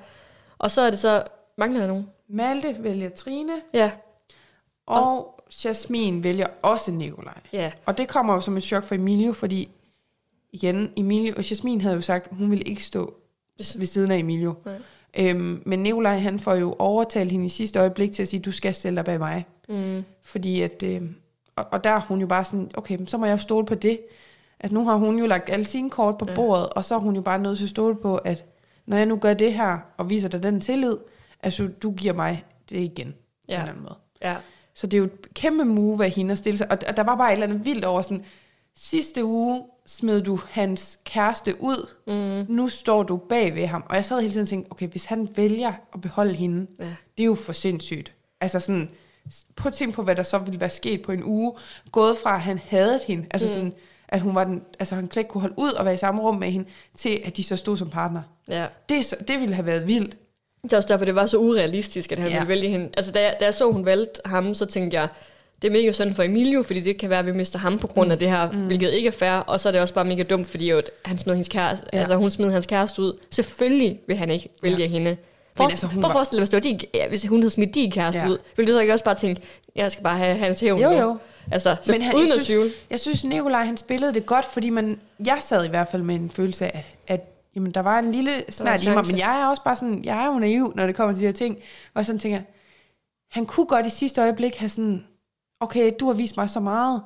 [0.59, 1.23] og så er det så...
[1.59, 2.07] Mangler jeg nogen?
[2.29, 3.91] Malte vælger Trine, Ja,
[4.87, 7.35] og Jasmin vælger også Nikolaj.
[7.53, 9.69] ja, Og det kommer jo som et chok for Emilio, fordi
[10.53, 13.15] igen, Emilio og Jasmin havde jo sagt, at hun ville ikke stå
[13.77, 14.55] ved siden af Emilio.
[14.65, 14.79] Nej.
[15.19, 18.53] Øhm, men Nikolaj, han får jo overtalt hende i sidste øjeblik til at sige, du
[18.53, 19.47] skal stille dig bag mig.
[19.69, 21.03] mm, Fordi at, øh,
[21.57, 23.75] og, og der er hun jo bare sådan, okay, så må jeg jo stole på
[23.75, 24.01] det.
[24.61, 26.35] At nu har hun jo lagt alle sine kort på Ja.
[26.35, 28.45] bordet, og så er hun jo bare nødt til at stole på, at
[28.87, 30.97] når jeg nu gør det her, og viser dig den tillid,
[31.43, 33.15] altså du giver mig det igen.
[33.49, 33.57] Ja.
[33.57, 33.99] På en anden måde.
[34.23, 34.37] ja,
[34.75, 36.73] Så det er jo et kæmpe move af hende at stille sig.
[36.73, 38.25] Og, og der var bare et eller andet vildt over sådan,
[38.77, 43.85] sidste uge smed du hans kæreste ud, mm, nu står du bag ved ham.
[43.89, 46.85] Og jeg sad hele tiden og tænkte, okay, hvis han vælger at beholde hende, ja,
[47.17, 48.13] det er jo for sindssygt.
[48.41, 48.91] Altså sådan,
[49.67, 51.53] at tænke på, hvad der så ville være sket på en uge.
[51.93, 53.55] Gået fra, at han hadede hende, altså mm.
[53.55, 53.73] sådan,
[54.09, 56.23] at hun var den, altså han slet ikke kunne holde ud og være i samme
[56.23, 58.23] rum med hende, til at de så stod som partner.
[58.49, 58.67] ja.
[58.89, 60.17] Det, det ville have været vildt.
[60.63, 62.35] Det er også derfor, det var så urealistisk, at han Ja.
[62.35, 62.89] ville vælge hende.
[62.97, 65.09] Altså, da jeg, da jeg så, hun valgte ham, så tænkte jeg,
[65.63, 67.87] det er mega synd for Emilio, fordi det kan være, at vi mister ham på
[67.87, 68.67] grund af det her, mm.
[68.67, 69.31] hvilket ikke er fair.
[69.33, 71.99] Og så er det også bare mega dumt, fordi jo, han smed hendes kæreste, Ja.
[71.99, 73.19] altså, hun smed hans kæreste ud.
[73.31, 74.87] Selvfølgelig vil han ikke vælge Ja.
[74.87, 75.17] hende.
[75.57, 77.41] For, altså, hun for at var- forestille dig, hvis, det var din, ja, hvis hun
[77.41, 78.29] havde smidt din kæreste Ja.
[78.29, 79.43] ud, ville du så ikke også bare tænke,
[79.77, 81.17] jeg skal bare have hans hævn Jo, jo.
[81.53, 84.71] Altså, så Men han, uden jeg, synes, jeg synes, Nikolaj han spillede det godt, fordi
[84.71, 87.21] man, jeg sad i hvert fald med en følelse af, at
[87.59, 90.23] jamen, der var en lille snart i mig, men jeg er også bare sådan, jeg
[90.23, 91.57] er jo naiv, når det kommer til de her ting,
[91.95, 92.41] og sådan tænker,
[93.31, 95.05] han kunne godt i sidste øjeblik have sådan,
[95.61, 97.03] okay, du har vist mig så meget,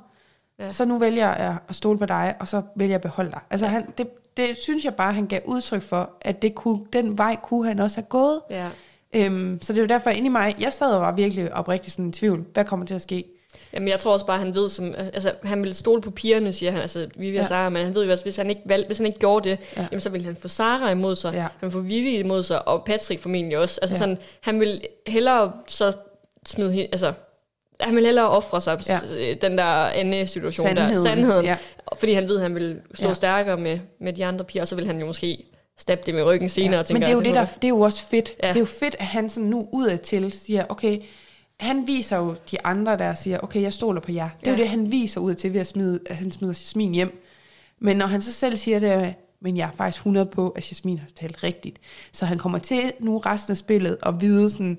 [0.59, 0.65] ja.
[0.65, 0.71] Ja.
[0.71, 3.41] så nu vælger jeg at stole på dig, og så vælger jeg at beholde dig.
[3.51, 7.19] Altså, han, det, det synes jeg bare, han gav udtryk for, at det kunne, den
[7.19, 8.41] vej kunne han også have gået.
[8.51, 8.69] Ja.
[9.15, 11.95] Øhm, så det er jo derfor inde i mig, jeg sad og var virkelig oprigtigt
[11.95, 13.25] sådan i tvivl, hvad kommer til at ske?
[13.75, 16.73] Jamen, jeg tror også bare, han ved, som, altså, han vil stole på pigerne, siger
[16.73, 17.49] han, altså Vivi og Ja.
[17.49, 19.59] Sara, men han ved jo også, hvis han ikke, valg, hvis han ikke gjorde det,
[19.77, 19.81] Ja.
[19.83, 19.87] ja.
[19.93, 21.41] jamen, så vil han få Sara imod sig, Ja.
[21.41, 23.79] han vil få Vivi imod sig, og Patrick formentlig også.
[23.83, 23.99] Altså Ja.
[23.99, 25.93] sådan, han vil hellere så
[26.47, 27.13] smide, altså,
[27.81, 28.99] han vil hellere ofre sig Ja.
[29.17, 29.35] ja.
[29.35, 31.03] den der ende-situation der, Sandheden.
[31.03, 31.57] sandheden, Ja.
[31.99, 33.15] fordi han ved, at han vil stå Ja.
[33.15, 35.45] stærkere med, med de andre piger, og så vil han jo måske
[35.79, 36.85] stabbe det med ryggen senere.
[36.89, 38.33] Ja, men det er jo det, der, det er jo også fedt.
[38.43, 38.49] Ja.
[38.49, 40.99] Det er jo fedt, at han sådan nu udadtil siger, okay,
[41.63, 44.29] han viser jo de andre, der siger, okay, jeg stoler på jer.
[44.41, 44.63] Det er jo Ja.
[44.63, 47.23] det, han viser udadtil ved at, smide, at han smider Jasmin hjem.
[47.81, 50.99] Men når han så selv siger det, men jeg er faktisk 100 på, at Jasmin
[50.99, 51.79] har talt rigtigt.
[52.13, 54.79] Så han kommer til nu resten af spillet og vide sådan,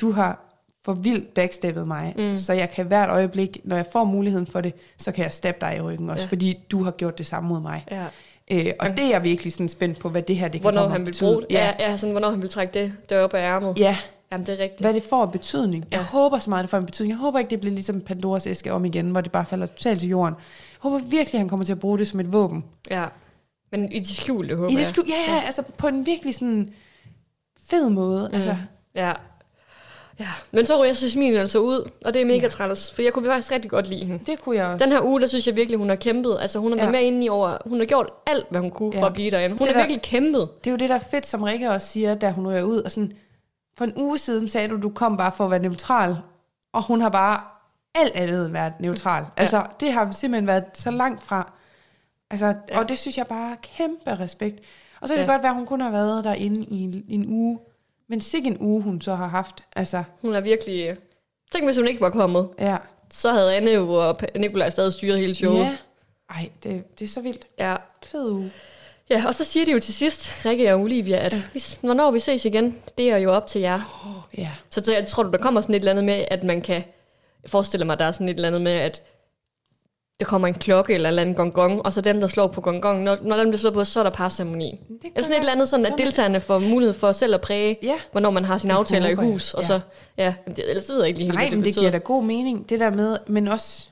[0.00, 0.48] du har
[0.84, 2.38] for vildt backstabbet mig, mm.
[2.38, 5.66] så jeg kan hvert øjeblik, når jeg får muligheden for det, så kan jeg stabbe
[5.66, 6.24] dig i ryggen også, ja.
[6.24, 6.28] Ja.
[6.30, 7.84] fordi du har gjort det samme mod mig.
[7.90, 8.06] Ja.
[8.50, 10.80] Øh, og det er jeg virkelig sådan spændt på, hvad det her det kan Hvornår
[10.82, 11.46] komme han vil bruge det.
[11.50, 11.72] Ja.
[11.78, 13.78] Ja, sådan, hvornår han vil trække det der op af ærmet.
[13.78, 13.96] ja,
[14.32, 14.80] Jamen, det er rigtigt.
[14.80, 15.84] hvad det får af betydning.
[15.90, 16.04] Jeg Ja.
[16.04, 17.10] håber så meget, det får en betydning.
[17.10, 20.00] Jeg håber ikke, det bliver ligesom Pandoras æske om igen, hvor det bare falder totalt
[20.00, 20.34] til jorden.
[20.34, 22.64] Jeg håber virkelig, han kommer til at bruge det som et våben.
[22.90, 23.04] Ja.
[23.72, 24.86] Men i det skjulte, håber I det jeg.
[24.86, 26.68] skjul, ja, ja, altså på en virkelig sådan
[27.70, 28.28] fed måde.
[28.28, 28.34] Mm.
[28.34, 28.56] Altså,
[28.94, 29.12] Ja.
[30.20, 32.48] Ja, men så ryger Jasmin altså ud, og det er mega ja.
[32.48, 34.24] træls, for jeg kunne faktisk rigtig godt lide hende.
[34.26, 34.84] det kunne jeg også.
[34.84, 36.36] Den her uge, der synes jeg virkelig, hun har kæmpet.
[36.40, 36.82] Altså, hun har Ja.
[36.82, 37.56] været med inde i over...
[37.66, 39.00] Hun har gjort alt, hvad hun kunne Ja.
[39.02, 39.48] for at blive derinde.
[39.52, 40.48] Hun Det har der- virkelig kæmpet.
[40.64, 42.78] Det er jo det, der er fedt, som Rikke også siger, da hun ryger ud.
[42.82, 43.12] Og sådan,
[43.82, 46.16] for en uge siden sagde du, du kom bare for at være neutral,
[46.72, 47.40] og hun har bare
[47.94, 49.24] alt andet været neutral.
[49.36, 51.52] Altså, det har simpelthen været så langt fra.
[52.30, 52.78] Altså, ja.
[52.78, 54.60] Og det synes jeg bare er kæmpe respekt.
[55.00, 55.32] Og så kan det Ja.
[55.32, 57.58] godt være, at hun kun har været derinde i en, i en uge.
[58.08, 59.64] Men sikke en uge, hun så har haft.
[59.76, 60.96] Altså, Hun er virkelig...
[61.52, 62.48] Tænk, hvis hun ikke var kommet.
[62.58, 62.76] ja.
[63.10, 65.58] Så havde Anne jo og Nikolaj stadig styret hele showet.
[65.58, 65.76] Ja.
[66.30, 67.46] Ej, det, det er så vildt.
[67.58, 67.76] ja.
[68.04, 68.52] Fed uge.
[69.12, 71.42] Ja, og så siger de jo til sidst, Rikke og Olivia, at ja.
[71.52, 73.80] hvis, hvornår vi ses igen, det er jo op til jer.
[74.38, 74.50] Ja.
[74.70, 76.74] Så, så jeg tror du, der kommer sådan et eller andet med, at man kan...
[77.42, 79.02] Jeg forestiller mig, der er sådan et eller andet med, at
[80.20, 82.46] der kommer en klokke eller en eller anden gong gong, og så dem, der slår
[82.46, 84.80] på gong gong, når, når den bliver slået på, så er der parceremoni.
[85.04, 87.78] Eller sådan et eller andet, sådan, at er- deltagerne får mulighed for selv at præge,
[87.82, 87.94] Ja.
[88.12, 89.54] hvornår man har sine aftaler i hus.
[89.54, 89.66] Og Ja.
[89.66, 89.80] så,
[90.18, 91.98] ja, det, ellers ved jeg ikke lige helt, Nej, hvad det men det giver da
[91.98, 93.88] god mening, det der med, men også...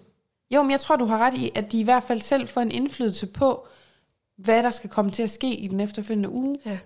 [0.54, 2.60] Jo, men jeg tror, du har ret i, at de i hvert fald selv får
[2.60, 3.66] en indflydelse på,
[4.44, 6.56] hvad der skal komme til at ske i den efterfølgende uge.
[6.66, 6.78] Ja,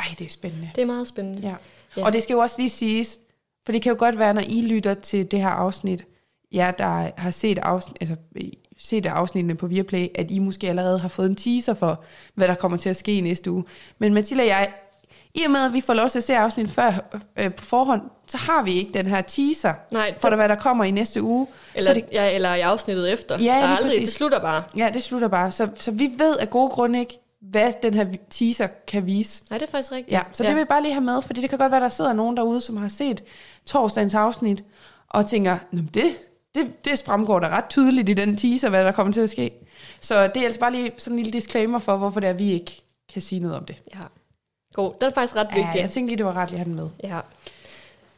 [0.00, 0.70] Ej, det er spændende.
[0.74, 1.40] det er meget spændende.
[1.48, 1.54] Ja.
[1.96, 2.06] Ja.
[2.06, 3.18] Og det skal jo også lige siges,
[3.64, 6.04] for det kan jo godt være, når I lytter til det her afsnit,
[6.52, 8.16] jer der har set, afsnit, altså,
[8.78, 12.04] set afsnittene på Viaplay, at I måske allerede har fået en teaser for,
[12.34, 13.64] hvad der kommer til at ske i næste uge.
[13.98, 14.72] Men Mathilde og jeg,
[15.34, 16.92] i og med, at vi får lov til at se afsnit før
[17.38, 20.54] øh, på forhånd, så har vi ikke den her teaser Nej, for, det- hvad der
[20.54, 21.46] kommer i næste uge.
[21.74, 23.38] Eller, så det, ja, eller i afsnittet efter.
[23.38, 24.04] Ja, der er aldrig, præcis.
[24.08, 24.62] det slutter bare.
[24.76, 25.52] ja, det slutter bare.
[25.52, 29.42] Så, så vi ved af gode grunde ikke, hvad den her teaser kan vise.
[29.50, 30.12] Nej, det er faktisk rigtigt.
[30.12, 31.88] Ja, så det vil jeg bare lige have med, fordi det kan godt være, der
[31.88, 33.22] sidder nogen derude, som har set
[33.66, 34.64] torsdagens afsnit,
[35.08, 36.04] og tænker, "Nå, men det,
[36.54, 39.50] det, det fremgår da ret tydeligt i den teaser, hvad der kommer til at ske.
[40.00, 42.52] Så det er altså bare lige sådan en lille disclaimer for, hvorfor det er, vi
[42.52, 43.76] ikke kan sige noget om det.
[43.94, 44.00] ja.
[44.72, 45.80] God, den er faktisk ret Ja, vigtig.
[45.80, 47.10] jeg tænkte lige, det var ret lige at have den med.
[47.10, 47.20] Ja.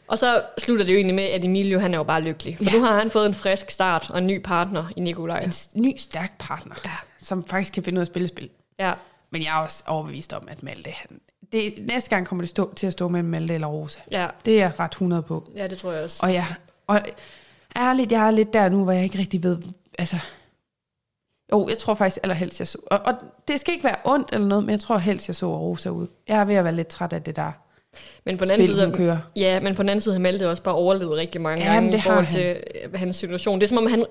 [0.08, 2.56] Og så slutter det jo egentlig med, at Emilio han er jo bare lykkelig.
[2.56, 2.70] For Ja.
[2.72, 2.78] ja.
[2.78, 5.38] nu har han fået en frisk start og en ny partner i Nikolaj.
[5.42, 6.90] En ny, stærk partner, Ja.
[7.22, 8.48] som faktisk kan finde ud af at spille spil.
[8.78, 8.92] Ja.
[9.30, 11.20] Men jeg er også overbevist om, at Malte, han,
[11.52, 13.98] det, næste gang kommer det stå, til at stå mellem Malte eller Rosa.
[14.10, 14.26] Ja.
[14.44, 15.48] Det er jeg ret 100 på.
[15.56, 16.18] ja, det tror jeg også.
[16.22, 16.46] Og ja,
[16.86, 17.00] og
[17.76, 19.58] ærligt, jeg er lidt der nu, hvor jeg ikke rigtig ved,
[19.98, 20.16] altså,
[21.52, 23.14] jo, jeg tror faktisk allerhelst, jeg så, og, og
[23.48, 26.06] det skal ikke være ondt eller noget, men jeg tror helst, jeg så Rosa ud.
[26.28, 27.52] Jeg er ved at være lidt træt af det der
[28.24, 29.18] Men på den anden side, kører.
[29.36, 31.92] Ja, men på den anden side har Malte også bare overlevet rigtig mange Ja, gange
[31.92, 33.58] det i forhold har til øh, hans situation.
[33.60, 34.04] Det er som om, han,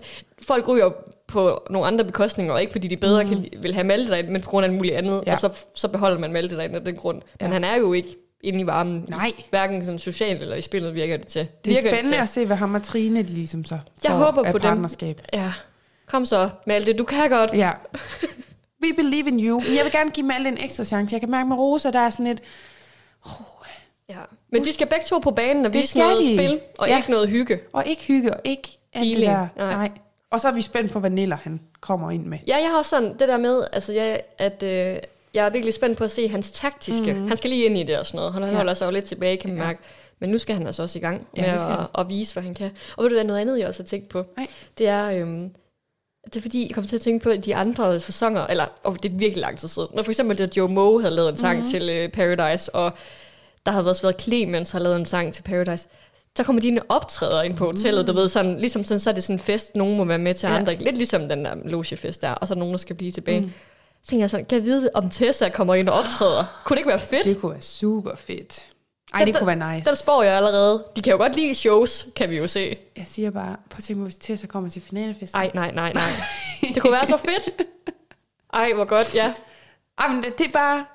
[0.48, 0.92] folk ryger
[1.28, 3.30] på nogle andre bekostninger, og ikke fordi de bedre mm.
[3.30, 5.32] kan, vil have Malte derinde, men på grund af alt muligt andet, Ja.
[5.32, 7.22] og så, så beholder man Malte derinde af den grund.
[7.40, 7.54] Men Ja.
[7.54, 9.32] han er jo ikke inde i varmen, Nej.
[9.50, 11.48] Hverken sådan socialt eller i spillet virker det til.
[11.66, 12.22] Det er virker spændende til.
[12.22, 14.88] at se, hvad ham og Trine, de ligesom så Jeg får håber af på dem.
[15.34, 15.54] Ja,
[16.14, 17.52] kom så, Malte, du kan godt.
[17.54, 17.72] Ja.
[18.84, 19.62] We believe in you.
[19.76, 21.14] Jeg vil gerne give Malte en ekstra chance.
[21.14, 22.42] Jeg kan mærke med Rosa, der er sådan et,
[24.10, 24.18] Ja.
[24.52, 26.38] Men de skal begge to på banen og vise skal noget de.
[26.38, 26.98] spil, og Ja.
[26.98, 27.60] ikke noget hygge.
[27.74, 29.48] og ikke hygge, og ikke alt det der.
[29.58, 29.74] Nej.
[29.74, 29.90] Nej.
[30.32, 32.38] Og så er vi spændt på, hvad Niller han kommer ind med.
[32.48, 34.98] Ja, jeg har også sådan det der med, altså jeg, at øh,
[35.34, 37.14] jeg er virkelig spændt på at se hans taktiske.
[37.14, 37.28] Mm.
[37.28, 38.34] Han skal lige ind i det og sådan noget.
[38.34, 38.44] Han.
[38.44, 38.56] Ja.
[38.56, 39.66] holder sig jo lidt tilbage, kan man Ja.
[39.66, 39.80] mærke.
[40.20, 42.44] Men nu skal han altså også i gang Ja, med skal at, at, vise, hvad
[42.44, 42.72] han kan.
[42.98, 44.24] Og ved du hvad, noget andet, jeg også har tænkt på?
[44.38, 44.48] Nej.
[44.78, 45.52] Det er, øhm,
[46.26, 48.96] det er fordi, jeg kommer til at tænke på at de andre sæsoner, eller oh,
[49.04, 49.88] det er virkelig lang tid siden.
[49.94, 51.66] Når for eksempel, da Joe Moe havde lavet en sang Mhm.
[51.66, 51.72] mm.
[51.72, 52.92] til øh, Paradise, og
[53.66, 55.88] der havde også været Clemens, har lavet en sang til Paradise.
[56.38, 59.24] Så kommer og optræder ind på hotellet, du ved, sådan, ligesom sådan, så er det
[59.24, 60.56] sådan en fest, nogen må være med til Ja.
[60.56, 60.76] andre.
[60.76, 63.42] Lidt ligesom den der logefest der, og så er der nogen, der skal blive tilbage.
[63.42, 63.52] Mm.
[64.04, 66.62] Så tænker jeg sådan, kan jeg vide, om Tessa kommer ind og optræder?
[66.66, 67.26] Kunne det ikke være fedt?
[67.26, 68.66] Det kunne være super fedt.
[69.14, 69.90] Ej, det kunne være nice.
[69.90, 70.84] Den spår jeg allerede.
[70.96, 72.78] De kan jo godt lide shows, kan vi jo se.
[72.98, 75.40] Jeg siger bare, prøv at tænke på, hvis Tessa kommer til finalefesten.
[75.40, 76.04] Ej, nej, nej, nej.
[76.74, 77.62] Det kunne være så fedt.
[78.54, 79.34] Ej, hvor godt, ja.
[80.02, 80.86] Ej, men det, det er bare...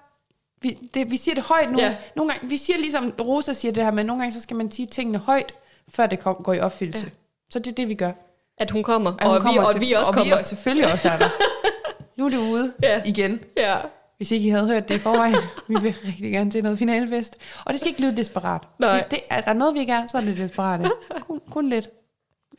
[0.63, 1.79] Vi, det, vi siger det højt nu.
[1.79, 1.97] Ja.
[2.17, 4.71] Nogle gange, vi siger ligesom Rosa siger det her, men nogle gange så skal man
[4.71, 5.55] sige tingene højt,
[5.89, 7.07] før det kom, går i opfyldelse.
[7.07, 7.11] Ja.
[7.51, 8.13] Så det er det, vi gør.
[8.59, 10.35] At hun kommer, At hun og, kommer vi, og til- vi også og kommer.
[10.35, 11.29] vi er selvfølgelig også er der.
[12.17, 13.03] Nu er det ude Ja.
[13.05, 13.41] igen.
[13.57, 13.77] Ja.
[14.19, 15.35] Hvis ikke I havde hørt det i forvejen.
[15.69, 17.37] vi vil rigtig gerne til noget finalefest.
[17.65, 18.61] Og det skal ikke lyde desperat.
[18.79, 18.97] Nej.
[19.03, 20.81] Det, det, er der noget, vi ikke er, så er det desperat.
[21.27, 21.89] Kun, kun lidt.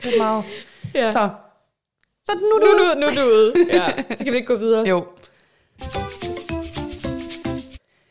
[0.04, 0.44] Lidt meget.
[0.94, 1.12] ja.
[1.12, 1.28] Så,
[2.26, 3.52] så nu er Nu, du nu, nu er du ude.
[3.76, 3.86] Ja,
[4.16, 4.88] så kan vi ikke gå videre.
[4.88, 5.04] Jo,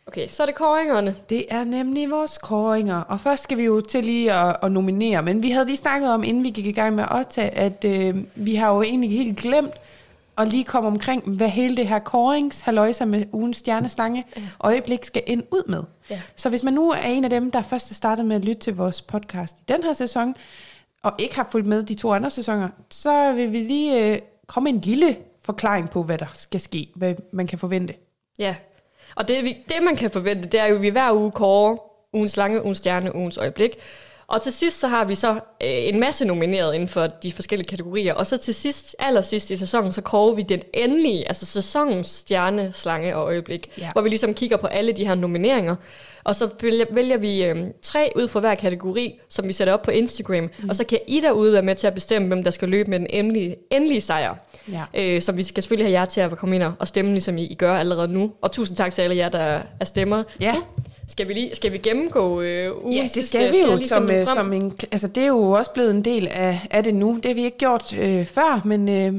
[0.07, 1.15] Okay, så er det kåringerne.
[1.29, 3.01] det er nemlig vores kåringer.
[3.01, 5.23] Og først skal vi jo til lige at, at nominere.
[5.23, 7.85] Men vi havde lige snakket om, inden vi gik i gang med at optage, at
[7.85, 9.73] øh, vi har jo egentlig helt glemt
[10.39, 14.25] at lige komme omkring, hvad hele det her kårings halløjser med ugens stjerneslange
[14.59, 15.83] øjeblik skal ind ud med.
[16.09, 16.21] Ja.
[16.35, 18.61] Så hvis man nu er en af dem, der først er startet med at lytte
[18.61, 20.35] til vores podcast i den her sæson,
[21.03, 24.69] og ikke har fulgt med de to andre sæsoner, så vil vi lige øh, komme
[24.69, 27.93] en lille forklaring på, hvad der skal ske, hvad man kan forvente.
[28.39, 28.55] Ja.
[29.15, 31.77] Og det, vi, det, man kan forvente, det er jo, at vi hver uge kårer
[32.13, 33.71] ugens lange, ugens stjerne, ugens øjeblik.
[34.30, 37.67] Og til sidst, så har vi så øh, en masse nomineret inden for de forskellige
[37.67, 38.13] kategorier.
[38.13, 42.71] Og så til sidst, allersidst i sæsonen, så kårer vi den endelige, altså sæsonens stjerne,
[42.73, 43.67] slange og øjeblik.
[43.77, 43.91] Ja.
[43.91, 45.75] Hvor vi ligesom kigger på alle de her nomineringer.
[46.24, 46.49] Og så
[46.91, 50.43] vælger, vi øh, tre ud fra hver kategori, som vi sætter op på Instagram.
[50.43, 50.70] Mm.
[50.70, 52.99] Og så kan I derude være med til at bestemme, hvem der skal løbe med
[52.99, 54.36] den endelige, endelige sejr.
[54.72, 54.84] Ja.
[54.93, 57.43] Øh, så vi skal selvfølgelig have jer til at komme ind og stemme, ligesom I,
[57.43, 58.32] I gør allerede nu.
[58.41, 60.24] Og tusind tak til alle jer, der er stemmer.
[60.41, 60.55] Ja.
[61.07, 63.28] Skal vi, lige, skal vi gennemgå øh, ugens Ja, det sidste?
[63.28, 65.91] skal vi jeg jo lige som, øh, som en, altså det er jo også blevet
[65.91, 67.15] en del af, af det nu.
[67.15, 69.13] Det har vi ikke gjort øh, før, men øh,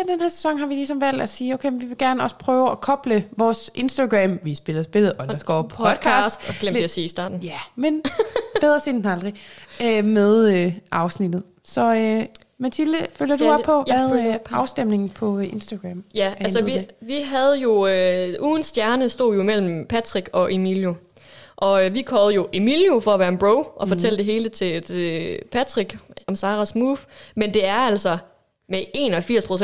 [0.00, 2.36] det den her sæson har vi ligesom valgt at sige, okay, vi vil gerne også
[2.36, 6.84] prøve at koble vores Instagram, vi spiller spillet, underscore podcast, podcast, og glemte lidt- jeg
[6.84, 7.40] at sige i starten.
[7.42, 8.02] Ja, men
[8.60, 9.34] bedre sent end aldrig,
[9.82, 11.42] øh, med øh, afsnittet.
[11.64, 12.24] Så øh,
[12.58, 16.04] Mathilde, følger Skal du jeg- op på, hvad øh, afstemningen på øh, Instagram?
[16.14, 20.94] Ja, altså vi, vi havde jo, øh, ugens stjerne stod jo mellem Patrick og Emilio.
[21.56, 23.84] Og øh, vi kårede jo Emilio for at være en bro, og Mhm.
[23.84, 23.88] mm.
[23.88, 26.96] fortælle det hele til, til Patrick om Sarahs move.
[27.36, 28.18] Men det er altså,
[28.68, 28.82] med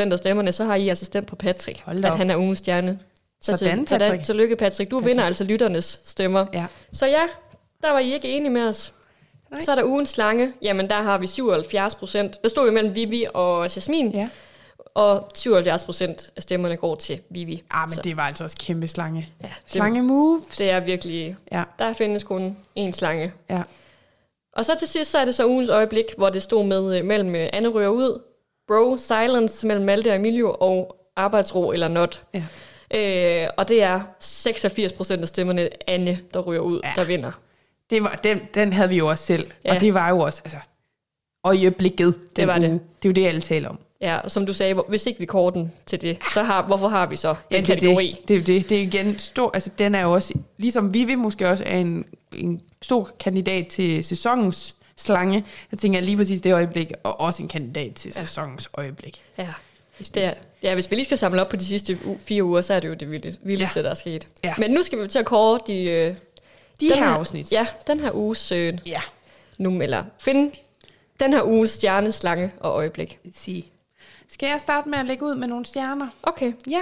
[0.09, 2.99] 81% af stemmerne, så har I altså stemt på Patrick, at han er ugens stjerne.
[3.41, 4.05] Så Sådan, til, Patrick.
[4.11, 4.91] Sådan, tillykke Patrick.
[4.91, 5.09] Du Patrick.
[5.11, 6.45] vinder altså lytternes stemmer.
[6.53, 6.65] Ja.
[6.91, 7.21] Så ja,
[7.81, 8.93] der var I ikke enige med os.
[9.51, 9.61] Nej.
[9.61, 10.53] Så er der ugens slange.
[10.61, 12.43] Jamen, der har vi 77 procent.
[12.43, 14.11] Der stod jo mellem Vivi og Jasmin.
[14.11, 14.29] Ja.
[14.95, 17.63] og 77 procent af stemmerne går til Vivi.
[17.71, 19.29] Ah, men Så, det var altså også kæmpe slange.
[19.41, 20.57] ja, det, Slange moves.
[20.57, 21.35] det er virkelig...
[21.51, 23.33] Ja, Der findes kun én slange.
[23.49, 23.61] ja.
[24.53, 27.05] Og så til sidst, så er det så ugens øjeblik, hvor det stod med øh,
[27.05, 28.21] mellem øh, Anne rører ud,
[28.71, 32.23] Bro, Silence mellem Malte og Emilio, og Arbejdsro eller Not.
[32.33, 32.43] ja.
[33.43, 36.89] Øh, og det er 86 procent af stemmerne Anne, der ryger ud, Ja.
[36.95, 37.31] der vinder.
[37.89, 39.51] Det var, den, den havde vi jo også selv.
[39.65, 39.75] Ja.
[39.75, 40.57] Og det var jo også, altså,
[41.43, 42.69] øjeblikket den Det var det.
[42.69, 42.79] uge.
[43.03, 43.79] Det er jo det, alle taler om.
[44.01, 46.87] Ja, og som du sagde, hvis ikke vi kårer den til det, så har, hvorfor
[46.87, 48.15] har vi så den Ja, det, kategori?
[48.21, 48.69] det, det er jo det.
[48.69, 52.05] Det er igen stor, altså den er jo også, ligesom Vivi måske også er en,
[52.35, 55.45] en stor kandidat til sæsonens slange.
[55.71, 59.21] Jeg tænker lige præcis det øjeblik, og også en kandidat til sæsonens øjeblik.
[59.37, 59.47] Ja.
[59.99, 60.33] Det er,
[60.63, 62.79] ja, hvis vi lige skal samle op på de sidste u- fire uger, så er
[62.79, 63.83] det jo det vildeste, vildeste ja.
[63.83, 64.27] der er sket.
[64.43, 64.53] Ja.
[64.57, 66.15] Men nu skal vi til at kåre de, øh,
[66.81, 67.51] De den her afsnit.
[67.51, 69.01] Ja, den her uges øh, Ja,
[69.57, 70.51] nu, eller finde
[71.19, 73.19] den her uges stjerne, slange og øjeblik.
[73.35, 73.65] sige.
[74.29, 76.07] Skal jeg starte med at lægge ud med nogle stjerner?
[76.23, 76.53] Okay.
[76.69, 76.79] Ja,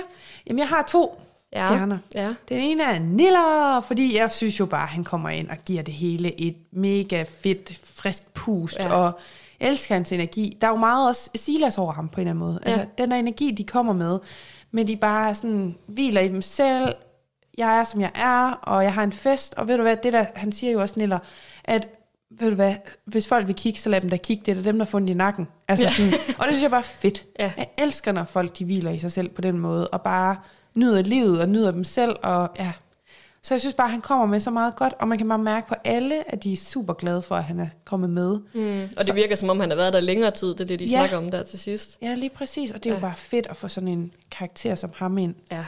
[0.47, 1.21] jamen jeg har to
[1.53, 1.65] Ja.
[1.67, 1.97] stjerner.
[2.15, 2.33] Ja.
[2.49, 5.81] Den ene er Niller, fordi jeg synes jo bare, at han kommer ind og giver
[5.83, 8.93] det hele et mega fedt, frisk pust, ja.
[8.93, 9.19] Og
[9.59, 10.57] elsker hans energi.
[10.61, 12.59] Der er jo meget også Silas over ham på en eller anden måde.
[12.65, 12.71] Ja.
[12.71, 14.19] Altså, den der energi, de kommer med,
[14.71, 16.93] men de bare sådan hviler i dem selv.
[17.57, 20.13] Jeg er, som jeg er, og jeg har en fest, og ved du hvad, det
[20.13, 21.19] der, han siger jo også, Niller,
[21.63, 21.87] at
[22.31, 22.73] ved du hvad,
[23.05, 25.09] hvis folk vil kigge, så lad dem da kigge, det er dem, der har fundet
[25.09, 25.47] i nakken.
[25.67, 25.91] Altså Ja.
[25.91, 27.25] sådan, og det synes jeg bare er fedt.
[27.39, 27.51] Ja.
[27.57, 30.35] Jeg elsker, når folk de hviler i sig selv på den måde, og bare
[30.75, 32.71] nyder livet og nyder dem selv, og ja.
[33.41, 35.37] Så jeg synes bare, at han kommer med så meget godt, og man kan bare
[35.39, 38.39] mærke på alle, at de er super glade for, at han er kommet med.
[38.53, 38.89] Mm.
[38.97, 40.85] Og det virker som om, han har været der længere tid, det er det, de
[40.85, 40.89] Ja.
[40.91, 41.97] snakker om der til sidst.
[42.01, 42.99] Ja, lige præcis, og det er ja.
[42.99, 45.35] jo bare fedt at få sådan en karakter som ham ind.
[45.51, 45.65] Ja.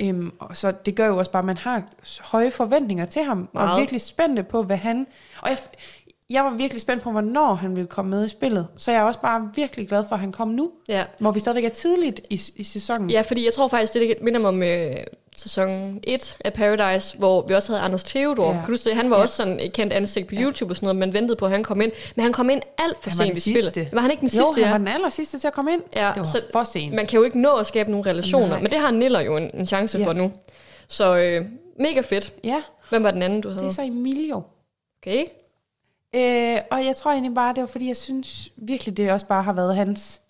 [0.00, 1.82] Øhm, og så det gør jo også bare, at man har
[2.20, 5.06] høje forventninger til ham, og er virkelig spændte på, hvad han...
[5.40, 5.58] Og jeg,
[6.30, 9.04] jeg var virkelig spændt på, hvornår han ville komme med i spillet, så jeg er
[9.04, 11.04] også bare virkelig glad for, at han kom nu, Ja.
[11.18, 13.10] hvor vi stadigvæk er tidligt i, i sæsonen.
[13.10, 14.94] ja, fordi jeg tror faktisk, det det minder mig om øh,
[15.36, 18.44] sæson 1 af Paradise, hvor vi også havde Anders Theodor.
[18.50, 18.56] Ja.
[18.56, 18.64] Ja.
[18.66, 18.94] Kan du det?
[18.96, 19.20] Han var Ja.
[19.20, 19.22] ja.
[19.22, 21.62] også sådan et kendt ansigt på YouTube og sådan noget, man ventede på, at han
[21.62, 21.92] kom ind.
[22.16, 23.88] Men han kom ind alt for sent i spillet.
[23.92, 24.54] Var han ikke den jo, sidste?
[24.54, 24.70] han ja?
[24.70, 25.82] var den aller sidste til at komme ind.
[25.96, 26.94] Ja, det var så for sent.
[26.94, 28.60] Man kan jo ikke nå at skabe nogle relationer, Nej.
[28.62, 30.06] men det har Niller jo en, en chance Ja.
[30.06, 30.32] for nu.
[30.88, 31.44] Så øh,
[31.80, 32.32] mega fedt.
[32.44, 33.68] Ja, Hvem var den anden, du det havde?
[33.68, 34.42] er så Emilio.
[35.02, 35.24] Okay.
[36.14, 39.42] Øh, og jeg tror egentlig bare, det var fordi, jeg synes virkelig, det også bare
[39.42, 40.20] har været hans,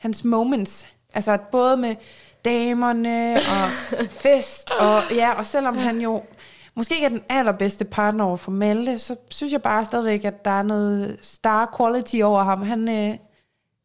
[0.00, 0.86] hans moments.
[1.14, 1.96] Altså både med
[2.44, 3.70] damerne og
[4.24, 4.70] fest.
[4.70, 6.22] Og, ja, og selvom han jo
[6.74, 10.44] måske ikke er den allerbedste partner over for Malte, så synes jeg bare stadigvæk, at
[10.44, 12.62] der er noget star quality over ham.
[12.62, 13.18] Han, øh,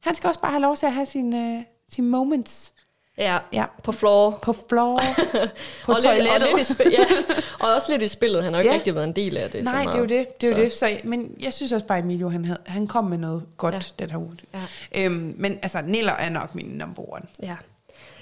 [0.02, 2.74] han skal også bare have lov til at have sine, øh, sine moments.
[3.20, 4.40] Ja, Ja, på floor.
[4.42, 5.00] på floor,
[5.86, 6.50] på og, lidt, toilettet.
[6.52, 7.06] og, lidt spil, ja,
[7.68, 8.44] og også lidt i spillet.
[8.44, 8.78] Han har jo ikke Ja.
[8.78, 9.68] rigtig været en del af det.
[9.68, 9.96] så Nej, det meget.
[9.96, 10.42] er jo det.
[10.42, 10.72] det, er jo Så- det.
[11.02, 13.80] Så, men jeg synes også bare, Emilio, han, havde, han kom med noget godt ja.
[14.00, 14.04] Ja.
[14.04, 14.38] den her uge.
[14.54, 15.06] Ja.
[15.06, 17.24] Øhm, men altså, Niller er nok min number one.
[17.44, 17.56] Ja.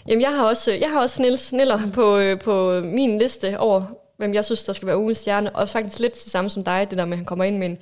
[0.07, 1.91] Jamen, jeg har også, jeg har også Niels Niller mm.
[1.91, 3.83] på, øh, på min liste over,
[4.17, 5.55] hvem jeg synes, der skal være ugens stjerne.
[5.55, 7.67] Og faktisk lidt det samme som dig, det der med, at han kommer ind med
[7.69, 7.77] en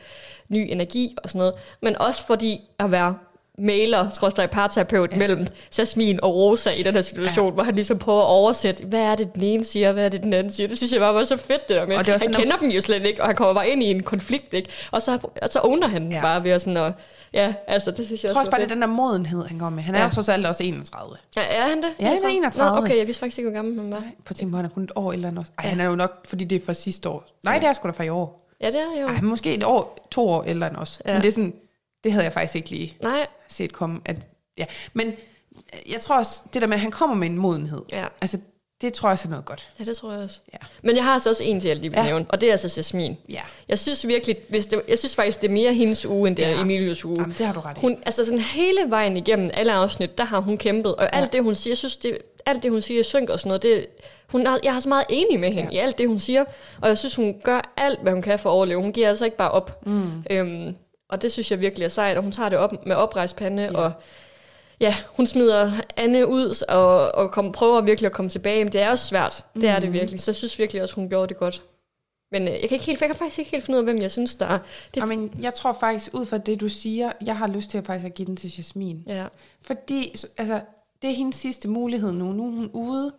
[0.49, 1.53] ny energi og sådan noget.
[1.81, 3.15] Men også fordi at være
[3.57, 5.17] mailer, skrådstræk parterapeut ja.
[5.17, 5.47] mellem
[5.77, 7.51] Jasmin og Rosa i den her situation, ja.
[7.53, 10.23] hvor han ligesom prøver at oversætte, hvad er det, den ene siger, hvad er det,
[10.23, 10.67] den anden siger.
[10.67, 11.95] Det synes jeg bare var så fedt, det der med.
[11.97, 13.85] Og det han sådan, kender dem jo slet ikke, og han kommer bare ind i
[13.91, 14.69] en konflikt, ikke?
[14.91, 16.15] Og så, og så owner han Ja.
[16.15, 16.21] ja.
[16.21, 16.93] bare ved at sådan, og,
[17.33, 19.43] ja, altså, det synes jeg, Jeg tror også bare, var det er den der modenhed,
[19.45, 19.83] han går med.
[19.83, 20.09] Han er Ja.
[20.09, 21.17] trods alt også 31.
[21.37, 21.89] Ja, er han det?
[21.99, 22.71] Ja, han er 31.
[22.75, 23.99] Nå, okay, jeg vidste faktisk ikke, hvor gammel han var.
[23.99, 25.45] Nej, på tænk på, han er kun et år eller andet.
[25.59, 27.25] Ej, han er jo nok, fordi det er fra sidste år.
[27.43, 28.41] Nej, det er sgu da fra i år.
[28.61, 29.07] Ja, det er jo.
[29.07, 30.99] Ej, måske et år, to år eller andet også.
[31.05, 31.09] Ja.
[31.11, 31.15] Ja.
[31.15, 31.53] Men det er sådan,
[32.05, 33.99] det havde jeg faktisk ikke lige Nej, set komme.
[34.05, 34.15] At,
[34.57, 34.65] ja.
[34.93, 35.13] Men
[35.91, 37.81] jeg tror også, det der med, at han kommer med en modenhed.
[37.91, 38.05] ja.
[38.21, 38.37] Altså,
[38.81, 39.69] det tror jeg også er noget godt.
[39.79, 40.39] ja, det tror jeg også.
[40.53, 40.57] Ja.
[40.83, 42.03] Men jeg har altså også en til, jeg lige vil Ja.
[42.03, 42.09] ja.
[42.09, 43.17] nævne, og det er altså Jasmin.
[43.29, 46.35] Ja, Jeg synes virkelig, hvis det, jeg synes faktisk, det er mere hendes uge, end
[46.37, 46.61] det er Ja.
[46.61, 47.15] Emilius uge.
[47.21, 47.81] Jamen, det har du ret i.
[47.81, 51.43] Hun, altså sådan hele vejen igennem alle afsnit, der har hun kæmpet, og alt det,
[51.43, 53.87] hun siger, jeg synes, det, alt det, hun siger, synker og sådan noget, det,
[54.27, 55.77] hun er, jeg er så meget enig med hende Ja.
[55.77, 55.83] ja.
[55.83, 56.45] i alt det, hun siger,
[56.81, 58.81] og jeg synes, hun gør alt, hvad hun kan for at overleve.
[58.81, 59.85] Hun giver altså ikke bare op.
[59.85, 60.23] Mm.
[60.29, 60.75] Øhm,
[61.15, 63.63] og det synes jeg virkelig er sejt, og hun tager det op med oprejst pande,
[63.63, 63.77] Ja.
[63.77, 63.91] og
[64.79, 68.81] ja, hun smider Anne ud og, og kom, prøver virkelig at komme tilbage, men det
[68.81, 69.45] er også svært.
[69.55, 71.61] Det er det virkelig, så jeg synes virkelig også, hun gjorde det godt.
[72.31, 74.01] Men øh, jeg kan, ikke helt, jeg kan faktisk ikke helt finde ud af, hvem
[74.01, 74.59] jeg synes, der er.
[74.95, 77.85] Det, Jamen, jeg tror faktisk, ud fra det, du siger, jeg har lyst til at
[77.85, 79.03] faktisk at give den til Jasmin.
[79.07, 79.25] ja.
[79.61, 80.61] Fordi så- altså,
[81.01, 82.31] det er hendes sidste mulighed nu.
[82.31, 83.11] Nu er hun ude.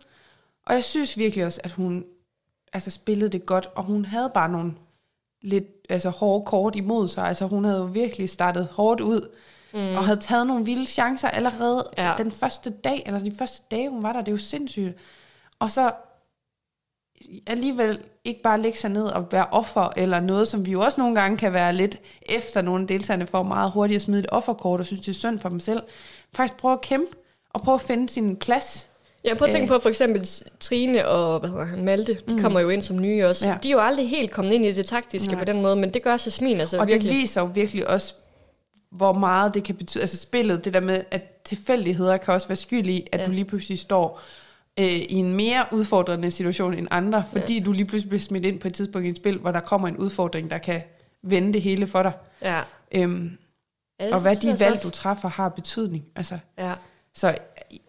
[0.65, 2.05] Og jeg synes virkelig også, at hun
[2.73, 3.69] altså, spillede det godt.
[3.75, 4.73] Og hun havde bare nogle
[5.41, 7.23] lidt altså, hårde kort imod sig.
[7.23, 9.29] Altså, hun havde jo virkelig startet hårdt ud.
[9.73, 9.95] Mm.
[9.95, 12.13] Og havde taget nogle vilde chancer allerede ja.
[12.17, 14.19] Den første dag, eller de første dage, hun var der.
[14.19, 14.97] Det er jo sindssygt.
[15.59, 15.91] Og så
[17.47, 21.01] alligevel ikke bare lægge sig ned og være offer, eller noget, som vi jo også
[21.01, 24.29] nogle gange kan være lidt efter nogle af deltagerne for meget hurtigt at smide et
[24.31, 25.83] offerkort, og synes, det er synd for dem selv.
[26.33, 27.11] Faktisk prøve at kæmpe,
[27.49, 28.87] og prøve at finde sin plads.
[29.27, 29.79] Jeg prøver at tænke Øh.
[29.79, 30.27] på, for eksempel
[30.59, 32.41] Trine og hvad hedder han, Malte, de mm.
[32.41, 33.45] kommer jo ind som nye også.
[33.45, 33.51] Ja.
[33.51, 33.57] Ja.
[33.63, 35.39] De er jo aldrig helt kommet ind i det taktiske Nej.
[35.39, 37.13] på den måde, men det gør Jasmin altså og virkelig.
[37.13, 38.13] det viser jo virkelig også,
[38.91, 40.01] hvor meget det kan betyde.
[40.01, 43.23] Altså spillet, det der med, at tilfældigheder kan også være skyld i, at ja.
[43.23, 43.27] Ja.
[43.27, 44.21] du lige pludselig står
[44.79, 47.63] øh, i en mere udfordrende situation end andre, fordi ja.
[47.65, 49.87] du lige pludselig bliver smidt ind på et tidspunkt i et spil, hvor der kommer
[49.87, 50.81] en udfordring, der kan
[51.23, 52.11] vende det hele for dig.
[52.41, 52.61] Ja.
[52.91, 53.31] Øhm,
[53.99, 54.87] ja og hvad de valg, også.
[54.87, 56.05] du træffer, har betydning.
[56.15, 56.73] Altså, Ja.
[57.15, 57.35] så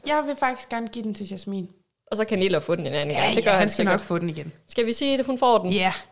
[0.06, 1.68] jeg vil faktisk gerne give den til Jasmin.
[2.10, 3.36] Og så kan Nilla få den en anden Ja, gang.
[3.36, 4.06] Det gør ja, han han skal nok sikkert.
[4.06, 4.52] få den igen.
[4.68, 5.72] Skal vi sige, at hun får den?
[5.72, 5.92] Ja.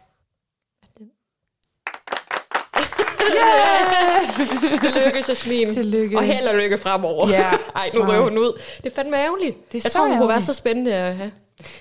[4.83, 5.71] Tillykke, Jasmin.
[5.75, 6.17] Tillykke.
[6.17, 7.29] Og held og lykke fremover.
[7.29, 7.51] Ja.
[7.77, 8.61] Ej, nu røver hun ud.
[8.77, 9.73] Det er fandme ærgerligt.
[9.73, 10.47] Det er jeg tror, hun kunne være ærgerligt.
[10.47, 11.33] så spændende at have.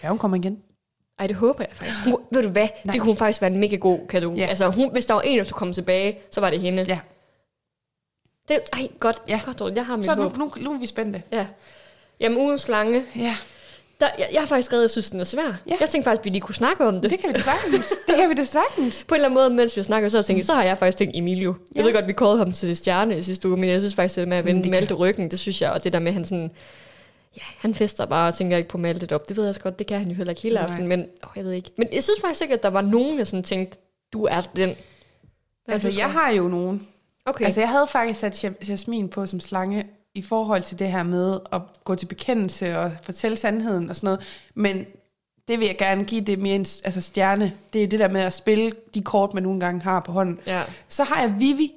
[0.03, 0.59] Ja, hun kommer igen.
[1.19, 1.99] Ej, det håber jeg faktisk.
[2.03, 2.67] Hun, ved du hvad?
[2.85, 2.91] Nej.
[2.93, 4.33] Det kunne faktisk være en mega god kado.
[4.33, 4.45] Ja.
[4.45, 6.85] Altså, hun, hvis der var en, der skulle komme tilbage, så var det hende.
[6.87, 6.99] Ja.
[8.47, 9.23] Det, ej, godt.
[9.29, 9.39] Ja.
[9.45, 9.75] Godt.
[9.75, 10.37] Jeg har mit Så nu, håb.
[10.37, 11.23] nu, nu er vi spændte.
[11.31, 11.47] Ja.
[12.19, 13.03] Jamen, ugens slange.
[13.15, 13.35] Ja,
[13.99, 15.43] Der, jeg, jeg har faktisk skrevet, at jeg synes, den er svær.
[15.69, 15.75] Ja.
[15.79, 17.11] Jeg tænkte faktisk, at vi lige kunne snakke om det.
[17.11, 17.87] det kan vi da sagtens.
[18.07, 19.03] Det kan vi da sagtens.
[19.07, 20.97] På en eller anden måde, mens vi snakker, så, tænkte, jeg, så har jeg faktisk
[20.97, 21.55] tænkt Emilio.
[21.75, 21.85] Jeg Ja.
[21.87, 24.15] ved godt, vi kårede ham til det stjerne i sidste uge, men jeg synes faktisk,
[24.15, 26.07] det med at Men vende det Malte ryggen, det synes jeg, og det der med,
[26.07, 26.51] at han sådan,
[27.37, 29.29] ja, han fester bare og tænker ikke på Malte op.
[29.29, 30.63] Det ved jeg så godt, det kan han jo heller ikke hele Nej.
[30.63, 31.71] aftenen, men åh, jeg ved ikke.
[31.77, 33.77] Men jeg synes faktisk ikke, at der var nogen, der sådan tænkte,
[34.13, 34.75] du er den.
[35.65, 36.87] Hvad Altså, jeg har jo nogen.
[37.25, 37.45] Okay.
[37.45, 39.85] Altså, jeg havde faktisk sat Ja- Jasmin på som slange
[40.15, 44.07] i forhold til det her med at gå til bekendelse og fortælle sandheden og sådan
[44.07, 44.19] noget.
[44.55, 44.85] Men
[45.47, 47.53] det vil jeg gerne give det mere en altså stjerne.
[47.73, 50.39] Det er det der med at spille de kort, man nogle gange har på hånden.
[50.47, 50.63] ja.
[50.87, 51.71] Så har jeg Vivi,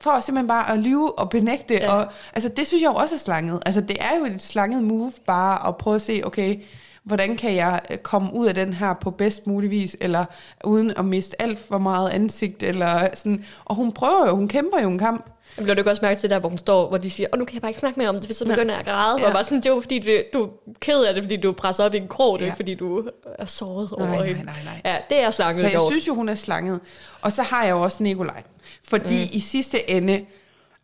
[0.00, 1.74] for simpelthen bare at lyve og benægte.
[1.74, 1.92] Ja.
[1.94, 3.62] Og, altså, det synes jeg jo også er slanget.
[3.66, 6.56] Altså, det er jo et slanget move bare at prøve at se, okay,
[7.02, 10.24] hvordan kan jeg øh, komme ud af den her på bedst mulig vis, eller
[10.64, 13.44] uden at miste alt for meget ansigt, eller sådan.
[13.64, 15.26] Og hun prøver jo, hun kæmper jo en kamp.
[15.56, 17.44] Jeg blev du også mærke til der, hvor hun står, hvor de siger, åh, nu
[17.44, 19.20] kan jeg bare ikke snakke mere om det, for så begynder jeg at græde.
[19.20, 19.26] Ja.
[19.26, 20.48] Og bare sådan, det er jo fordi, du, du er
[20.80, 22.54] ked af det, fordi du er presset op i en krog, det er Ja.
[22.54, 23.04] fordi du
[23.38, 24.80] er såret over Nej, nej, nej, nej.
[24.84, 25.90] Ja, det er slanget Så jeg gjort.
[25.92, 26.80] synes jo, hun er slanget.
[27.22, 28.42] Og så har jeg jo også Nikolaj.
[28.84, 29.30] Fordi mm.
[29.32, 30.24] i sidste ende,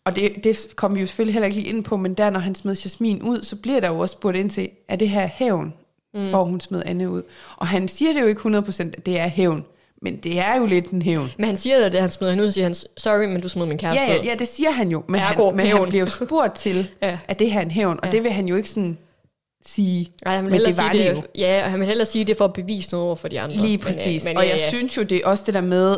[0.05, 2.41] og det, det kom vi jo selvfølgelig heller ikke lige ind på, men der, når
[2.41, 5.27] han smed Jasmin ud, så bliver der jo også spurgt ind til, er det her
[5.27, 5.75] hævn,
[6.15, 6.31] mm.
[6.31, 7.23] for hun smed Anne ud?
[7.57, 9.65] Og han siger det jo ikke 100%, at det er hævn.
[10.03, 11.31] Men det er jo lidt en hævn.
[11.39, 13.67] Men han siger det, han smider hende ud, og siger han, sorry, men du smed
[13.67, 15.03] min kæreste Ja, ja, ja, det siger han jo.
[15.09, 17.19] Men, Ergo han, men han bliver jo spurgt til, Ja.
[17.29, 17.99] at det her er en hævn.
[18.03, 18.11] Og Ja.
[18.11, 18.99] det vil han jo ikke sådan
[19.67, 20.13] sige.
[20.27, 21.27] Ej, han vil men det var sige det det, jo.
[21.39, 23.57] Ja, og han vil hellere sige det for at bevise noget over for de andre.
[23.57, 24.25] Lige Men, øh, præcis.
[24.25, 24.69] Men, og ja, jeg ja.
[24.69, 25.97] synes jo, det er også det der med,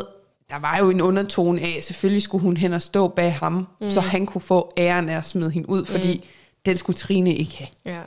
[0.49, 3.89] der var jo en undertone af, selvfølgelig skulle hun hen og stå bag ham, mm.
[3.91, 6.23] så han kunne få æren af at smide hende ud, fordi mm.
[6.65, 7.95] den skulle Trine ikke have.
[7.95, 8.01] Ja.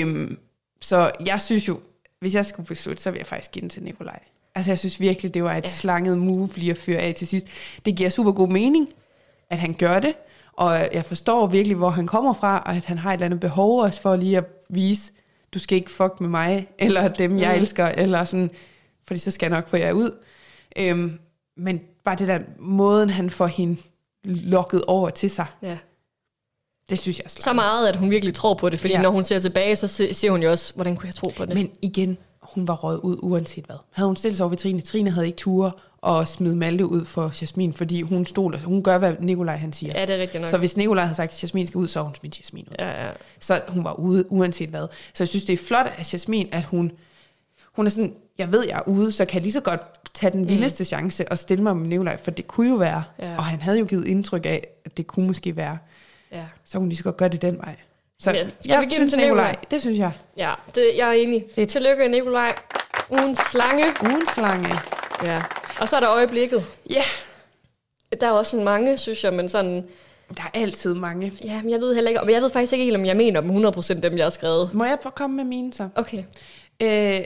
[0.00, 0.38] Øhm,
[0.80, 1.80] så jeg synes jo,
[2.20, 4.18] hvis jeg skulle beslutte, så vil jeg faktisk give den til Nikolaj.
[4.54, 5.68] Altså jeg synes virkelig, det var et ja.
[5.68, 7.46] Slanget move lige at føre af til sidst.
[7.84, 8.88] Det giver super god mening,
[9.50, 10.14] at han gør det,
[10.52, 13.40] og jeg forstår virkelig, hvor han kommer fra, og at han har et eller andet
[13.40, 15.12] behov også for lige at vise,
[15.54, 17.58] du skal ikke fuck med mig, eller dem, jeg Mm.
[17.60, 18.50] elsker, eller sådan,
[19.06, 20.10] fordi så skal jeg nok få jer ud.
[20.78, 21.18] Øhm,
[21.56, 23.76] men bare det der, måden han får hende
[24.24, 25.78] lokket over til sig, ja.
[26.90, 27.56] det synes jeg er Så slanget.
[27.56, 29.02] meget, at hun virkelig tror på det, fordi Ja.
[29.02, 31.44] når hun ser tilbage, så se- siger hun jo også, hvordan kunne jeg tro på
[31.44, 31.54] det?
[31.54, 33.76] Men igen, hun var røget ud uanset hvad.
[33.90, 37.04] Havde hun stillet sig over ved Trine, Trine havde ikke ture og smide Malte ud
[37.04, 40.00] for Jasmin, fordi hun stoler, hun gør, hvad Nikolaj han siger.
[40.00, 40.48] ja, det er rigtigt nok.
[40.48, 42.74] Så hvis Nikolaj havde sagt, at Jasmin skal ud, så hun smidt Jasmin ud.
[42.78, 43.10] Ja, ja.
[43.40, 44.86] Så hun var ude, uanset hvad.
[45.14, 46.92] Så jeg synes, det er flot af Jasmin, at hun,
[47.72, 49.80] hun er sådan, jeg ved, jeg er ude, så kan jeg lige så godt
[50.14, 53.02] tage den vildeste chance og stille mig med Nikolaj, for det kunne jo være.
[53.18, 53.36] Ja.
[53.36, 55.78] Og han havde jo givet indtryk af, at det kunne måske være.
[56.32, 56.44] ja.
[56.64, 57.76] Så hun lige så godt gøre det den vej.
[58.20, 59.64] Så Ja, skal jeg vi give synes, til Nikolaj, Nikolaj?
[59.70, 60.12] det synes jeg.
[60.36, 61.44] Ja, det, jeg er enig.
[61.54, 61.70] Fedt.
[61.70, 62.54] Tillykke, Nikolaj.
[63.10, 63.84] Ugens slange.
[64.02, 64.68] Ugens slange.
[65.24, 65.42] Ja.
[65.80, 66.64] Og så er der øjeblikket.
[66.90, 67.02] Ja,
[68.20, 69.86] Der er også mange, synes jeg, men sådan...
[70.36, 71.32] der er altid mange.
[71.44, 73.40] Ja, men jeg ved heller ikke, men jeg ved faktisk ikke helt, om jeg mener
[73.40, 74.74] dem 100% dem, jeg har skrevet.
[74.74, 75.88] Må jeg komme med mine så?
[75.94, 76.24] Okay.
[76.82, 77.20] Øh,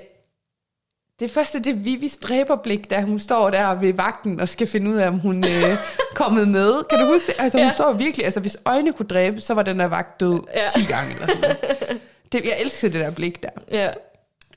[1.20, 4.90] det første, det er Vivis dræberblik, da hun står der ved vagten og skal finde
[4.90, 5.76] ud af, om hun er øh,
[6.14, 6.74] kommet med.
[6.90, 7.34] Kan du huske det?
[7.38, 7.72] Altså, hun Ja.
[7.72, 10.66] står virkelig, altså hvis øjne kunne dræbe, så var den der vagt død Ja.
[10.76, 11.56] 10 gange eller sådan noget.
[12.32, 13.48] det, Jeg elsker det der blik der.
[13.70, 13.90] Ja.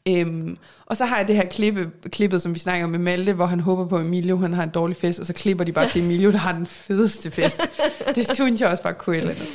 [0.07, 3.33] Øhm, og så har jeg det her klippe, klippet, som vi snakker om med Malte,
[3.33, 5.71] hvor han håber på, at Emilio han har en dårlig fest, og så klipper de
[5.71, 7.61] bare til Emilio, der har den fedeste fest.
[8.15, 9.47] det synes jeg også bare kunne eller andet.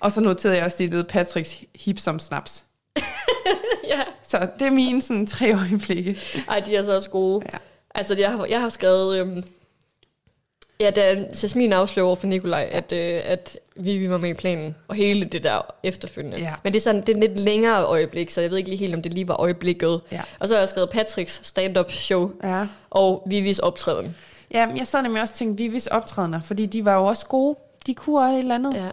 [0.00, 2.64] Og så noterede jeg også det nede Patricks hipsom snaps.
[3.90, 4.00] Ja.
[4.22, 6.18] Så det er mine sådan tre øjeblikke.
[6.48, 7.46] Ej, de er så også gode.
[7.52, 7.58] Ja.
[7.94, 9.18] Altså, jeg har, jeg har skrevet...
[9.20, 9.44] Øhm,
[10.80, 14.34] ja, da Jasmin afslører over for Nikolaj, at, øh, at vi, vi var med i
[14.34, 16.40] planen, og hele det der efterfølgende.
[16.40, 16.52] Ja.
[16.64, 18.78] Men det er sådan det er en lidt længere øjeblik, så jeg ved ikke lige
[18.78, 20.00] helt, om det lige var øjeblikket.
[20.12, 20.20] Ja.
[20.38, 22.66] Og så har jeg skrevet Patricks stand-up show, Ja.
[22.90, 24.16] og Vivis optræden.
[24.54, 27.56] Ja, jeg sad nemlig også og tænkte, Vivis optrædener, fordi de var jo også gode.
[27.86, 28.74] De kunne også et eller andet.
[28.74, 28.88] Ja.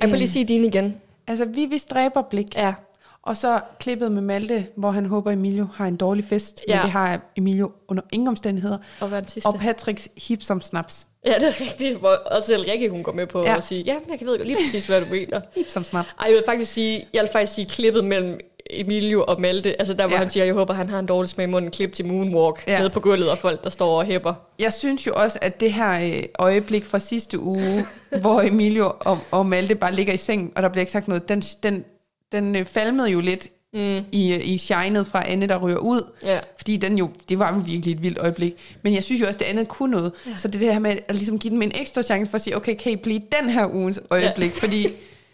[0.00, 1.00] Jeg kan lige sige dine igen.
[1.26, 2.54] Altså, vi vil stræber blik.
[2.56, 2.74] Ja,
[3.22, 6.62] Og så klippet med Malte, hvor han håber, Emilio har en dårlig fest.
[6.68, 6.74] Ja.
[6.76, 8.78] Men det har Emilio under ingen omstændigheder.
[9.00, 9.10] og?
[9.44, 11.06] Og Patricks hip som snaps.
[11.26, 11.98] Ja, det er rigtigt.
[11.98, 13.56] Hvor også selv Rikke, hun går med på Ja.
[13.56, 15.40] at sige, ja, jeg kan ved lige præcis, hvad du mener.
[15.56, 16.08] Hip som snaps.
[16.20, 18.40] Ej, jeg vil faktisk sige, jeg vil faktisk sige klippet mellem
[18.70, 19.78] Emilio og Malte.
[19.78, 20.18] Altså der, hvor Ja.
[20.18, 21.70] han siger, jeg håber, han har en dårlig smag i munden.
[21.70, 22.78] Klip til Moonwalk Ja.
[22.78, 24.34] nede på gulvet, og folk, der står og hæpper.
[24.58, 27.86] Jeg synes jo også, at det her øh, øjeblik fra sidste uge,
[28.20, 31.28] hvor Emilio og, og Malte bare ligger i sengen, og der bliver ikke sagt noget,
[31.28, 31.84] den, den,
[32.32, 34.04] den øh, falmede jo lidt mm.
[34.12, 36.12] i, øh, i shinet fra Anne, der ryger ud.
[36.24, 36.40] Ja.
[36.56, 38.78] Fordi den jo, det var jo virkelig et vildt øjeblik.
[38.82, 40.12] Men jeg synes jo også, det andet kunne noget.
[40.26, 40.36] Ja.
[40.36, 42.42] Så det er det her med at ligesom give dem en ekstra chance for at
[42.42, 44.54] sige, okay, kan I blive den her ugens øjeblik?
[44.54, 44.66] Ja.
[44.66, 44.86] Fordi,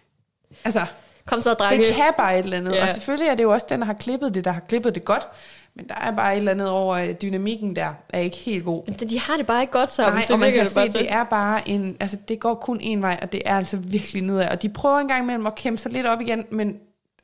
[0.65, 0.87] altså,
[1.27, 1.85] Kom så, drenge.
[1.85, 2.75] det kan bare et eller andet.
[2.75, 2.83] Ja.
[2.83, 5.05] Og selvfølgelig er det jo også den, der har klippet det, der har klippet det
[5.05, 5.29] godt.
[5.77, 8.83] Men der er bare et eller andet over øh, dynamikken der, er ikke helt god.
[8.87, 10.15] Men de har det bare ikke godt sammen.
[10.15, 12.79] Nej, det og man kan det se, det er bare en, altså det går kun
[12.81, 14.49] en vej, og det er altså virkelig nedad.
[14.49, 16.77] Og de prøver engang imellem at kæmpe sig lidt op igen, men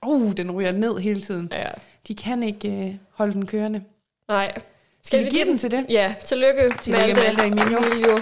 [0.06, 1.48] uh, den ryger ned hele tiden.
[1.52, 1.68] Ja.
[2.08, 3.82] De kan ikke øh, holde den kørende.
[4.28, 4.52] Nej.
[5.04, 5.86] Skal vi give den til det?
[5.88, 7.78] Ja, tillykke, Tillykke, Malte og Emilio.
[7.78, 8.16] Emilio.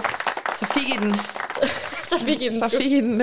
[0.58, 1.14] Så fik I den.
[2.10, 2.78] Så fik I den Så sgu.
[2.82, 3.20] fik I den.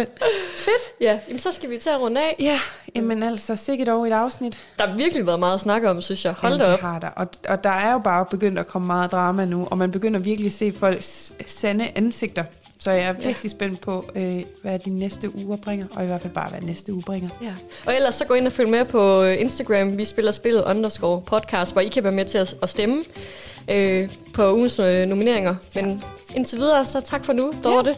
[0.58, 1.02] Fedt.
[1.02, 2.36] Ja, jamen så skal vi til at runde af.
[2.40, 2.60] Ja,
[2.96, 4.60] jamen altså, sikkert over et afsnit.
[4.80, 6.34] Der har virkelig været meget at snakke om, synes jeg.
[6.34, 6.80] Hold Jamen, da op.
[6.80, 7.08] Har der.
[7.08, 10.20] Og, og der er jo bare begyndt at komme meget drama nu, og man begynder
[10.20, 12.44] virkelig at se folks sande ansigter.
[12.88, 16.22] Så jeg er virkelig spændt på, øh, hvad de næste uger bringer, og i hvert
[16.22, 17.30] fald bare, hvad næste uge bringer.
[17.42, 17.54] Ja.
[17.86, 19.98] Og ellers så gå ind og følg med på øh, Instagram.
[19.98, 23.04] Vi spiller spillet underscore podcast, hvor I kan være med til at, stemme
[23.72, 25.56] øh, på ugens øh, nomineringer.
[25.76, 26.04] Men
[26.36, 27.96] indtil videre, så tak for nu, Dorte.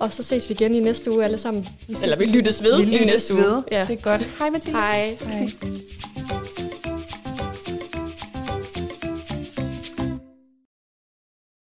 [0.00, 1.66] Og så ses vi igen i næste uge alle sammen.
[2.02, 3.42] Eller vi lyttes ved Vi i lyttes næste uge.
[3.42, 3.62] ved.
[3.72, 3.84] Ja.
[3.88, 4.22] Det er godt.
[4.38, 4.78] Hej Mathilde.
[4.78, 5.16] Hej.
[5.20, 5.48] Hej.